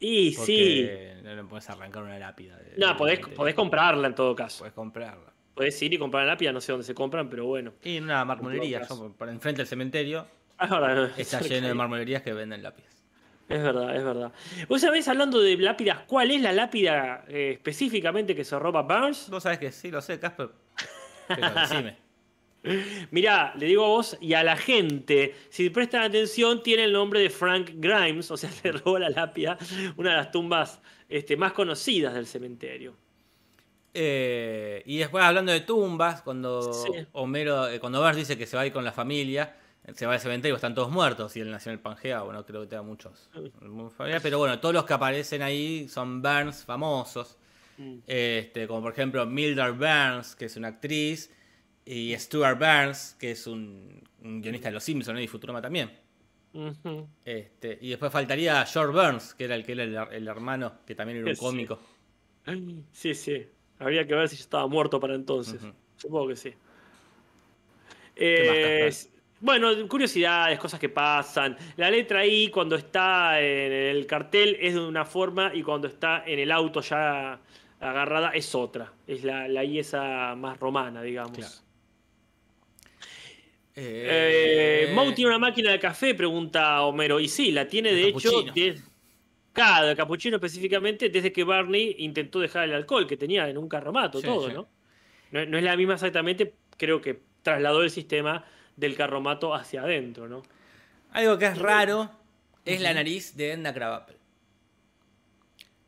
Y 0.00 0.32
sí. 0.32 0.88
No 1.22 1.34
le 1.34 1.44
puedes 1.44 1.68
arrancar 1.70 2.02
una 2.04 2.18
lápida. 2.18 2.56
de- 2.56 2.74
No, 2.78 2.88
de- 2.88 2.94
podés, 2.94 3.20
de- 3.20 3.26
podés 3.34 3.54
comprarla 3.54 4.06
en 4.06 4.14
todo 4.14 4.34
caso. 4.34 4.60
podés 4.60 4.72
comprarla. 4.74 5.32
Podés 5.54 5.80
ir 5.82 5.92
y 5.92 5.98
comprar 5.98 6.24
la 6.24 6.32
lápida, 6.34 6.52
no 6.52 6.60
sé 6.60 6.70
dónde 6.72 6.86
se 6.86 6.94
compran, 6.94 7.28
pero 7.28 7.46
bueno. 7.46 7.72
Y 7.82 7.96
en 7.96 8.04
una 8.04 8.24
marmolería, 8.24 8.82
yo 8.88 8.96
por- 8.96 9.12
por 9.16 9.28
enfrente 9.28 9.58
del 9.62 9.66
cementerio, 9.66 10.26
Ah, 10.60 10.64
Es 10.64 10.70
verdad, 10.70 11.10
está 11.18 11.40
lleno 11.40 11.68
de 11.68 11.74
marmolerías 11.74 12.22
que 12.22 12.32
venden 12.32 12.62
lápidas. 12.62 12.97
Es 13.48 13.62
verdad, 13.62 13.96
es 13.96 14.04
verdad. 14.04 14.32
Vos 14.68 14.80
sabés, 14.82 15.08
hablando 15.08 15.40
de 15.40 15.56
lápidas, 15.56 16.00
¿cuál 16.06 16.30
es 16.30 16.42
la 16.42 16.52
lápida 16.52 17.24
eh, 17.28 17.52
específicamente 17.54 18.34
que 18.36 18.44
se 18.44 18.58
roba 18.58 18.82
Burns? 18.82 19.30
Vos 19.30 19.42
sabés 19.42 19.58
que 19.58 19.72
sí, 19.72 19.90
lo 19.90 20.02
sé, 20.02 20.18
Casper. 20.20 20.50
Pero 21.28 21.50
decime. 21.54 21.96
Mirá, 23.10 23.54
le 23.56 23.66
digo 23.66 23.84
a 23.84 23.88
vos 23.88 24.18
y 24.20 24.34
a 24.34 24.42
la 24.42 24.56
gente, 24.56 25.34
si 25.48 25.70
prestan 25.70 26.02
atención, 26.02 26.62
tiene 26.62 26.84
el 26.84 26.92
nombre 26.92 27.20
de 27.20 27.30
Frank 27.30 27.70
Grimes, 27.74 28.30
o 28.30 28.36
sea, 28.36 28.50
se 28.62 28.72
robó 28.72 28.98
la 28.98 29.08
lápida, 29.10 29.56
una 29.96 30.10
de 30.10 30.16
las 30.16 30.30
tumbas 30.30 30.80
este, 31.08 31.36
más 31.36 31.52
conocidas 31.52 32.14
del 32.14 32.26
cementerio. 32.26 32.94
Eh, 33.94 34.82
y 34.84 34.98
después 34.98 35.24
hablando 35.24 35.50
de 35.50 35.60
tumbas, 35.62 36.20
cuando 36.22 36.72
Sí. 36.72 36.90
Homero, 37.12 37.68
eh, 37.68 37.80
cuando 37.80 38.00
Bart 38.00 38.18
dice 38.18 38.36
que 38.36 38.46
se 38.46 38.56
va 38.56 38.62
a 38.62 38.66
ir 38.66 38.72
con 38.72 38.84
la 38.84 38.92
familia, 38.92 39.56
se 39.94 40.06
va 40.06 40.14
al 40.14 40.20
cementerio, 40.20 40.54
están 40.56 40.74
todos 40.74 40.90
muertos, 40.90 41.36
y 41.36 41.40
él 41.40 41.50
nació 41.50 41.70
en 41.70 41.78
el 41.78 41.80
Pangea, 41.82 42.22
bueno, 42.22 42.44
creo 42.44 42.60
que 42.62 42.66
tenga 42.68 42.82
muchos. 42.82 43.30
muy 43.62 43.90
familiares, 43.90 44.22
pero 44.22 44.38
bueno, 44.38 44.58
todos 44.60 44.74
los 44.74 44.84
que 44.84 44.92
aparecen 44.92 45.42
ahí 45.42 45.88
son 45.88 46.20
Burns 46.22 46.64
famosos. 46.64 47.36
Mm. 47.78 47.98
Este, 48.06 48.66
como 48.66 48.82
por 48.82 48.92
ejemplo 48.92 49.24
Mildred 49.24 49.74
Burns, 49.74 50.34
que 50.36 50.46
es 50.46 50.56
una 50.56 50.68
actriz, 50.68 51.32
y 51.86 52.14
Stuart 52.18 52.58
Burns, 52.58 53.16
que 53.18 53.30
es 53.30 53.46
un, 53.46 54.02
un 54.22 54.42
guionista 54.42 54.68
de 54.68 54.74
Los 54.74 54.84
Simpsons 54.84 55.14
¿no? 55.14 55.20
y 55.22 55.26
Futurama 55.28 55.62
también. 55.62 55.90
Este, 57.24 57.78
y 57.80 57.90
después 57.90 58.10
faltaría 58.12 58.64
George 58.66 58.92
Burns, 58.92 59.32
que 59.34 59.44
era 59.44 59.54
el 59.54 59.64
que 59.64 59.72
era 59.72 59.84
el, 59.84 59.96
el 60.12 60.28
hermano, 60.28 60.72
que 60.86 60.94
también 60.94 61.18
era 61.20 61.28
un 61.28 61.36
Sí. 61.36 61.40
cómico. 61.40 61.78
Sí, 62.92 63.14
sí. 63.14 63.46
Habría 63.78 64.06
que 64.06 64.14
ver 64.14 64.28
si 64.28 64.36
estaba 64.36 64.66
muerto 64.66 64.98
para 64.98 65.14
entonces. 65.14 65.60
Supongo 65.96 66.28
que 66.28 66.36
sí. 66.36 66.48
más, 66.50 66.56
Eh, 68.16 68.80
Casper? 68.86 69.17
Bueno, 69.40 69.68
curiosidades, 69.88 70.58
cosas 70.58 70.80
que 70.80 70.88
pasan. 70.88 71.56
La 71.76 71.90
letra 71.90 72.26
I 72.26 72.48
cuando 72.50 72.76
está 72.76 73.40
en 73.40 73.72
el 73.72 74.06
cartel 74.06 74.56
es 74.60 74.74
de 74.74 74.80
una 74.80 75.04
forma 75.04 75.52
y 75.54 75.62
cuando 75.62 75.86
está 75.88 76.24
en 76.26 76.38
el 76.38 76.50
auto 76.50 76.80
ya 76.80 77.40
agarrada 77.80 78.30
es 78.30 78.54
otra. 78.54 78.92
Es 79.06 79.22
la, 79.24 79.46
la 79.48 79.64
I 79.64 79.78
esa 79.78 80.34
más 80.34 80.58
romana, 80.58 81.02
digamos. 81.02 81.36
Claro. 81.38 81.54
Eh, 83.76 84.86
Eh, 84.90 84.92
Moe 84.94 85.12
tiene 85.12 85.28
una 85.30 85.38
máquina 85.38 85.70
de 85.70 85.78
café, 85.78 86.14
pregunta 86.14 86.82
Homero. 86.82 87.20
Y 87.20 87.28
sí, 87.28 87.52
la 87.52 87.66
tiene 87.68 87.90
De 87.90 87.96
de 87.96 88.08
hecho 88.08 88.30
capuchino. 88.44 88.52
de, 88.54 88.80
claro, 89.52 89.86
de 89.86 89.96
capuchino 89.96 90.36
específicamente 90.36 91.08
desde 91.10 91.32
que 91.32 91.44
Barney 91.44 91.94
intentó 91.98 92.40
dejar 92.40 92.64
el 92.64 92.74
alcohol 92.74 93.06
que 93.06 93.16
tenía 93.16 93.48
en 93.48 93.56
un 93.58 93.68
carromato, 93.68 94.20
Sí, 94.20 94.26
todo, 94.26 94.48
sí. 94.48 94.54
¿no? 94.54 94.68
¿no? 95.30 95.46
no 95.46 95.58
es 95.58 95.62
la 95.64 95.76
misma 95.76 95.94
exactamente, 95.94 96.54
creo 96.76 97.00
que 97.00 97.20
trasladó 97.42 97.82
el 97.82 97.90
sistema 97.90 98.44
del 98.78 98.96
carromato 98.96 99.54
hacia 99.54 99.82
adentro, 99.82 100.28
¿no? 100.28 100.42
Algo 101.12 101.36
que 101.38 101.46
es 101.46 101.58
raro 101.58 102.10
es 102.64 102.80
la 102.80 102.94
nariz 102.94 103.36
de 103.36 103.52
Edna 103.52 103.74
Krabappel. 103.74 104.16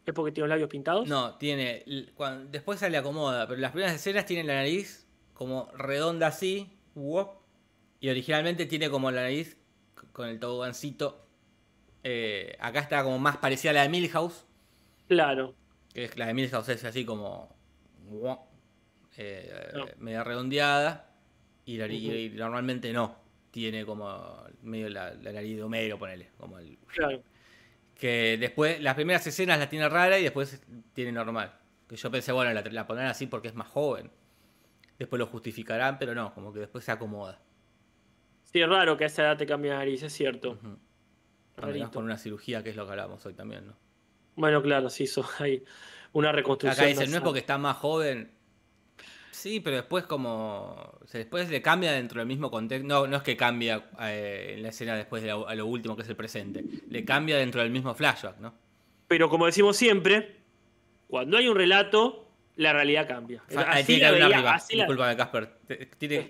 ¿Es 0.07 0.15
porque 0.15 0.33
tiene 0.33 0.49
los 0.49 0.55
labios 0.57 0.71
pintados? 0.71 1.07
No, 1.09 1.37
tiene. 1.37 1.83
l- 1.87 2.13
cuan- 2.15 2.51
después 2.51 2.81
se 2.81 2.91
le 2.91 2.97
acomoda, 2.97 3.47
pero 3.47 3.61
las 3.61 3.71
primeras 3.73 3.95
escenas 3.95 4.25
tiene 4.27 4.45
la 4.45 4.55
nariz 4.55 5.07
como 5.35 5.71
redonda 5.77 6.27
así. 6.29 6.77
y 8.01 8.09
originalmente 8.09 8.67
tiene 8.67 8.91
como 8.91 9.11
la 9.11 9.23
nariz 9.23 9.57
con 10.13 10.29
el 10.29 10.39
tobogancito 10.41 11.27
Eh, 12.03 12.57
acá 12.61 12.81
está 12.81 13.03
como 13.05 13.19
más 13.19 13.37
parecida 13.37 13.71
a 13.73 13.75
la 13.75 13.83
de 13.83 13.91
Milhouse. 13.91 14.47
Claro. 15.07 15.55
Que 15.93 16.05
es, 16.05 16.17
la 16.17 16.27
de 16.29 16.35
Milhouse 16.35 16.71
es 16.71 16.83
así 16.85 17.05
como. 17.05 17.55
eh, 19.19 19.71
No. 19.75 19.87
media 19.99 20.25
redondeada. 20.25 21.10
Y, 21.71 21.77
la- 21.77 21.87
y 21.89 22.31
normalmente 22.31 22.93
no. 22.93 23.17
Tiene 23.51 23.85
como 23.85 24.45
medio 24.63 24.89
la, 24.89 25.13
la 25.15 25.33
nariz 25.33 25.57
de 25.57 25.63
Homero, 25.65 25.99
ponele. 25.99 26.31
Como 26.39 26.59
el, 26.59 26.79
Claro. 26.87 27.21
que 27.97 28.37
después, 28.39 28.81
las 28.81 28.95
primeras 28.95 29.27
escenas 29.27 29.59
las 29.59 29.69
tiene 29.69 29.89
rara 29.89 30.19
y 30.19 30.23
después 30.23 30.63
tiene 30.93 31.11
normal. 31.13 31.53
Que 31.89 31.97
yo 31.97 32.11
pensé, 32.11 32.31
bueno, 32.33 32.53
la, 32.53 32.63
la 32.63 32.87
pondrán 32.87 33.09
así 33.09 33.27
porque 33.27 33.49
es 33.49 33.55
más 33.55 33.67
joven. 33.69 34.11
Después 34.99 35.19
lo 35.19 35.27
justificarán, 35.27 35.99
pero 35.99 36.15
no, 36.15 36.33
como 36.35 36.53
que 36.53 36.61
después 36.61 36.85
se 36.85 36.93
acomoda. 36.93 37.41
Sí, 38.53 38.61
es 38.61 38.69
raro 38.69 38.97
que 38.97 39.05
a 39.05 39.07
esa 39.09 39.23
edad 39.23 39.37
te 39.37 39.47
cambie 39.47 39.71
la 39.71 39.79
nariz, 39.79 40.03
es 40.03 40.13
cierto. 40.13 40.59
Además 41.57 41.91
con 41.91 42.05
una 42.05 42.17
cirugía, 42.19 42.63
que 42.63 42.71
es 42.71 42.77
lo 42.77 42.85
que 42.87 42.93
hablamos 42.93 43.25
hoy 43.27 43.35
también, 43.35 43.67
¿no? 43.67 43.75
Bueno, 44.37 44.63
claro, 44.63 44.89
sí, 44.91 45.05
hizo 45.05 45.25
ahí 45.39 45.63
una 46.13 46.31
reconstrucción. 46.33 46.85
Acá 46.85 46.89
dicen, 46.89 47.11
no 47.11 47.17
es 47.19 47.23
porque 47.23 47.41
está 47.41 47.59
más 47.59 47.77
joven. 47.77 48.31
Sí, 49.41 49.61
pero 49.61 49.77
después 49.77 50.05
como... 50.05 50.75
o 51.03 51.07
sea, 51.07 51.19
después 51.19 51.49
le 51.49 51.63
cambia 51.63 51.93
dentro 51.93 52.19
del 52.21 52.27
mismo 52.29 52.51
contexto. 52.51 52.87
No, 52.87 53.07
no 53.07 53.17
es 53.17 53.23
que 53.23 53.37
cambia 53.39 53.85
eh, 54.03 54.55
en 54.57 54.63
la 54.63 54.69
escena 54.69 54.95
después 54.97 55.23
de 55.23 55.29
la- 55.29 55.45
a 55.49 55.55
lo 55.55 55.65
último, 55.67 55.97
que 55.97 56.03
es 56.03 56.09
el 56.11 56.17
presente. 56.17 56.63
Le 56.91 57.05
cambia 57.07 57.39
dentro 57.39 57.63
del 57.63 57.71
mismo 57.71 57.95
flashback, 57.95 58.39
¿no? 58.39 58.53
Pero 59.09 59.31
como 59.31 59.47
decimos 59.47 59.79
siempre, 59.79 60.37
cuando 61.09 61.39
hay 61.39 61.49
un 61.49 61.57
relato, 61.57 62.29
la 62.57 62.75
realidad 62.75 63.09
cambia. 63.09 63.43
Ahí 63.49 63.57
Así 63.67 63.85
tiene 63.87 64.01
que 64.13 64.19
la 64.19 64.27
haber 64.27 64.39
una 64.41 64.59
Discúlpame, 64.69 65.17
Casper. 65.17 65.49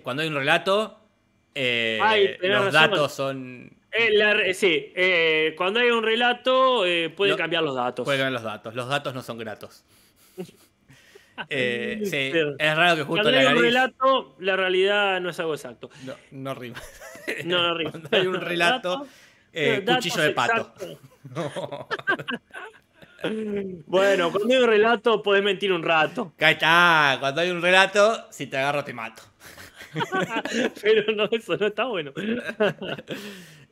Cuando 0.03 0.21
hay 0.23 0.29
un 0.29 0.35
relato, 0.35 0.97
eh, 1.53 1.99
Ay, 2.01 2.37
los 2.41 2.65
razón. 2.65 2.71
datos 2.71 3.11
son... 3.11 3.77
Eh, 3.91 4.09
la 4.13 4.53
sí, 4.53 4.93
eh, 4.95 5.53
cuando 5.57 5.81
hay 5.81 5.89
un 5.91 6.01
relato, 6.01 6.85
eh, 6.85 7.09
pueden 7.09 7.33
Lo- 7.33 7.37
cambiar 7.37 7.61
los 7.61 7.75
datos. 7.75 8.05
Pueden 8.05 8.21
ver 8.21 8.31
los 8.31 8.43
datos. 8.43 8.73
Los 8.73 8.87
datos 8.87 9.13
no 9.13 9.21
son 9.21 9.37
gratos. 9.37 9.83
Eh, 11.49 12.01
sí, 12.05 12.31
es 12.57 12.75
raro 12.75 12.95
que 12.95 13.03
justo 13.03 13.23
Cuando 13.23 13.31
la 13.31 13.49
hay 13.49 13.55
un 13.55 13.61
relato, 13.61 14.35
la 14.39 14.55
realidad 14.55 15.21
no 15.21 15.29
es 15.29 15.39
algo 15.39 15.53
exacto. 15.53 15.89
No, 16.05 16.15
no 16.31 16.53
rima. 16.53 16.81
No, 17.45 17.61
no 17.61 17.77
rima. 17.77 17.91
Cuando 17.91 18.09
hay 18.11 18.27
un 18.27 18.41
relato, 18.41 19.07
eh, 19.53 19.81
datos 19.85 20.05
cuchillo 20.05 20.23
de 20.23 20.31
pato. 20.31 20.73
No. 21.35 21.87
Bueno, 23.85 24.31
cuando 24.31 24.53
hay 24.53 24.61
un 24.61 24.67
relato, 24.67 25.21
podés 25.21 25.43
mentir 25.43 25.71
un 25.71 25.83
rato. 25.83 26.33
Acá 26.35 26.51
está. 26.51 27.17
Cuando 27.19 27.41
hay 27.41 27.51
un 27.51 27.61
relato, 27.61 28.27
si 28.31 28.47
te 28.47 28.57
agarro 28.57 28.83
te 28.83 28.93
mato. 28.93 29.21
Pero 30.81 31.11
no, 31.13 31.29
eso 31.31 31.55
no 31.57 31.67
está 31.67 31.85
bueno. 31.85 32.11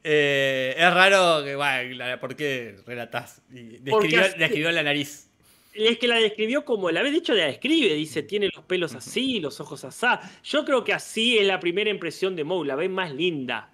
Eh, 0.03 0.75
es 0.77 0.93
raro 0.93 1.43
que, 1.43 1.55
bueno, 1.55 2.19
¿por 2.19 2.35
qué 2.35 2.77
relatás? 2.85 3.41
Describió, 3.49 4.21
describió 4.37 4.71
la 4.71 4.83
nariz. 4.83 5.28
Es 5.73 5.97
que 5.97 6.07
la 6.07 6.17
describió 6.17 6.65
como, 6.65 6.89
la 6.91 7.01
vez 7.01 7.13
dicho 7.13 7.33
la 7.33 7.45
describe, 7.45 7.93
dice, 7.93 8.23
tiene 8.23 8.49
los 8.53 8.65
pelos 8.65 8.95
así, 8.95 9.39
los 9.39 9.59
ojos 9.59 9.83
asá. 9.85 10.19
Yo 10.43 10.65
creo 10.65 10.83
que 10.83 10.93
así 10.93 11.37
es 11.37 11.45
la 11.45 11.59
primera 11.59 11.89
impresión 11.89 12.35
de 12.35 12.43
Moe, 12.43 12.65
la 12.65 12.75
ves 12.75 12.89
más 12.89 13.13
linda. 13.13 13.71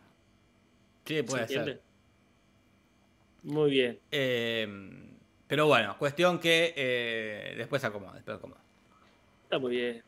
Sí, 1.05 1.15
¿Se 1.15 1.23
puede 1.23 1.47
ser. 1.47 1.81
Muy 3.43 3.71
bien. 3.71 3.99
Eh, 4.11 4.67
pero 5.47 5.67
bueno, 5.67 5.95
cuestión 5.97 6.39
que 6.39 6.73
eh, 6.75 7.53
después 7.57 7.81
se 7.81 7.87
acomoda, 7.87 8.13
después 8.13 8.37
acomoda. 8.37 8.61
Está 9.43 9.59
muy 9.59 9.75
bien. 9.75 10.03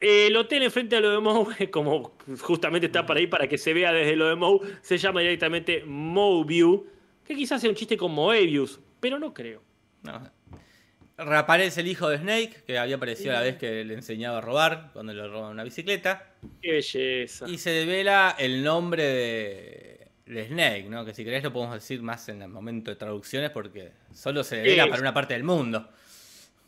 Eh, 0.00 0.28
El 0.28 0.36
hotel 0.36 0.62
enfrente 0.62 0.96
a 0.96 1.00
lo 1.00 1.10
de 1.10 1.18
Moe, 1.18 1.70
como 1.70 2.14
justamente 2.40 2.86
está 2.86 3.04
para 3.04 3.20
ahí 3.20 3.26
para 3.26 3.48
que 3.48 3.58
se 3.58 3.74
vea 3.74 3.92
desde 3.92 4.16
lo 4.16 4.28
de 4.28 4.36
Moe, 4.36 4.60
se 4.80 4.98
llama 4.98 5.20
directamente 5.20 5.84
Moe 5.84 6.44
View, 6.44 6.86
que 7.24 7.34
quizás 7.34 7.60
sea 7.60 7.70
un 7.70 7.76
chiste 7.76 7.96
con 7.96 8.12
Moebius, 8.12 8.80
pero 9.00 9.18
no 9.18 9.34
creo. 9.34 9.62
No. 10.02 10.30
Reaparece 11.18 11.82
el 11.82 11.88
hijo 11.88 12.08
de 12.08 12.18
Snake, 12.18 12.62
que 12.66 12.78
había 12.78 12.96
aparecido 12.96 13.32
la 13.32 13.40
vez 13.40 13.56
que 13.56 13.84
le 13.84 13.94
enseñaba 13.94 14.38
a 14.38 14.40
robar, 14.40 14.90
cuando 14.92 15.12
le 15.12 15.26
roban 15.28 15.52
una 15.52 15.64
bicicleta. 15.64 16.34
Qué 16.60 16.72
belleza. 16.72 17.48
Y 17.48 17.58
se 17.58 17.70
devela 17.70 18.34
el 18.38 18.64
nombre 18.64 19.04
de, 19.04 20.08
de 20.26 20.46
Snake, 20.46 20.86
¿no? 20.88 21.04
Que 21.04 21.14
si 21.14 21.24
querés 21.24 21.42
lo 21.42 21.52
podemos 21.52 21.74
decir 21.74 22.02
más 22.02 22.28
en 22.28 22.42
el 22.42 22.48
momento 22.48 22.90
de 22.90 22.96
traducciones 22.96 23.50
porque 23.50 23.92
solo 24.12 24.42
se 24.42 24.56
devela 24.56 24.88
para 24.88 25.00
una 25.02 25.14
parte 25.14 25.34
del 25.34 25.44
mundo. 25.44 25.88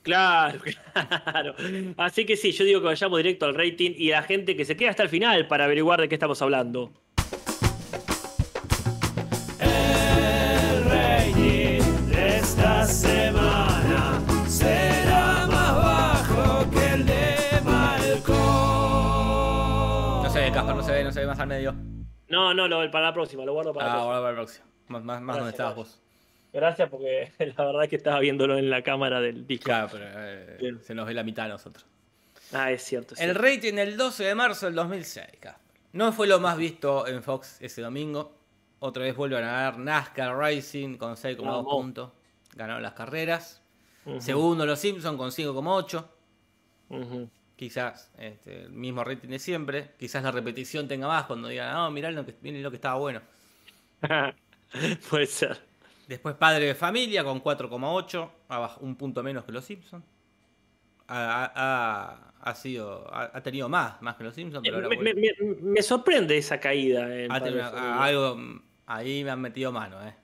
Claro, 0.03 0.61
claro. 1.25 1.55
Así 1.97 2.27
que 2.27 2.37
sí, 2.37 2.53
yo 2.53 2.65
digo 2.65 2.81
que 2.81 2.87
vayamos 2.87 3.17
directo 3.17 3.47
al 3.47 3.55
rating 3.55 3.93
y 3.97 4.11
la 4.11 4.23
gente 4.23 4.55
que 4.55 4.65
se 4.65 4.77
queda 4.77 4.91
hasta 4.91 5.03
el 5.03 5.09
final 5.09 5.49
para 5.49 5.65
averiguar 5.65 6.01
de 6.01 6.09
qué 6.09 6.15
estamos 6.15 6.41
hablando. 6.43 6.93
No 21.15 21.21
no 21.21 21.21
se 21.21 21.21
ve 21.21 21.27
más 21.27 21.39
al 21.41 21.47
medio. 21.49 21.75
No, 22.29 22.55
no, 22.55 22.67
lo, 22.69 22.91
para 22.91 23.07
la 23.07 23.15
próxima, 23.15 23.45
lo 23.45 23.53
guardo 23.53 23.73
para 23.73 23.87
la 23.87 23.93
Ah, 23.93 23.95
próxima. 23.97 24.15
ahora 24.17 24.21
para 24.21 24.31
el 24.31 24.37
próximo. 24.37 24.67
Más, 24.89 25.05
más, 25.05 25.23
más 25.23 25.37
donde 25.37 25.51
estabas 25.53 25.75
gracias. 25.77 25.97
vos. 25.97 26.03
Gracias 26.53 26.89
porque 26.91 27.33
la 27.57 27.65
verdad 27.65 27.85
es 27.85 27.91
que 27.91 27.97
estaba 27.97 28.19
viéndolo 28.21 28.59
en 28.59 28.71
la 28.71 28.83
cámara 28.83 29.21
del 29.21 29.47
disco. 29.47 29.65
Claro, 29.67 29.89
pero 29.93 30.05
eh, 30.09 30.77
se 30.83 30.95
nos 30.95 31.07
ve 31.07 31.15
la 31.15 31.23
mitad 31.23 31.47
a 31.47 31.49
nosotros. 31.49 31.85
Ah, 32.53 32.71
es 32.73 32.83
cierto. 32.83 33.15
es 33.15 33.21
El 33.21 33.31
cierto. 33.31 33.43
rating 33.43 33.75
del 33.75 33.97
12 33.97 34.25
de 34.25 34.35
marzo 34.35 34.67
del 34.67 34.75
2006, 34.75 35.27
Casper. 35.41 35.65
No 35.93 36.13
fue 36.13 36.27
lo 36.27 36.41
más 36.41 36.57
visto 36.57 37.07
en 37.07 37.23
Fox 37.23 37.59
ese 37.61 37.81
domingo. 37.83 38.35
Otra 38.81 39.05
vez 39.05 39.15
vuelven 39.17 39.45
a 39.45 39.53
ganar 39.53 39.79
NASCAR 39.79 40.37
Racing 40.37 40.97
con 40.97 41.15
6,2 41.15 41.45
Vamos. 41.45 41.67
puntos. 41.73 42.11
Ganaron 42.55 42.83
las 42.83 42.93
carreras. 42.95 43.63
Segundo, 44.19 44.67
los 44.67 44.79
Simpsons 44.81 45.17
con 45.17 45.31
5,8. 45.31 46.05
ujú. 46.91 47.31
Quizás 47.57 48.11
este, 48.19 48.63
el 48.65 48.71
mismo 48.71 49.05
rating 49.05 49.29
de 49.29 49.39
siempre. 49.39 49.91
Quizás 49.99 50.23
la 50.25 50.31
repetición 50.33 50.89
tenga 50.89 51.07
más 51.07 51.25
cuando 51.27 51.49
digan, 51.49 51.73
no, 51.73 51.91
mirá 51.91 52.11
lo 52.11 52.27
que, 52.27 52.35
miren 52.43 52.63
lo 52.63 52.71
que 52.71 52.77
estaba 52.77 52.97
bueno. 52.99 53.21
Puede 55.11 55.27
ser. 55.27 55.59
Después 56.09 56.35
Padre 56.35 56.67
de 56.67 56.75
Familia 56.75 57.25
con 57.25 57.41
4,8. 57.43 58.29
abajo- 58.49 58.81
Un 58.83 58.97
punto 58.97 59.23
menos 59.23 59.45
que 59.45 59.53
los 59.53 59.65
Simpsons. 59.65 60.05
Ha, 61.07 61.53
ha- 61.55 62.33
ha- 62.51 62.55
sido, 62.55 63.07
ha, 63.15 63.41
tenido 63.43 63.69
más, 63.69 64.01
más 64.03 64.17
que 64.17 64.25
los 64.25 64.35
Simpsons, 64.35 64.67
pero 64.67 64.89
Me, 64.89 64.97
me- 64.97 65.15
me- 65.15 65.33
me 65.61 65.83
sorprende 65.83 66.37
esa 66.37 66.59
caída. 66.61 67.15
en 67.15 67.31
algo, 67.31 68.37
mm, 68.37 68.63
ahí 68.87 69.23
me 69.25 69.31
han 69.31 69.41
metido 69.41 69.71
mano, 69.71 70.03
eh. 70.07 70.15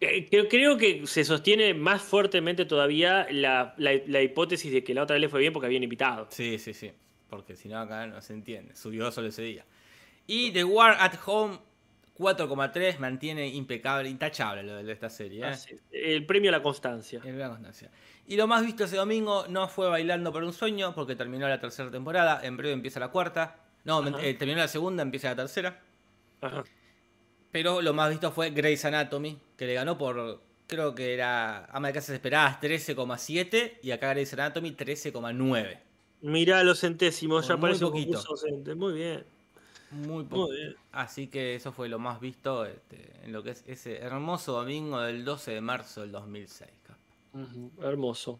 Eh, 0.00 0.26
Creo, 0.28 0.48
creo 0.48 0.76
que 0.76 1.06
se 1.06 1.24
sostiene 1.24 1.72
más 1.74 2.02
fuertemente 2.02 2.64
todavía 2.66 3.26
la, 3.30 3.74
la- 3.78 4.00
la 4.06 4.22
hipótesis 4.22 4.70
de 4.72 4.84
que 4.84 4.92
la 4.94 5.02
otra 5.04 5.14
vez 5.14 5.22
le 5.22 5.28
fue 5.28 5.40
bien 5.40 5.52
porque 5.52 5.66
habían 5.66 5.82
invitado. 5.82 6.26
Sí, 6.30 6.58
sí, 6.58 6.74
sí. 6.74 6.92
Porque 7.30 7.56
si 7.56 7.68
no, 7.68 7.78
acá 7.80 8.06
no 8.06 8.20
se 8.20 8.32
entiende. 8.34 8.74
Subió 8.76 9.10
solo 9.10 9.28
ese 9.28 9.42
día. 9.42 9.64
Y 10.26 10.50
The 10.52 10.64
War 10.64 10.96
at 11.00 11.14
Home 11.26 11.58
4,3 12.18 12.98
mantiene 12.98 13.48
impecable, 13.48 14.08
intachable 14.08 14.62
lo 14.62 14.76
de 14.82 14.92
esta 14.92 15.08
serie. 15.10 15.44
¿eh? 15.46 15.76
El 15.92 16.24
premio 16.26 16.50
a 16.50 16.52
la 16.52 16.62
constancia. 16.62 17.20
En 17.24 17.36
gran 17.36 17.50
constancia. 17.50 17.90
Y 18.28 18.36
lo 18.36 18.46
más 18.46 18.64
visto 18.64 18.84
ese 18.84 18.96
domingo 18.96 19.46
no 19.48 19.68
fue 19.68 19.88
Bailando 19.88 20.32
por 20.32 20.42
un 20.44 20.52
sueño, 20.52 20.94
porque 20.94 21.14
terminó 21.16 21.48
la 21.48 21.60
tercera 21.60 21.90
temporada. 21.90 22.40
En 22.42 22.56
breve 22.56 22.72
empieza 22.74 23.00
la 23.00 23.08
cuarta. 23.08 23.60
No, 23.84 24.06
eh, 24.18 24.34
terminó 24.34 24.58
la 24.60 24.68
segunda, 24.68 25.02
empieza 25.02 25.28
la 25.28 25.36
tercera. 25.36 25.80
Ajá. 26.40 26.64
Pero 27.56 27.80
lo 27.80 27.94
más 27.94 28.10
visto 28.10 28.30
fue 28.32 28.50
Grey's 28.50 28.84
Anatomy, 28.84 29.38
que 29.56 29.64
le 29.64 29.72
ganó 29.72 29.96
por, 29.96 30.42
creo 30.66 30.94
que 30.94 31.14
era 31.14 31.64
Ama 31.72 31.88
de 31.88 31.94
Casas 31.94 32.10
Esperadas 32.10 32.60
13,7 32.60 33.78
y 33.82 33.92
acá 33.92 34.10
Grey's 34.10 34.30
Anatomy 34.34 34.72
13,9. 34.72 35.78
Mirá 36.20 36.62
los 36.62 36.80
centésimos, 36.80 37.46
Por 37.46 37.56
ya 37.56 37.58
parece 37.58 37.84
un 37.86 37.92
poquito. 37.92 38.22
docente. 38.22 38.74
Muy 38.74 38.92
bien. 38.92 39.24
Muy 39.90 40.24
poco. 40.24 40.48
Muy 40.48 40.56
bien. 40.58 40.76
Así 40.92 41.28
que 41.28 41.54
eso 41.54 41.72
fue 41.72 41.88
lo 41.88 41.98
más 41.98 42.20
visto 42.20 42.66
este, 42.66 43.10
en 43.24 43.32
lo 43.32 43.42
que 43.42 43.52
es 43.52 43.64
ese 43.66 44.00
hermoso 44.00 44.52
domingo 44.52 45.00
del 45.00 45.24
12 45.24 45.52
de 45.52 45.60
marzo 45.62 46.02
del 46.02 46.12
2006. 46.12 46.70
Cap. 46.86 46.96
Ujú, 47.32 47.70
Hermoso. 47.82 48.38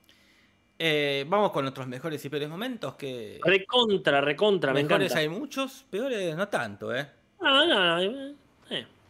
Eh, 0.78 1.24
vamos 1.26 1.52
con 1.52 1.64
nuestros 1.64 1.86
mejores 1.86 2.22
y 2.22 2.28
peores 2.28 2.50
momentos. 2.50 2.96
Que 2.96 3.40
Recontra, 3.42 4.20
recontra, 4.20 4.74
me 4.74 4.82
mejores 4.82 5.10
encanta. 5.12 5.20
hay 5.20 5.28
muchos, 5.30 5.86
peores 5.88 6.36
no 6.36 6.48
tanto, 6.48 6.94
¿eh? 6.94 7.08
Ah, 7.40 7.64
no, 7.66 7.96
no, 7.96 8.02
eh. 8.02 8.34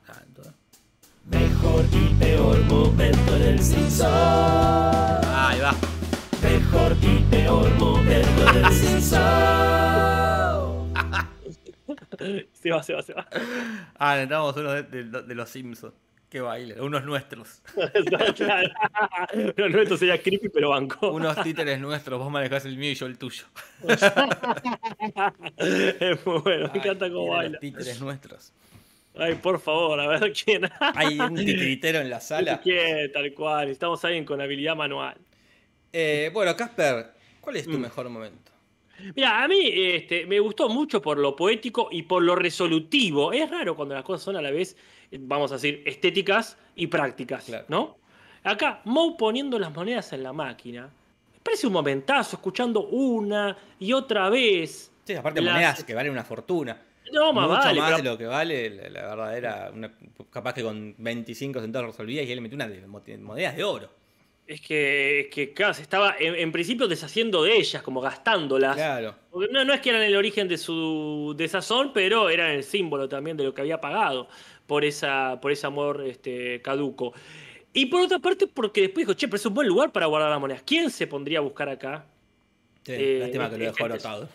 Tanto. 0.06 0.42
Mejor 1.30 1.84
y 1.92 2.14
peor 2.14 2.60
momento 2.64 3.32
del 3.38 3.60
Simpson. 3.60 4.06
Ahí 4.08 5.58
va. 5.60 5.74
Mejor 6.42 6.96
y 7.02 7.18
peor 7.30 7.70
momento 7.74 8.52
del 8.52 8.72
Simpson. 8.72 9.26
Se 12.52 12.70
va, 12.70 12.82
se 12.82 12.94
va, 12.94 13.02
se 13.02 13.12
va. 13.12 13.26
Ah, 13.98 14.14
necesitamos 14.14 14.56
uno 14.56 14.72
de, 14.72 14.82
de- 14.84 15.04
de 15.22 15.34
los 15.34 15.48
Simpsons. 15.50 15.92
Que 16.28 16.40
baile, 16.40 16.80
unos 16.80 17.04
nuestros. 17.04 17.62
No, 19.56 19.80
esto 19.80 19.96
sería 19.96 20.20
creepy, 20.20 20.48
pero 20.48 20.70
banco. 20.70 21.10
Unos 21.12 21.40
títeres 21.42 21.78
nuestros. 21.78 22.18
Vos 22.18 22.30
manejás 22.32 22.64
el 22.64 22.76
mío 22.78 22.90
y 22.90 22.94
yo 22.94 23.06
el 23.06 23.16
tuyo. 23.18 23.44
Es 25.58 26.26
muy 26.26 26.38
bueno, 26.40 26.70
me 26.72 26.78
encanta 26.80 27.08
cómo 27.10 27.28
baila. 27.28 27.50
Los 27.52 27.60
títeres 27.60 28.00
nuestros. 28.00 28.52
Ay, 29.18 29.34
por 29.36 29.58
favor, 29.60 29.98
a 30.00 30.06
ver 30.08 30.32
quién. 30.32 30.62
Hay 30.94 31.18
un 31.18 31.34
titiritero 31.34 32.00
en 32.00 32.10
la 32.10 32.20
sala. 32.20 32.60
¿Quién? 32.60 33.10
Tal 33.12 33.32
cual. 33.34 33.68
Estamos 33.70 34.04
alguien 34.04 34.24
con 34.24 34.40
habilidad 34.40 34.76
manual. 34.76 35.16
Eh, 35.92 36.30
bueno, 36.34 36.54
Casper, 36.56 37.06
¿cuál 37.40 37.56
es 37.56 37.64
tu 37.64 37.78
Mm. 37.78 37.80
mejor 37.80 38.08
momento? 38.08 38.52
Mira, 39.14 39.42
a 39.44 39.48
mí 39.48 39.58
este, 39.72 40.24
me 40.26 40.38
gustó 40.40 40.68
mucho 40.68 41.02
por 41.02 41.18
lo 41.18 41.36
poético 41.36 41.88
y 41.90 42.02
por 42.02 42.22
lo 42.22 42.34
resolutivo. 42.34 43.32
Es 43.32 43.50
raro 43.50 43.76
cuando 43.76 43.94
las 43.94 44.04
cosas 44.04 44.24
son 44.24 44.36
a 44.36 44.42
la 44.42 44.50
vez, 44.50 44.76
eh, 45.10 45.18
vamos 45.20 45.50
a 45.52 45.54
decir, 45.56 45.82
estéticas 45.86 46.56
y 46.74 46.86
prácticas, 46.86 47.44
Claro. 47.44 47.64
¿no? 47.68 47.98
Acá, 48.42 48.80
Moe 48.84 49.14
poniendo 49.18 49.58
las 49.58 49.72
monedas 49.74 50.12
en 50.12 50.22
la 50.22 50.32
máquina. 50.32 50.88
Parece 51.42 51.66
un 51.66 51.72
momentazo, 51.74 52.36
escuchando 52.36 52.86
una 52.88 53.56
y 53.78 53.92
otra 53.92 54.28
vez. 54.30 54.90
Sí, 55.04 55.14
aparte 55.14 55.40
Las- 55.40 55.54
monedas 55.54 55.84
que 55.84 55.94
valen 55.94 56.12
una 56.12 56.24
fortuna. 56.24 56.80
No, 57.12 57.32
más 57.32 57.48
Mucho 57.48 57.60
vale. 57.60 57.80
más 57.80 57.90
pero- 57.92 58.02
de 58.02 58.10
lo 58.10 58.18
que 58.18 58.26
vale 58.26 58.70
la, 58.70 58.88
la 58.90 59.06
verdadera. 59.08 59.70
una- 59.72 59.92
capaz 60.30 60.54
que 60.54 60.62
con 60.62 60.94
25 60.98 61.60
centavos 61.60 61.90
resolvía 61.90 62.22
y 62.22 62.30
él 62.30 62.36
le 62.36 62.40
metió 62.42 62.56
unas 62.56 62.70
monedas 63.20 63.56
de 63.56 63.64
oro. 63.64 63.90
Es 64.46 64.60
que, 64.60 65.20
es 65.20 65.26
que 65.28 65.52
claro, 65.52 65.74
se 65.74 65.82
estaba 65.82 66.14
en, 66.20 66.36
en 66.36 66.52
principio 66.52 66.86
deshaciendo 66.86 67.42
de 67.42 67.56
ellas, 67.56 67.82
como 67.82 68.00
gastándolas. 68.00 68.76
Claro. 68.76 69.14
Porque 69.30 69.52
No, 69.52 69.64
no 69.64 69.72
es 69.74 69.80
que 69.80 69.90
eran 69.90 70.02
el 70.02 70.14
origen 70.16 70.46
de 70.46 70.56
su 70.56 71.34
desazón, 71.36 71.92
pero 71.92 72.28
eran 72.30 72.50
el 72.52 72.62
símbolo 72.62 73.08
también 73.08 73.36
de 73.36 73.42
lo 73.44 73.52
que 73.52 73.62
había 73.62 73.80
pagado 73.80 74.28
por, 74.66 74.84
esa, 74.84 75.40
por 75.40 75.50
ese 75.50 75.66
amor 75.66 76.04
este, 76.06 76.62
caduco. 76.62 77.12
Y 77.72 77.86
por 77.86 78.02
otra 78.02 78.20
parte, 78.20 78.46
porque 78.46 78.82
después 78.82 79.04
dijo, 79.06 79.14
che, 79.14 79.26
pero 79.26 79.36
es 79.36 79.46
un 79.46 79.54
buen 79.54 79.66
lugar 79.68 79.90
para 79.92 80.06
guardar 80.06 80.30
las 80.30 80.40
monedas. 80.40 80.62
¿Quién 80.64 80.90
se 80.90 81.06
pondría 81.08 81.38
a 81.38 81.42
buscar 81.42 81.68
acá? 81.68 82.06
Sí, 82.84 82.92
Eh, 82.94 83.18
lástima 83.20 83.50
que 83.50 83.58
lo 83.58 83.64
dejó 83.64 83.72
este- 83.72 83.84
anotado. 83.84 84.28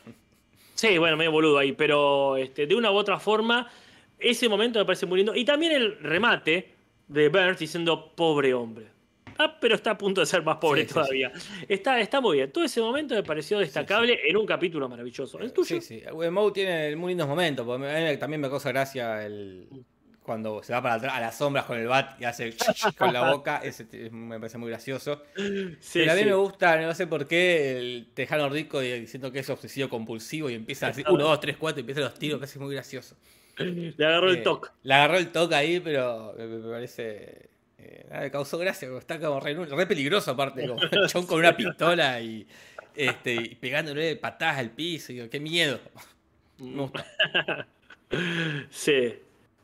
Sí, 0.82 0.97
bueno, 0.97 1.15
medio 1.15 1.32
boludo 1.32 1.59
ahí, 1.59 1.73
pero 1.73 2.38
este, 2.38 2.65
de 2.65 2.73
una 2.73 2.91
u 2.91 2.95
otra 2.95 3.19
forma, 3.19 3.69
ese 4.17 4.49
momento 4.49 4.79
me 4.79 4.86
parece 4.86 5.05
muy 5.05 5.17
lindo. 5.17 5.36
Y 5.36 5.45
también 5.45 5.73
el 5.73 5.99
remate 5.99 6.71
de 7.07 7.29
Burns 7.29 7.59
diciendo, 7.59 8.13
pobre 8.15 8.51
hombre. 8.55 8.88
Ah, 9.38 9.57
pero 9.61 9.75
está 9.75 9.91
a 9.91 9.97
punto 9.97 10.21
de 10.21 10.25
ser 10.27 10.41
más 10.43 10.57
pobre 10.57 10.82
Sí, 10.82 10.88
sí, 10.88 10.93
todavía. 10.95 11.32
Está, 11.67 11.99
está 11.99 12.19
muy 12.19 12.38
bien. 12.38 12.51
Todo 12.51 12.63
ese 12.63 12.82
momento 12.82 13.13
me 13.13 13.21
pareció 13.21 13.59
destacable 13.59 14.19
en 14.27 14.38
un 14.38 14.45
capítulo 14.47 14.89
maravilloso. 14.89 15.39
¿El 15.39 15.53
tuyo? 15.53 15.79
Sí, 15.79 16.01
sí. 16.01 16.03
Moe 16.32 16.51
tiene 16.51 16.95
muy 16.95 17.09
lindos 17.11 17.27
momentos. 17.27 17.63
porque 17.65 17.86
a 17.86 17.93
mí 17.99 18.03
me- 18.03 18.17
también 18.17 18.41
me 18.41 18.49
causa 18.49 18.69
gracia 18.69 19.23
el. 19.23 19.67
Cuando 20.32 20.63
se 20.63 20.71
va 20.71 20.82
para 20.82 20.95
atrás 20.95 21.13
a 21.15 21.19
las 21.19 21.38
sombras 21.38 21.65
con 21.65 21.77
el 21.77 21.88
bat 21.88 22.19
y 22.21 22.23
hace 22.23 22.55
con 22.97 23.11
la 23.11 23.32
boca, 23.32 23.57
ese 23.63 23.86
me 24.11 24.39
parece 24.39 24.57
muy 24.57 24.69
gracioso. 24.69 25.23
Sí, 25.79 25.99
Pero 25.99 26.11
a 26.13 26.15
mí 26.15 26.21
sí. 26.21 26.25
me 26.25 26.34
gusta, 26.34 26.79
no 26.82 26.93
sé 26.95 27.05
por 27.07 27.27
qué, 27.27 27.77
el 27.77 28.07
Tejano 28.13 28.47
Rico 28.49 28.79
diciendo 28.79 29.32
que 29.32 29.39
es 29.39 29.49
obsesivo 29.49 29.89
compulsivo 29.89 30.49
y 30.49 30.55
empieza 30.55 30.88
así, 30.88 31.03
1, 31.07 31.23
2, 31.23 31.39
3, 31.41 31.57
4 31.57 31.79
y 31.79 31.82
empieza 31.82 31.99
los 32.01 32.13
tiros, 32.17 32.39
que 32.39 32.45
es 32.45 32.57
muy 32.57 32.73
gracioso. 32.73 33.17
Le 33.57 34.05
agarró 34.05 34.29
el 34.32 34.38
Eh, 34.38 34.41
toque. 34.41 34.69
Le 34.84 34.93
agarró 34.93 35.17
el 35.17 35.32
toque 35.32 35.55
ahí, 35.55 35.79
pero 35.82 36.34
me, 36.38 36.47
me 36.47 36.71
parece. 36.71 37.49
eh, 37.77 38.05
nada, 38.09 38.21
me 38.23 38.32
causó 38.32 38.57
gracia, 38.57 38.88
porque 38.88 38.99
está 39.01 39.19
como 39.19 39.39
re, 39.39 39.53
re 39.65 39.86
peligroso, 39.88 40.32
aparte, 40.32 40.65
como 40.67 40.79
con 41.27 41.39
una 41.39 41.55
pistola 41.57 42.21
y, 42.21 42.47
este, 42.95 43.34
y 43.36 43.55
pegándole 43.55 44.15
patadas 44.15 44.59
al 44.59 44.71
piso. 44.71 45.11
Y 45.11 45.15
digo, 45.15 45.29
qué 45.29 45.39
miedo. 45.39 45.79
Me 46.59 46.82
gusta. 46.84 47.05
Sí. 48.69 49.13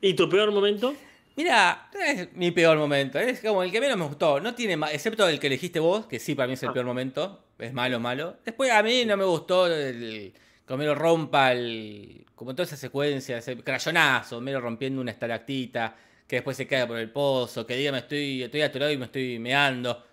¿Y 0.01 0.13
tu 0.13 0.29
peor 0.29 0.51
momento? 0.51 0.93
Mira, 1.35 1.89
no 1.93 1.99
es 2.01 2.33
mi 2.33 2.49
peor 2.51 2.77
momento, 2.77 3.19
es 3.19 3.41
como 3.41 3.61
el 3.61 3.71
que 3.71 3.79
menos 3.79 3.97
me 3.97 4.05
gustó. 4.05 4.39
No 4.39 4.55
tiene 4.55 4.75
ma- 4.75 4.91
excepto 4.91 5.27
el 5.27 5.39
que 5.39 5.47
elegiste 5.47 5.79
vos, 5.79 6.07
que 6.07 6.19
sí, 6.19 6.33
para 6.33 6.47
mí 6.47 6.53
es 6.53 6.63
el 6.63 6.69
Ah. 6.69 6.73
peor 6.73 6.85
momento. 6.85 7.43
Es 7.59 7.73
malo, 7.73 7.99
malo. 7.99 8.37
Después 8.45 8.71
a 8.71 8.81
mí 8.83 9.05
no 9.05 9.17
me 9.17 9.23
gustó 9.25 9.67
el. 9.67 10.33
Como 10.65 10.79
Melo 10.79 10.95
rompa 10.95 11.51
el. 11.53 12.25
Como 12.35 12.53
toda 12.53 12.63
esa 12.65 12.75
secuencia, 12.77 13.37
ese 13.37 13.55
crayonazo, 13.57 14.41
Melo 14.41 14.59
rompiendo 14.61 14.99
una 15.01 15.11
estalactita, 15.11 15.95
que 16.27 16.37
después 16.37 16.57
se 16.57 16.67
cae 16.67 16.85
por 16.87 16.97
el 16.97 17.09
pozo, 17.11 17.65
que 17.65 17.75
diga 17.75 17.91
me 17.91 17.99
estoy, 17.99 18.43
estoy 18.43 18.61
atorado 18.61 18.91
y 18.91 18.97
me 18.97 19.05
estoy 19.05 19.39
meando. 19.39 20.03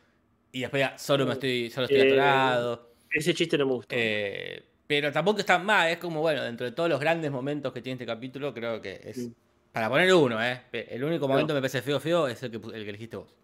Y 0.52 0.60
después 0.60 0.88
solo 0.98 1.26
me 1.26 1.32
estoy, 1.34 1.70
solo 1.70 1.86
estoy 1.86 2.00
Eh, 2.02 2.06
atorado. 2.12 2.90
Ese 3.10 3.34
chiste 3.34 3.56
no 3.58 3.66
me 3.66 3.72
gustó. 3.72 3.94
Eh, 3.98 4.62
pero 4.86 5.10
tampoco 5.10 5.40
está 5.40 5.58
mal, 5.58 5.88
es 5.90 5.98
como, 5.98 6.20
bueno, 6.20 6.42
dentro 6.44 6.66
de 6.66 6.72
todos 6.72 6.88
los 6.90 7.00
grandes 7.00 7.30
momentos 7.30 7.72
que 7.72 7.80
tiene 7.80 7.94
este 7.94 8.06
capítulo, 8.06 8.52
creo 8.54 8.80
que 8.80 9.00
es. 9.04 9.16
Sí. 9.16 9.32
Para 9.74 9.88
poner 9.88 10.14
uno, 10.14 10.40
¿eh? 10.40 10.60
El 10.72 11.02
único 11.02 11.26
momento 11.26 11.48
que 11.48 11.54
me 11.54 11.60
parece 11.60 11.82
feo, 11.82 11.98
feo, 11.98 12.28
es 12.28 12.40
el 12.44 12.50
que, 12.52 12.58
el 12.58 12.84
que 12.84 12.90
elegiste 12.90 13.16
vos. 13.16 13.34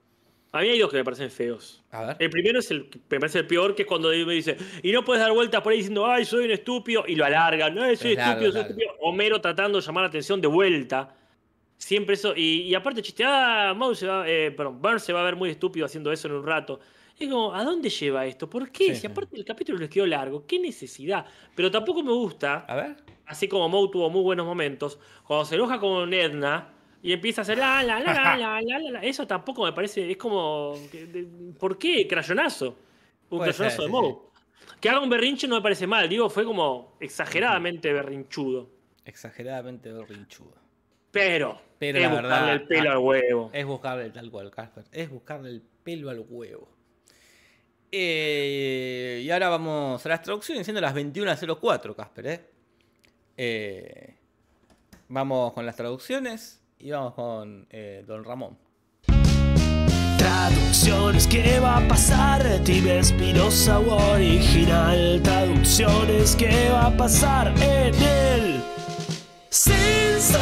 A 0.53 0.61
mí 0.61 0.68
hay 0.68 0.78
dos 0.78 0.89
que 0.89 0.97
me 0.99 1.03
parecen 1.05 1.28
feos. 1.28 1.83
A 1.91 2.05
ver. 2.05 2.16
El 2.20 2.31
primero 2.31 2.61
es 2.61 2.70
el 2.70 2.89
que 2.89 3.01
me 3.11 3.18
parece 3.18 3.41
el 3.41 3.49
peor, 3.49 3.74
que 3.74 3.83
es 3.83 3.89
cuando 3.89 4.11
me 4.11 4.33
dice, 4.33 4.57
y 4.81 4.93
no 4.93 5.05
puedes 5.05 5.20
dar 5.20 5.33
vueltas 5.33 5.61
por 5.61 5.72
ahí 5.72 5.78
diciendo, 5.78 6.07
ay, 6.07 6.24
soy 6.24 6.45
un 6.45 6.53
estúpido, 6.53 7.03
y 7.05 7.16
lo 7.16 7.24
alargan, 7.24 7.74
no, 7.74 7.83
soy 7.97 8.12
Es 8.12 8.16
largo, 8.16 8.47
estúpido, 8.47 8.53
soy 8.53 8.61
largo. 8.61 8.61
estúpido. 8.61 8.97
Homero 9.01 9.41
tratando 9.41 9.81
de 9.81 9.85
llamar 9.85 10.03
la 10.05 10.09
atención 10.09 10.41
de 10.41 10.47
vuelta. 10.47 11.16
Siempre 11.76 12.14
eso, 12.14 12.33
y, 12.37 12.62
y 12.62 12.74
aparte 12.76 13.03
chiste, 13.03 13.24
ah, 13.26 13.74
Mouse 13.76 13.99
se 13.99 14.07
va, 14.07 14.28
eh, 14.28 14.53
perdón, 14.53 14.81
Burns 14.81 15.03
se 15.03 15.12
va 15.12 15.22
a 15.22 15.24
ver 15.24 15.35
muy 15.35 15.51
estúpido 15.51 15.85
haciendo 15.85 16.12
eso 16.12 16.28
en 16.28 16.35
un 16.35 16.47
rato. 16.47 16.78
Es 17.21 17.29
como, 17.29 17.55
¿a 17.55 17.62
dónde 17.64 17.91
lleva 17.91 18.25
esto? 18.25 18.49
¿Por 18.49 18.73
qué? 18.73 18.95
Si 18.95 19.07
aparte 19.07 19.37
el 19.37 19.45
capítulo 19.45 19.79
les 19.79 19.91
quedó 19.91 20.07
largo, 20.07 20.47
¿qué 20.47 20.59
necesidad? 20.59 21.27
Pero 21.55 21.71
tampoco 21.71 22.03
me 22.03 22.12
gusta, 22.12 22.64
a 22.66 22.75
ver. 22.75 22.97
así 23.27 23.47
como 23.47 23.68
Moe 23.68 23.91
tuvo 23.93 24.09
muy 24.09 24.23
buenos 24.23 24.47
momentos, 24.47 24.99
cuando 25.27 25.45
se 25.45 25.57
enoja 25.57 25.79
con 25.79 26.14
Edna 26.14 26.73
y 27.03 27.12
empieza 27.12 27.43
a 27.43 27.43
hacer 27.43 27.59
la, 27.59 27.83
la, 27.83 28.01
la, 28.01 28.39
la, 28.39 28.61
la. 28.62 29.01
Eso 29.03 29.27
tampoco 29.27 29.64
me 29.64 29.75
parece, 29.75 30.11
es 30.11 30.16
como, 30.16 30.75
¿por 31.59 31.77
qué? 31.77 32.09
Crayonazo. 32.09 32.79
Un 33.29 33.41
crayonazo 33.41 33.83
de 33.83 33.89
sí, 33.89 33.93
Moe. 33.93 34.16
Que 34.81 34.89
haga 34.89 35.01
un 35.01 35.11
berrinche 35.11 35.47
no 35.47 35.57
me 35.57 35.62
parece 35.62 35.87
mal, 35.87 36.09
digo, 36.09 36.31
fue 36.31 36.47
como 36.47 36.97
exageradamente 37.01 37.93
berrinchudo. 37.93 38.71
Exageradamente 39.05 39.93
berrinchudo. 39.93 40.55
Pero, 41.11 41.61
Pero 41.79 41.99
es 41.99 42.11
buscarle 42.11 42.53
el 42.53 42.62
pelo 42.62 42.89
ah, 42.89 42.93
al 42.95 42.99
huevo. 42.99 43.51
Es 43.53 43.66
buscarle 43.66 44.09
tal 44.09 44.31
cual, 44.31 44.51
Casper. 44.51 44.85
Es 44.91 45.11
buscarle 45.11 45.51
el 45.51 45.62
pelo 45.83 46.09
al 46.09 46.25
huevo. 46.27 46.80
Eh, 47.93 49.22
y 49.24 49.30
ahora 49.30 49.49
vamos 49.49 50.05
a 50.05 50.09
las 50.09 50.22
traducciones, 50.22 50.64
siendo 50.64 50.80
las 50.80 50.95
21.04, 50.95 51.95
Casper, 51.97 52.26
¿eh? 52.26 52.51
Eh, 53.36 54.14
Vamos 55.12 55.53
con 55.55 55.66
las 55.66 55.74
traducciones 55.74 56.61
y 56.78 56.93
vamos 56.93 57.14
con 57.14 57.66
eh, 57.70 58.05
Don 58.07 58.22
Ramón. 58.22 58.57
Traducciones, 60.16 61.26
¿qué 61.26 61.59
va 61.59 61.78
a 61.78 61.88
pasar? 61.88 62.45
Tibia 62.62 63.01
Espinosa 63.01 63.80
o 63.80 64.12
original. 64.12 65.20
Traducciones, 65.24 66.36
¿qué 66.36 66.70
va 66.70 66.86
a 66.86 66.97
pasar 66.97 67.49
en 67.61 67.93
el 67.97 68.62
censo? 69.49 70.38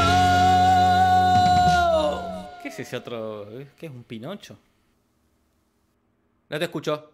¿Qué 2.63 2.69
es 2.69 2.79
ese 2.79 2.95
otro? 2.95 3.49
¿Qué 3.79 3.87
es 3.87 3.93
un 3.93 4.05
Pinocho? 4.05 4.59
No 6.51 6.59
te 6.59 6.65
escucho. 6.67 7.11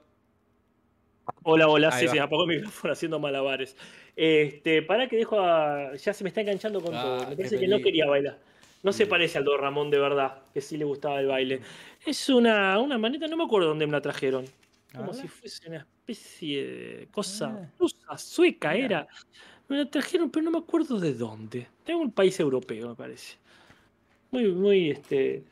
Hola, 1.43 1.69
hola, 1.69 1.89
Ahí 1.93 2.01
sí, 2.01 2.07
va. 2.07 2.13
sí, 2.13 2.19
apagó 2.19 2.43
el 2.45 2.57
micrófono 2.57 2.93
haciendo 2.93 3.19
malabares. 3.19 3.77
Este, 4.17 4.83
para 4.83 5.09
que 5.09 5.17
dejo 5.17 5.41
a. 5.41 5.95
Ya 5.97 6.13
se 6.13 6.25
me 6.25 6.29
está 6.29 6.41
enganchando 6.43 6.81
con 6.81 6.95
Ah, 6.95 7.03
todo. 7.03 7.19
qué 7.21 7.27
Me 7.31 7.37
parece 7.37 7.51
que 7.57 7.61
peligro. 7.61 7.79
no 7.79 7.85
quería 7.85 8.07
bailar. 8.07 8.39
No 8.83 8.93
se 8.93 9.07
Mm. 9.07 9.09
parece 9.09 9.39
al 9.39 9.45
Don 9.45 9.59
Ramón 9.61 9.91
de 9.91 9.99
verdad, 9.99 10.43
que 10.53 10.61
sí 10.61 10.77
le 10.77 10.85
gustaba 10.85 11.21
el 11.21 11.27
baile. 11.27 11.61
Es 12.05 12.29
una, 12.29 12.79
una 12.79 12.99
maneta, 12.99 13.27
no 13.27 13.37
me 13.37 13.45
acuerdo 13.45 13.69
dónde 13.69 13.87
me 13.87 13.93
la 13.93 14.03
trajeron. 14.03 14.45
Como 14.95 15.11
Ah. 15.11 15.15
si 15.15 15.27
fuese 15.27 15.67
una 15.69 15.79
especie 15.79 16.67
de 16.67 17.09
cosa 17.11 17.47
Ah. 17.59 17.71
rusa, 17.79 18.19
sueca 18.19 18.73
Mira. 18.73 18.85
era. 18.87 19.09
Me 19.69 19.79
la 19.79 19.87
trajeron, 19.91 20.31
pero 20.31 20.45
no 20.45 20.51
me 20.51 20.59
acuerdo 20.59 21.01
de 21.01 21.15
dónde. 21.15 21.67
De 21.87 21.95
un 21.95 22.13
país 22.13 22.39
europeo, 22.39 22.91
me 22.91 22.95
parece. 22.95 23.39
Muy, 24.31 24.49
muy, 24.53 24.91
este. 24.91 25.43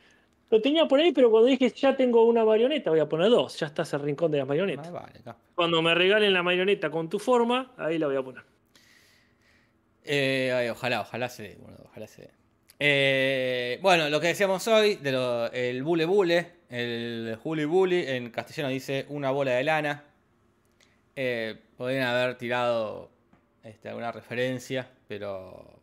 Lo 0.52 0.60
tenía 0.60 0.86
por 0.86 1.00
ahí, 1.00 1.12
pero 1.12 1.30
cuando 1.30 1.48
dije 1.48 1.70
ya 1.70 1.96
tengo 1.96 2.26
una 2.26 2.44
marioneta, 2.44 2.90
voy 2.90 3.00
a 3.00 3.08
poner 3.08 3.30
dos. 3.30 3.58
Ya 3.58 3.68
está 3.68 3.82
ese 3.84 3.96
rincón 3.96 4.30
de 4.30 4.36
las 4.36 4.46
marionetas. 4.46 4.88
Ah, 4.88 4.90
vale. 4.90 5.20
Cuando 5.54 5.80
me 5.80 5.94
regalen 5.94 6.30
la 6.34 6.42
marioneta 6.42 6.90
con 6.90 7.08
tu 7.08 7.18
forma, 7.18 7.72
ahí 7.78 7.96
la 7.96 8.06
voy 8.06 8.16
a 8.16 8.22
poner. 8.22 8.42
Eh, 10.04 10.52
ay, 10.54 10.68
ojalá, 10.68 11.00
ojalá 11.00 11.30
se 11.30 11.42
dé, 11.44 11.56
boludo, 11.58 11.84
ojalá 11.86 12.06
se 12.06 12.22
dé. 12.22 12.30
Eh, 12.78 13.78
bueno, 13.80 14.10
lo 14.10 14.20
que 14.20 14.26
decíamos 14.26 14.68
hoy, 14.68 14.96
de 14.96 15.12
lo- 15.12 15.50
el 15.52 15.82
bule 15.82 16.04
bule, 16.04 16.46
el 16.68 17.38
huli 17.42 17.64
bully, 17.64 18.04
en 18.06 18.30
castellano 18.30 18.68
dice 18.70 19.06
una 19.08 19.30
bola 19.30 19.52
de 19.52 19.64
lana. 19.64 20.04
Eh, 21.16 21.56
podrían 21.78 22.08
haber 22.08 22.36
tirado 22.36 23.08
este, 23.64 23.88
alguna 23.88 24.12
referencia, 24.12 24.86
pero 25.08 25.78
bueno. 25.80 25.81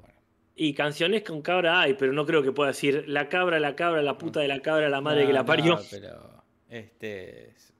Y 0.61 0.73
canciones 0.73 1.23
con 1.23 1.41
cabra 1.41 1.79
hay, 1.79 1.93
pero 1.93 2.11
no 2.11 2.25
creo 2.25 2.43
que 2.43 2.51
pueda 2.51 2.71
decir 2.71 3.05
la 3.07 3.29
cabra, 3.29 3.61
la 3.61 3.77
cabra, 3.77 4.01
la 4.01 4.17
puta 4.17 4.41
de 4.41 4.49
la 4.49 4.59
cabra, 4.61 4.89
la 4.89 4.99
madre 4.99 5.21
No, 5.21 5.27
que 5.27 5.33
la 5.33 5.39
no, 5.39 5.45
parió. 5.45 5.79
pero, 5.89 6.43
este, 6.67 7.51
es- 7.51 7.73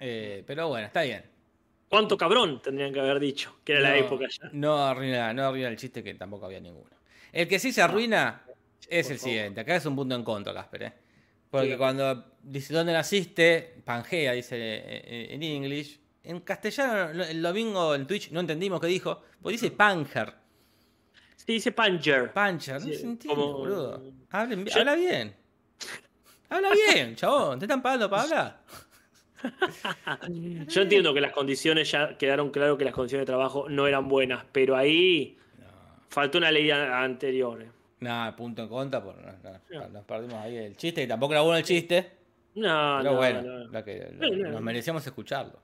eh, 0.00 0.42
pero 0.44 0.66
bueno, 0.66 0.86
está 0.88 1.02
bien. 1.02 1.22
¿Cuánto 1.88 2.16
cabrón 2.16 2.60
tendrían 2.60 2.92
que 2.92 2.98
haber 2.98 3.20
dicho? 3.20 3.54
Que 3.62 3.72
era 3.74 3.82
la 3.82 3.90
No- 3.90 3.94
época 3.96 4.26
ya. 4.28 4.50
No 4.52 4.84
arruina, 4.84 5.32
no 5.32 5.44
arruina 5.46 5.68
el 5.68 5.76
chiste 5.76 6.02
que 6.02 6.12
tampoco 6.14 6.46
había 6.46 6.58
ninguno. 6.58 6.90
El 7.32 7.46
que 7.46 7.60
sí 7.60 7.70
se 7.72 7.80
arruina 7.82 8.42
es 8.88 9.06
por 9.06 9.12
el 9.12 9.18
favor. 9.18 9.18
siguiente. 9.18 9.60
Acá 9.60 9.76
es 9.76 9.86
un 9.86 9.94
punto 9.94 10.16
en 10.16 10.24
contra, 10.24 10.52
Casper. 10.52 10.82
¿eh? 10.82 10.92
Porque 11.50 11.70
Sí. 11.72 11.76
cuando 11.76 12.32
dice 12.42 12.74
dónde 12.74 12.92
naciste, 12.94 13.76
Pangea 13.84 14.32
dice 14.32 14.56
eh, 14.58 15.28
en 15.30 15.40
English. 15.44 16.00
En 16.24 16.40
castellano, 16.40 17.22
el 17.22 17.40
domingo 17.40 17.94
en 17.94 18.08
Twitch 18.08 18.32
no 18.32 18.40
entendimos 18.40 18.80
qué 18.80 18.88
dijo. 18.88 19.22
Pues 19.40 19.60
dice 19.60 19.70
Panger. 19.72 20.41
Se 21.44 21.52
dice 21.52 21.72
Puncher. 21.72 22.32
Puncher, 22.32 22.74
no 22.74 22.80
Sí, 22.80 22.94
se 22.94 23.02
entiende, 23.06 23.28
como- 23.42 23.58
boludo. 23.58 24.02
Hablen- 24.30 24.64
Yo- 24.64 24.78
Habla 24.80 24.94
bien. 24.94 25.34
Habla 26.48 26.70
bien, 26.72 27.16
chabón. 27.16 27.58
¿Te 27.58 27.64
están 27.64 27.82
pagando 27.82 28.08
para 28.08 28.22
hablar? 28.22 28.60
Yo 30.68 30.82
entiendo 30.82 31.12
que 31.12 31.20
las 31.20 31.32
condiciones 31.32 31.90
ya 31.90 32.16
quedaron 32.16 32.50
claro 32.50 32.78
que 32.78 32.84
las 32.84 32.94
condiciones 32.94 33.22
de 33.26 33.32
trabajo 33.32 33.68
no 33.68 33.86
eran 33.88 34.08
buenas, 34.08 34.44
pero 34.52 34.76
ahí 34.76 35.36
faltó 36.08 36.38
una 36.38 36.50
ley 36.50 36.70
anterior. 36.70 37.62
eh. 37.62 37.70
Nada, 38.00 38.34
punto 38.36 38.62
en 38.62 38.68
contra. 38.68 39.02
Por, 39.02 39.16
no, 39.16 39.32
no, 39.70 39.88
Nos 39.88 40.04
perdimos 40.04 40.34
ahí 40.34 40.56
el 40.56 40.76
chiste, 40.76 41.02
que 41.02 41.06
tampoco 41.08 41.32
era 41.32 41.42
bueno 41.42 41.58
el 41.58 41.64
chiste. 41.64 42.12
No, 42.54 42.98
pero 43.00 43.10
no, 43.12 43.16
bueno, 43.16 43.42
no. 43.42 43.64
la 43.70 43.84
que, 43.84 44.08
No, 44.12 44.28
no. 44.28 44.50
nos 44.50 44.60
merecíamos 44.60 45.04
escucharlo. 45.06 45.58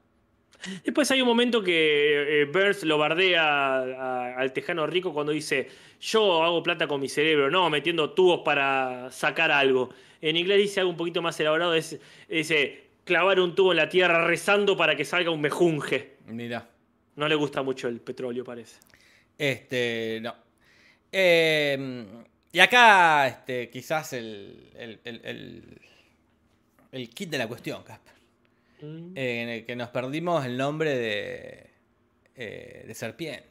Después 0.85 1.11
hay 1.11 1.21
un 1.23 1.29
momento 1.29 1.63
que 1.63 2.43
eh, 2.43 2.45
Burns 2.47 2.83
lo 2.85 2.99
bardea 2.99 3.43
a- 3.45 4.35
al 4.39 4.53
tejano 4.53 4.87
rico 4.87 5.13
cuando 5.15 5.33
dice, 5.33 5.69
yo 6.01 6.43
hago 6.43 6.63
plata 6.63 6.87
con 6.89 7.01
mi 7.01 7.09
cerebro, 7.09 7.51
no, 7.51 7.71
metiendo 7.71 8.11
tubos 8.11 8.41
para 8.45 9.11
sacar 9.11 9.51
algo. 9.53 9.91
En 10.21 10.37
inglés 10.37 10.59
dice 10.59 10.81
algo 10.81 10.91
un 10.91 10.97
poquito 10.97 11.23
más 11.23 11.39
elaborado, 11.41 11.75
es- 11.75 11.99
dice, 12.29 12.85
clavar 13.05 13.39
un 13.41 13.55
tubo 13.55 13.71
en 13.73 13.77
la 13.79 13.89
tierra 13.89 14.27
rezando 14.27 14.77
para 14.77 14.97
que 14.97 15.05
salga 15.05 15.31
un 15.31 15.41
mejunje. 15.41 16.17
Mira. 16.27 16.69
No 17.17 17.29
le 17.29 17.35
gusta 17.35 17.63
mucho 17.63 17.89
el 17.89 18.01
petróleo, 18.01 18.45
parece. 18.45 18.79
Este, 19.37 20.19
no. 20.23 20.35
Eh, 21.11 22.05
y 22.53 22.59
acá, 22.61 23.27
este, 23.29 23.71
quizás 23.71 24.13
el, 24.13 24.71
el, 24.77 25.01
el, 25.05 25.21
el- 25.25 25.81
el 26.93 27.11
kit 27.11 27.29
de 27.31 27.39
la 27.39 27.47
cuestión, 27.49 27.83
Casper. 27.83 28.15
Mm. 28.81 29.17
Eh, 29.17 29.43
en 29.43 29.49
el 29.49 29.65
que 29.65 29.77
nos 29.77 29.89
perdimos 29.91 30.45
el 30.47 30.57
nombre 30.57 30.97
de, 30.97 31.71
eh, 32.35 32.85
de 32.87 32.95
serpiente. 32.95 33.49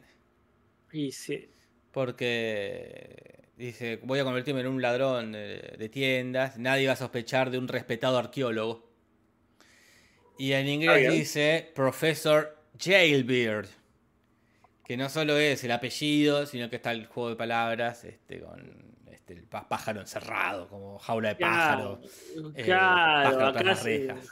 Y 0.92 1.12
sí. 1.12 1.50
Porque 1.92 3.44
dice, 3.56 3.98
voy 4.02 4.18
a 4.20 4.24
convertirme 4.24 4.60
en 4.60 4.68
un 4.68 4.80
ladrón 4.80 5.32
de, 5.32 5.74
de 5.78 5.88
tiendas, 5.88 6.58
nadie 6.58 6.86
va 6.86 6.92
a 6.94 6.96
sospechar 6.96 7.50
de 7.50 7.58
un 7.58 7.68
respetado 7.68 8.16
arqueólogo. 8.18 8.88
Y 10.38 10.52
en 10.52 10.68
inglés 10.68 11.12
dice 11.12 11.72
Professor 11.74 12.56
Jailbird, 12.78 13.66
que 14.84 14.96
no 14.96 15.08
solo 15.08 15.36
es 15.36 15.64
el 15.64 15.72
apellido, 15.72 16.46
sino 16.46 16.70
que 16.70 16.76
está 16.76 16.92
el 16.92 17.06
juego 17.06 17.30
de 17.30 17.36
palabras 17.36 18.04
este, 18.04 18.40
con 18.40 18.94
este, 19.10 19.32
el 19.34 19.42
pá- 19.48 19.66
pájaro 19.68 20.00
encerrado, 20.00 20.68
como 20.68 20.98
jaula 21.00 21.30
de 21.30 21.34
pájaro. 21.36 22.00
eh, 22.54 22.62
Claro, 22.62 23.30
pájaro 23.30 23.46
acá 23.48 23.74
rejas. 23.82 24.28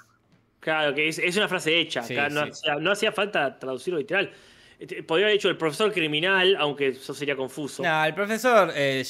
Claro, 0.66 0.92
que 0.96 1.06
es, 1.06 1.20
es 1.20 1.36
una 1.36 1.46
frase 1.46 1.78
hecha. 1.78 2.02
Sí, 2.02 2.14
acá 2.18 2.28
no, 2.28 2.42
sí. 2.46 2.50
hacía, 2.50 2.74
no 2.74 2.90
hacía 2.90 3.12
falta 3.12 3.56
traducirlo 3.56 4.00
literal. 4.00 4.32
Este, 4.80 5.00
Podría 5.04 5.26
haber 5.26 5.38
dicho 5.38 5.48
el 5.48 5.56
profesor 5.56 5.92
criminal, 5.92 6.56
aunque 6.58 6.88
eso 6.88 7.14
sería 7.14 7.36
confuso. 7.36 7.84
No, 7.84 8.04
el 8.04 8.12
profesor 8.14 8.72
eh, 8.74 9.04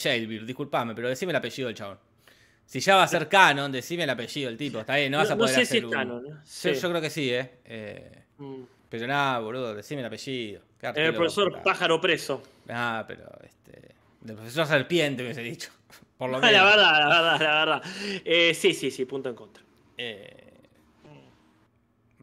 disculpame, 0.44 0.94
pero 0.94 1.08
decime 1.08 1.32
el 1.32 1.36
apellido 1.36 1.68
del 1.68 1.74
chabón. 1.74 1.98
Si 2.66 2.80
ya 2.80 2.96
va 2.96 3.04
a 3.04 3.08
ser 3.08 3.26
canon, 3.26 3.72
decime 3.72 4.04
el 4.04 4.10
apellido 4.10 4.48
del 4.50 4.58
tipo. 4.58 4.80
Está 4.80 4.96
bien, 4.96 5.10
no 5.10 5.16
vas 5.16 5.30
a 5.30 5.30
No- 5.30 5.36
no 5.36 5.40
poder 5.44 5.54
sé 5.54 5.62
hacer 5.62 5.72
si 5.72 5.78
es 5.78 5.84
un- 5.84 5.90
canon, 5.90 6.22
¿no? 6.24 6.72
Yo, 6.74 6.90
creo 6.90 7.00
que 7.00 7.08
sí, 7.10 7.32
¿eh? 7.32 7.50
Eh, 7.64 8.22
Mm. 8.36 8.62
pero 8.90 9.06
nada, 9.06 9.38
boludo, 9.38 9.74
decime 9.74 10.02
el 10.02 10.06
apellido. 10.08 10.60
Quedarte 10.78 11.00
El 11.00 11.06
loco, 11.06 11.18
profesor 11.20 11.48
claro. 11.52 11.64
pájaro 11.64 12.00
preso. 12.02 12.42
Ah, 12.68 13.02
pero 13.08 13.24
este. 13.42 13.94
Del 14.20 14.36
profesor 14.36 14.66
serpiente 14.66 15.22
hubiese 15.22 15.40
dicho. 15.40 15.70
Por 16.18 16.28
lo 16.28 16.38
la 16.40 16.46
menos. 16.50 16.64
verdad, 16.66 17.08
la 17.08 17.08
verdad, 17.08 17.40
la 17.40 17.64
verdad. 17.64 17.82
Eh, 18.26 18.52
sí, 18.52 18.74
sí, 18.74 18.90
sí, 18.90 19.06
punto 19.06 19.30
en 19.30 19.34
contra. 19.34 19.62
Eh, 19.96 20.45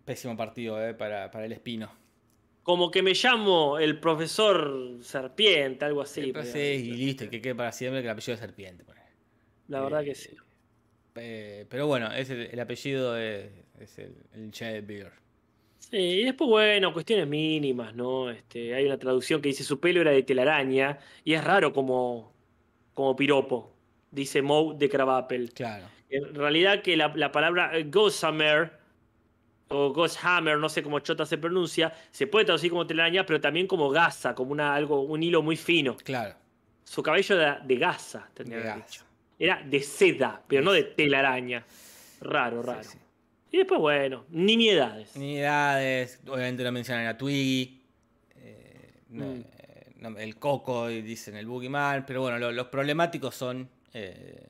pésimo 0.06 0.36
partido, 0.38 0.82
¿eh? 0.86 0.94
Para, 0.94 1.32
para 1.32 1.46
el 1.46 1.52
espino. 1.52 1.92
Como 2.64 2.92
que 2.92 3.02
me 3.04 3.14
llamo 3.14 3.78
el 3.78 4.00
profesor 4.00 4.98
serpiente, 5.02 5.84
algo 5.86 6.02
así. 6.02 6.32
Pero- 6.32 6.46
sí, 6.46 6.60
y 6.60 6.92
listo, 6.94 7.30
que 7.30 7.42
quede 7.42 7.56
para 7.56 7.72
siempre 7.72 8.02
que 8.02 8.08
el 8.08 8.12
apellido 8.12 8.34
es 8.36 8.40
serpiente. 8.40 8.86
La 9.68 9.82
verdad 9.82 10.02
Eh, 10.02 10.06
que 10.06 10.16
sí. 10.16 10.36
Eh, 11.16 11.66
pero 11.70 11.88
bueno, 11.88 12.12
es 12.12 12.30
el, 12.30 12.42
el 12.52 12.60
apellido 12.60 13.18
es, 13.18 13.50
es 13.80 14.00
el, 14.00 14.16
el 14.34 14.52
Jailbird. 14.52 15.12
Sí, 15.80 15.98
y 15.98 16.24
después, 16.24 16.50
bueno, 16.50 16.94
cuestiones 16.94 17.28
mínimas, 17.28 17.94
¿no? 17.94 18.32
Este, 18.32 18.74
hay 18.74 18.86
una 18.86 18.98
traducción 18.98 19.42
que 19.42 19.50
dice 19.50 19.64
su 19.64 19.80
pelo 19.80 20.02
era 20.02 20.12
de 20.12 20.24
telaraña 20.24 20.98
y 21.24 21.34
es 21.34 21.44
raro 21.44 21.72
como, 21.74 22.34
como 22.94 23.16
piropo, 23.16 23.76
dice 24.10 24.42
Moe 24.42 24.76
de 24.78 24.90
Crabapple. 24.90 25.50
Claro. 25.50 25.88
En 26.10 26.34
realidad 26.36 26.82
que 26.82 26.96
la, 26.98 27.14
la 27.16 27.32
palabra 27.32 27.78
eh, 27.78 27.84
gossamer 27.86 28.80
o 29.74 29.92
goshammer, 29.94 30.58
no 30.58 30.70
sé 30.70 30.82
cómo 30.84 31.00
chota 31.00 31.26
se 31.26 31.38
pronuncia, 31.38 31.94
se 32.12 32.28
puede 32.28 32.46
traducir 32.46 32.70
como 32.70 32.86
telaraña, 32.88 33.26
pero 33.26 33.42
también 33.42 33.68
como 33.68 33.90
gasa, 33.90 34.34
como 34.36 34.52
una, 34.52 34.76
algo, 34.76 35.02
un 35.02 35.22
hilo 35.24 35.42
muy 35.42 35.58
fino. 35.58 35.98
Claro. 35.98 36.36
Su 36.84 37.02
cabello 37.02 37.40
era 37.40 37.60
de 37.60 37.76
gasa, 37.78 38.30
tendría 38.34 38.58
De 38.58 38.64
que 38.64 38.70
haber 38.70 38.82
gas. 38.84 38.92
dicho. 38.92 39.06
Era 39.40 39.62
de 39.64 39.80
seda, 39.82 40.42
pero 40.48 40.62
no 40.64 40.72
de 40.72 40.84
telaraña. 40.84 41.66
Raro, 42.22 42.62
raro. 42.62 42.84
sí. 42.84 42.98
Y 43.52 43.58
después, 43.58 43.80
bueno, 43.80 44.26
nimiedades. 44.30 45.16
Unidades, 45.16 46.20
obviamente 46.28 46.64
no 46.64 46.72
mencionan 46.72 47.06
a 47.08 47.18
Twiggy. 47.18 47.82
eh, 48.38 48.94
Mm. 49.10 49.22
eh, 49.22 49.94
no, 49.98 50.18
el 50.18 50.38
Coco 50.38 50.90
y 50.90 51.02
dicen 51.02 51.36
el 51.38 51.46
Boogeyman. 51.46 52.06
Pero 52.06 52.22
bueno, 52.22 52.40
lo- 52.40 52.52
los 52.52 52.68
problemáticos 52.68 53.36
son. 53.36 53.70
eh, 53.94 54.48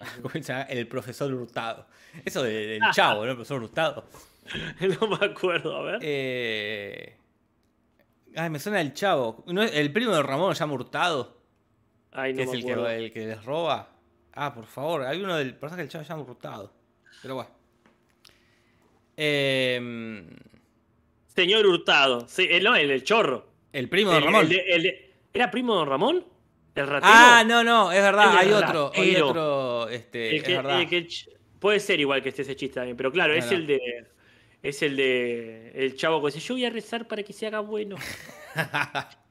el 0.68 0.86
profesor 0.88 1.32
Hurtado. 1.32 1.86
Eso 2.24 2.42
de- 2.42 2.66
del 2.66 2.80
chavo, 2.92 3.24
¿no? 3.24 3.30
El 3.30 3.36
profesor 3.36 3.62
Hurtado. 3.62 4.04
no 5.00 5.08
me 5.08 5.26
acuerdo, 5.26 5.76
a 5.76 5.82
ver. 5.82 5.98
Eh, 6.02 7.16
ay, 8.36 8.50
me 8.50 8.58
suena 8.58 8.80
el 8.80 8.92
chavo. 8.92 9.44
¿No 9.46 9.62
es- 9.62 9.74
¿El 9.74 9.92
primo 9.92 10.12
de 10.14 10.22
Ramón 10.22 10.54
se 10.54 10.60
llama 10.60 10.74
Hurtado? 10.74 11.40
Ay, 12.12 12.34
que 12.34 12.38
no 12.38 12.42
es 12.44 12.50
me 12.50 12.56
el 12.58 12.64
que, 12.64 12.72
acuerdo. 12.72 12.90
el 12.90 13.12
que 13.12 13.26
les 13.26 13.44
roba. 13.44 13.88
Ah, 14.34 14.52
por 14.54 14.66
favor, 14.66 15.02
hay 15.02 15.22
uno 15.22 15.36
del 15.36 15.54
personaje 15.54 15.82
del 15.82 15.88
chavo 15.90 16.02
que 16.02 16.06
se 16.06 16.12
llama 16.12 16.22
Hurtado. 16.30 16.72
Pero 17.22 17.34
bueno. 17.36 17.50
Eh, 19.16 20.26
Señor 21.28 21.66
Hurtado. 21.66 22.26
Sí, 22.28 22.46
el, 22.50 22.64
no, 22.64 22.74
el, 22.76 22.90
el 22.90 23.04
chorro. 23.04 23.46
el 23.72 23.88
primo 23.88 24.12
de 24.12 24.20
Ramón. 24.20 24.48
¿Era 25.34 25.50
primo 25.50 25.72
de 25.74 25.78
Don 25.80 25.88
Ramón? 25.88 26.24
¿El 26.74 26.86
ratero? 26.86 27.12
Ah, 27.14 27.44
no, 27.46 27.62
no, 27.62 27.92
es 27.92 28.00
verdad, 28.02 28.34
hay 28.36 28.50
otro, 28.50 28.90
hay 28.94 29.16
otro, 29.16 29.88
este, 29.90 30.30
El 30.30 30.36
es 30.36 30.42
que, 30.42 30.56
verdad. 30.56 30.80
el 30.80 30.88
que 30.88 31.06
puede 31.58 31.80
ser 31.80 32.00
igual 32.00 32.22
que 32.22 32.30
esté 32.30 32.42
ese 32.42 32.56
chiste 32.56 32.76
también, 32.76 32.96
pero 32.96 33.12
claro, 33.12 33.34
es 33.34 33.50
el 33.52 33.66
de. 33.66 33.78
Es 34.62 34.82
el 34.82 34.96
de. 34.96 35.72
El 35.74 35.96
chavo 35.96 36.20
que 36.20 36.26
dice: 36.32 36.40
Yo 36.40 36.54
voy 36.54 36.64
a 36.64 36.70
rezar 36.70 37.08
para 37.08 37.22
que 37.22 37.32
se 37.32 37.46
haga 37.46 37.60
bueno. 37.60 37.96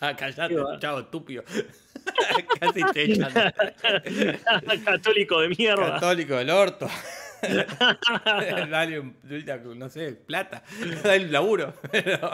Qué 0.00 0.06
va. 0.06 0.78
chavo, 0.78 1.00
estúpido. 1.00 1.42
Casi 2.60 2.82
te 2.92 3.02
echan. 3.12 3.32
Católico 4.84 5.40
de 5.40 5.48
mierda. 5.48 5.94
Católico 5.94 6.36
del 6.36 6.50
orto. 6.50 6.88
Dale 8.70 9.00
un, 9.00 9.16
no 9.76 9.88
sé, 9.88 10.12
plata. 10.12 10.62
Dale 11.02 11.24
un 11.24 11.32
laburo. 11.32 11.74
Pero- 11.90 12.30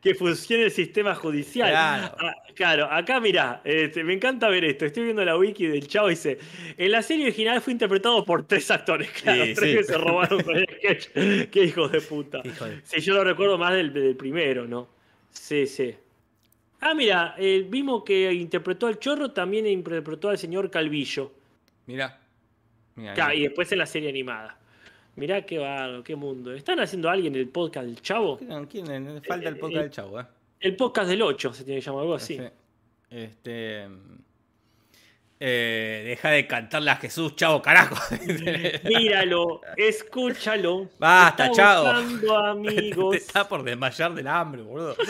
que 0.00 0.14
funcione 0.14 0.64
el 0.64 0.70
sistema 0.70 1.14
judicial. 1.14 1.70
Claro. 1.70 2.16
Ah, 2.18 2.34
claro, 2.54 2.84
acá 2.90 3.20
mirá, 3.20 3.60
este, 3.64 4.04
me 4.04 4.12
encanta 4.14 4.48
ver 4.48 4.64
esto. 4.64 4.84
Estoy 4.84 5.04
viendo 5.04 5.24
la 5.24 5.36
wiki 5.36 5.66
del 5.66 5.86
chavo 5.86 6.08
y 6.08 6.10
dice: 6.10 6.38
En 6.76 6.90
la 6.92 7.02
serie 7.02 7.24
original 7.26 7.60
fue 7.60 7.72
interpretado 7.72 8.24
por 8.24 8.46
tres 8.46 8.70
actores. 8.70 9.10
Claro, 9.22 9.44
Sí, 9.46 9.54
tres 9.54 9.70
sí. 9.70 9.76
que 9.76 9.84
se 9.84 9.98
robaron 9.98 10.42
con 10.42 10.56
el 10.56 10.66
sketch. 10.66 11.08
Qué 11.50 11.64
hijos 11.64 11.90
de 11.92 12.00
puta. 12.00 12.40
Hijo 12.44 12.64
de- 12.66 12.80
Sí, 12.84 13.00
yo 13.00 13.14
lo 13.14 13.24
recuerdo 13.24 13.56
más 13.58 13.72
del, 13.74 13.92
del 13.92 14.16
primero, 14.16 14.66
¿no? 14.66 14.88
Sí, 15.30 15.66
sí. 15.66 15.94
Ah, 16.80 16.94
mira, 16.94 17.34
el 17.38 17.66
mismo 17.66 18.02
que 18.04 18.32
interpretó 18.32 18.86
al 18.88 18.98
chorro 18.98 19.30
también 19.30 19.66
interpretó 19.66 20.28
al 20.30 20.36
señor 20.38 20.70
Calvillo. 20.70 21.32
Mirá. 21.86 22.18
Mirá, 22.96 23.12
mirá. 23.12 23.34
Y 23.34 23.42
después 23.42 23.70
en 23.72 23.78
la 23.78 23.86
serie 23.86 24.08
animada. 24.08 24.58
Mirá 25.16 25.42
qué 25.42 25.58
barro, 25.58 26.02
qué 26.02 26.16
mundo. 26.16 26.54
¿Están 26.54 26.80
haciendo 26.80 27.10
alguien 27.10 27.34
el 27.34 27.48
podcast 27.48 27.86
del 27.86 28.00
chavo? 28.00 28.38
¿Quién- 28.38 28.66
quién- 28.66 29.22
falta 29.22 29.48
el 29.48 29.58
podcast 29.58 29.82
del 29.82 29.90
chavo, 29.90 30.20
eh. 30.20 30.24
El 30.60 30.76
podcast 30.76 31.08
del 31.10 31.22
8 31.22 31.52
se 31.52 31.64
tiene 31.64 31.80
que 31.80 31.86
llamar 31.86 32.02
algo 32.02 32.14
así. 32.14 32.38
Sí. 32.38 32.44
Este. 33.10 33.88
Eh, 35.44 36.04
deja 36.06 36.30
de 36.30 36.46
cantarle 36.46 36.92
a 36.92 36.96
Jesús, 36.96 37.34
chavo, 37.34 37.60
carajo. 37.60 37.96
Míralo, 38.84 39.60
escúchalo. 39.76 40.88
Basta, 41.00 41.46
Está 41.46 41.56
chavo. 41.56 42.00
buscando 42.00 42.62
Te 42.62 42.78
amigos. 42.78 43.16
está 43.16 43.48
por 43.48 43.64
desmayar 43.64 44.14
del 44.14 44.28
hambre, 44.28 44.62
boludo. 44.62 44.94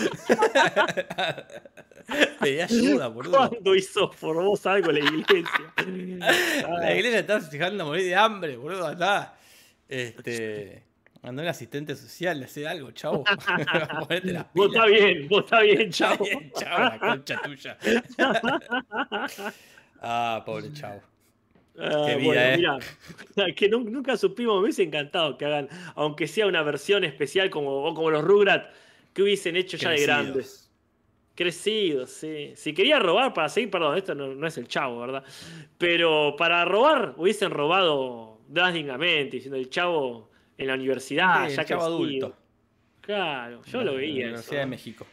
Pedí 2.41 2.61
ayuda, 2.61 3.09
boludo. 3.09 3.37
¿Cuándo 3.37 3.75
hizo 3.75 4.11
por 4.11 4.43
vos 4.43 4.65
algo 4.67 4.91
la 4.91 4.99
iglesia? 5.01 5.73
La 6.81 6.95
iglesia 6.95 7.21
está 7.21 7.41
fijando 7.41 7.85
a 7.85 7.87
morir 7.87 8.05
de 8.07 8.17
hambre, 8.17 8.57
boludo. 8.57 8.87
Allá. 8.89 9.35
Este. 9.93 10.83
Mandó 11.23 11.43
un 11.43 11.49
asistente 11.49 11.95
social, 11.95 12.41
le 12.41 12.47
hace 12.47 12.67
algo, 12.67 12.91
chavo. 12.93 13.25
Ponete 14.09 14.33
las 14.33 14.53
Vos 14.55 14.67
está 14.75 14.87
bien, 14.87 15.29
vos 15.29 15.45
está 15.45 15.61
bien, 15.61 15.91
chavo. 15.91 16.25
Bien, 16.25 16.51
chavo, 16.53 16.79
la 16.85 16.99
concha 16.99 17.41
tuya. 17.43 17.79
ah, 20.01 20.43
pobre 20.45 20.73
chavo. 20.73 21.01
Ah, 21.79 22.05
Qué 22.07 22.17
vida, 22.17 22.27
bueno, 22.27 22.41
eh. 22.41 22.57
mirá, 23.37 23.55
que 23.55 23.69
nun- 23.71 23.91
nunca 23.91 24.17
supimos, 24.17 24.57
me 24.57 24.63
hubiese 24.65 24.83
encantado 24.83 25.39
que 25.39 25.47
hagan, 25.47 25.69
aunque 25.95 26.27
sea 26.27 26.47
una 26.47 26.63
versión 26.63 27.03
especial 27.05 27.49
como, 27.51 27.85
o 27.85 27.95
como 27.95 28.11
los 28.11 28.23
Rugrats, 28.23 28.69
que 29.15 29.23
hubiesen 29.23 29.57
hecho 29.57 29.77
ya 29.79 29.91
de 29.91 29.97
Crecidos. 29.97 30.17
grandes. 30.25 30.71
Crecido, 31.35 32.07
sí. 32.07 32.53
Si 32.57 32.75
quería 32.75 32.99
robar 32.99 33.33
para 33.33 33.49
seguir, 33.49 33.71
perdón, 33.71 33.97
esto 33.97 34.15
no, 34.15 34.47
es 34.47 34.59
el 34.59 34.69
chavo, 34.69 35.01
¿verdad? 35.01 35.25
Pero 35.79 36.35
para 36.37 36.65
robar 36.67 37.15
hubiesen 37.17 37.51
robado 37.51 38.32
drásticamente, 38.53 39.37
diciendo 39.37 39.57
el 39.57 39.71
chavo 39.71 40.31
en 40.57 40.67
la 40.67 40.75
universidad, 40.75 41.49
ya 41.49 41.63
el 41.63 41.67
chavo 41.67 41.83
adulto. 41.83 42.37
Claro, 43.01 43.63
yo 43.65 43.83
lo 43.83 43.95
veía. 43.95 44.11
En 44.11 44.19
la 44.19 44.27
Universidad 44.29 44.61
de 44.61 44.67
México. 44.67 45.07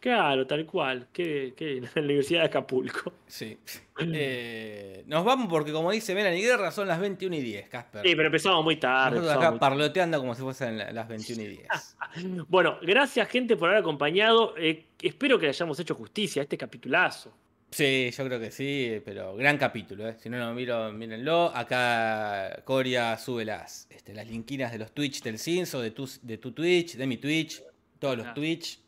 Claro, 0.00 0.46
tal 0.46 0.64
cual. 0.64 1.08
Que, 1.12 1.54
en 1.58 1.84
la 1.84 2.02
Universidad 2.02 2.40
de 2.40 2.46
Acapulco. 2.46 3.12
Sí. 3.26 3.58
Eh, 4.00 5.02
nos 5.06 5.24
vamos 5.24 5.48
porque, 5.48 5.72
como 5.72 5.90
dice 5.90 6.14
Melanie 6.14 6.42
Guerra, 6.42 6.70
son 6.70 6.86
las 6.86 7.00
21 7.00 7.34
y 7.34 7.40
10, 7.40 7.68
Casper. 7.68 8.02
Sí, 8.02 8.14
pero 8.14 8.26
empezamos 8.26 8.62
muy 8.62 8.76
tarde. 8.76 9.16
Nosotros 9.16 9.44
acá 9.44 9.58
parloteando 9.58 10.18
como 10.20 10.34
si 10.34 10.42
fuesen 10.42 10.78
las 10.78 11.08
21 11.08 11.42
y 11.42 11.46
10. 11.46 11.68
bueno, 12.48 12.78
gracias, 12.82 13.28
gente, 13.28 13.56
por 13.56 13.70
haber 13.70 13.80
acompañado. 13.80 14.54
Eh, 14.56 14.86
espero 15.02 15.38
que 15.38 15.46
le 15.46 15.50
hayamos 15.50 15.80
hecho 15.80 15.94
justicia 15.94 16.42
a 16.42 16.44
este 16.44 16.56
capitulazo. 16.56 17.34
Sí, 17.70 18.10
yo 18.10 18.24
creo 18.24 18.40
que 18.40 18.50
sí, 18.50 19.02
pero 19.04 19.36
gran 19.36 19.58
capítulo. 19.58 20.08
¿eh? 20.08 20.16
Si 20.18 20.30
no 20.30 20.38
lo 20.38 20.54
miro, 20.54 20.90
mírenlo. 20.92 21.54
Acá 21.54 22.62
Coria 22.64 23.16
sube 23.18 23.44
las, 23.44 23.86
este, 23.90 24.14
las 24.14 24.26
linkinas 24.26 24.72
de 24.72 24.78
los 24.78 24.92
Twitch 24.92 25.22
del 25.22 25.38
Cinso, 25.38 25.80
de 25.80 25.90
tu, 25.90 26.08
de 26.22 26.38
tu 26.38 26.52
Twitch, 26.52 26.96
de 26.96 27.06
mi 27.06 27.18
Twitch, 27.18 27.62
todos 27.98 28.16
los 28.16 28.26
ah. 28.28 28.34
Twitch. 28.34 28.80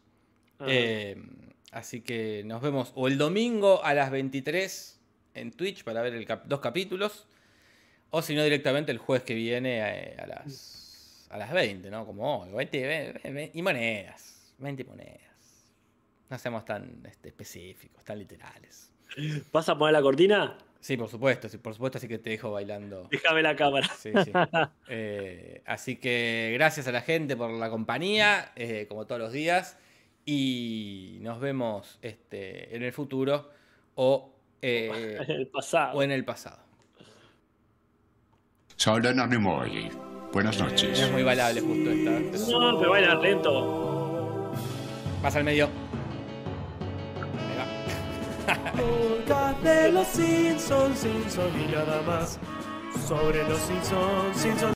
Eh, 0.67 1.17
así 1.73 2.01
que 2.01 2.43
nos 2.45 2.63
vemos 2.63 2.93
o 2.95 3.09
el 3.09 3.17
domingo 3.17 3.83
a 3.85 3.95
las 3.95 4.11
23 4.11 5.01
en 5.35 5.53
Twitch 5.53 5.85
para 5.85 6.03
ver 6.03 6.15
el 6.15 6.27
dos 6.47 6.61
capítulos. 6.61 7.27
O 8.11 8.23
si 8.23 8.35
no, 8.35 8.43
directamente 8.43 8.91
el 8.93 8.99
jueves 8.99 9.25
que 9.25 9.35
viene 9.35 9.79
eh, 9.79 10.17
a, 10.19 10.27
las, 10.27 11.29
a 11.31 11.37
las 11.37 11.53
20, 11.53 11.91
¿no? 11.91 12.07
Como 12.07 12.41
hoy, 12.41 12.53
20, 12.53 13.51
y 13.55 13.63
monedas. 13.63 14.55
20 14.59 14.85
monedas. 14.85 15.30
No 16.31 16.39
seamos 16.39 16.65
tan 16.65 17.03
este, 17.05 17.29
específicos, 17.29 18.05
tan 18.05 18.19
literales. 18.19 18.93
¿Vas 19.53 19.69
a 19.69 19.77
poner 19.77 19.93
la 19.93 20.01
cortina? 20.01 20.57
Sí, 20.79 20.97
por 20.97 21.09
supuesto, 21.09 21.49
sí, 21.49 21.59
por 21.59 21.75
supuesto, 21.75 21.99
así 21.99 22.09
que 22.09 22.19
te 22.19 22.31
dejo 22.31 22.53
bailando. 22.53 23.09
Déjame 23.11 23.43
la 23.43 23.55
cámara. 23.55 23.89
Sí, 23.99 24.13
sí. 24.25 24.33
Eh, 24.89 25.63
así 25.67 25.97
que 25.97 26.51
gracias 26.55 26.89
a 26.89 26.93
la 26.93 27.03
gente 27.03 27.37
por 27.37 27.51
la 27.51 27.69
compañía, 27.71 28.53
como 28.89 29.07
todos 29.07 29.21
los 29.21 29.33
días 29.33 29.77
y 30.25 31.19
nos 31.23 31.41
vemos 31.41 31.99
este, 32.03 32.75
en 32.75 32.83
el 32.83 32.93
futuro 32.93 33.51
o, 33.95 34.33
eh, 34.63 35.19
en 35.29 35.31
el 35.31 35.47
pasado. 35.49 35.99
o 35.99 36.03
en 36.03 36.11
el 36.13 36.25
pasado. 36.25 36.59
Buenas 40.33 40.59
noches. 40.61 40.99
es 40.99 41.11
muy 41.11 41.23
bailable 41.23 41.61
justo 41.61 41.91
esta. 41.91 42.51
No, 42.51 42.79
pero 42.79 42.91
baila 42.91 43.15
lento. 43.17 44.53
Pasa 45.23 45.39
al 45.39 45.45
medio. 45.45 45.90
Podcast 48.59 49.61
de 49.63 49.93
los 49.93 50.07
Simpsons, 50.09 50.99
Simpsons 50.99 51.55
y 51.57 51.73
nada 51.73 52.03
más. 52.03 52.39
Sobre 53.07 53.43
los 53.49 53.61
Simpsons, 53.61 54.37
Simpsons. 54.37 54.61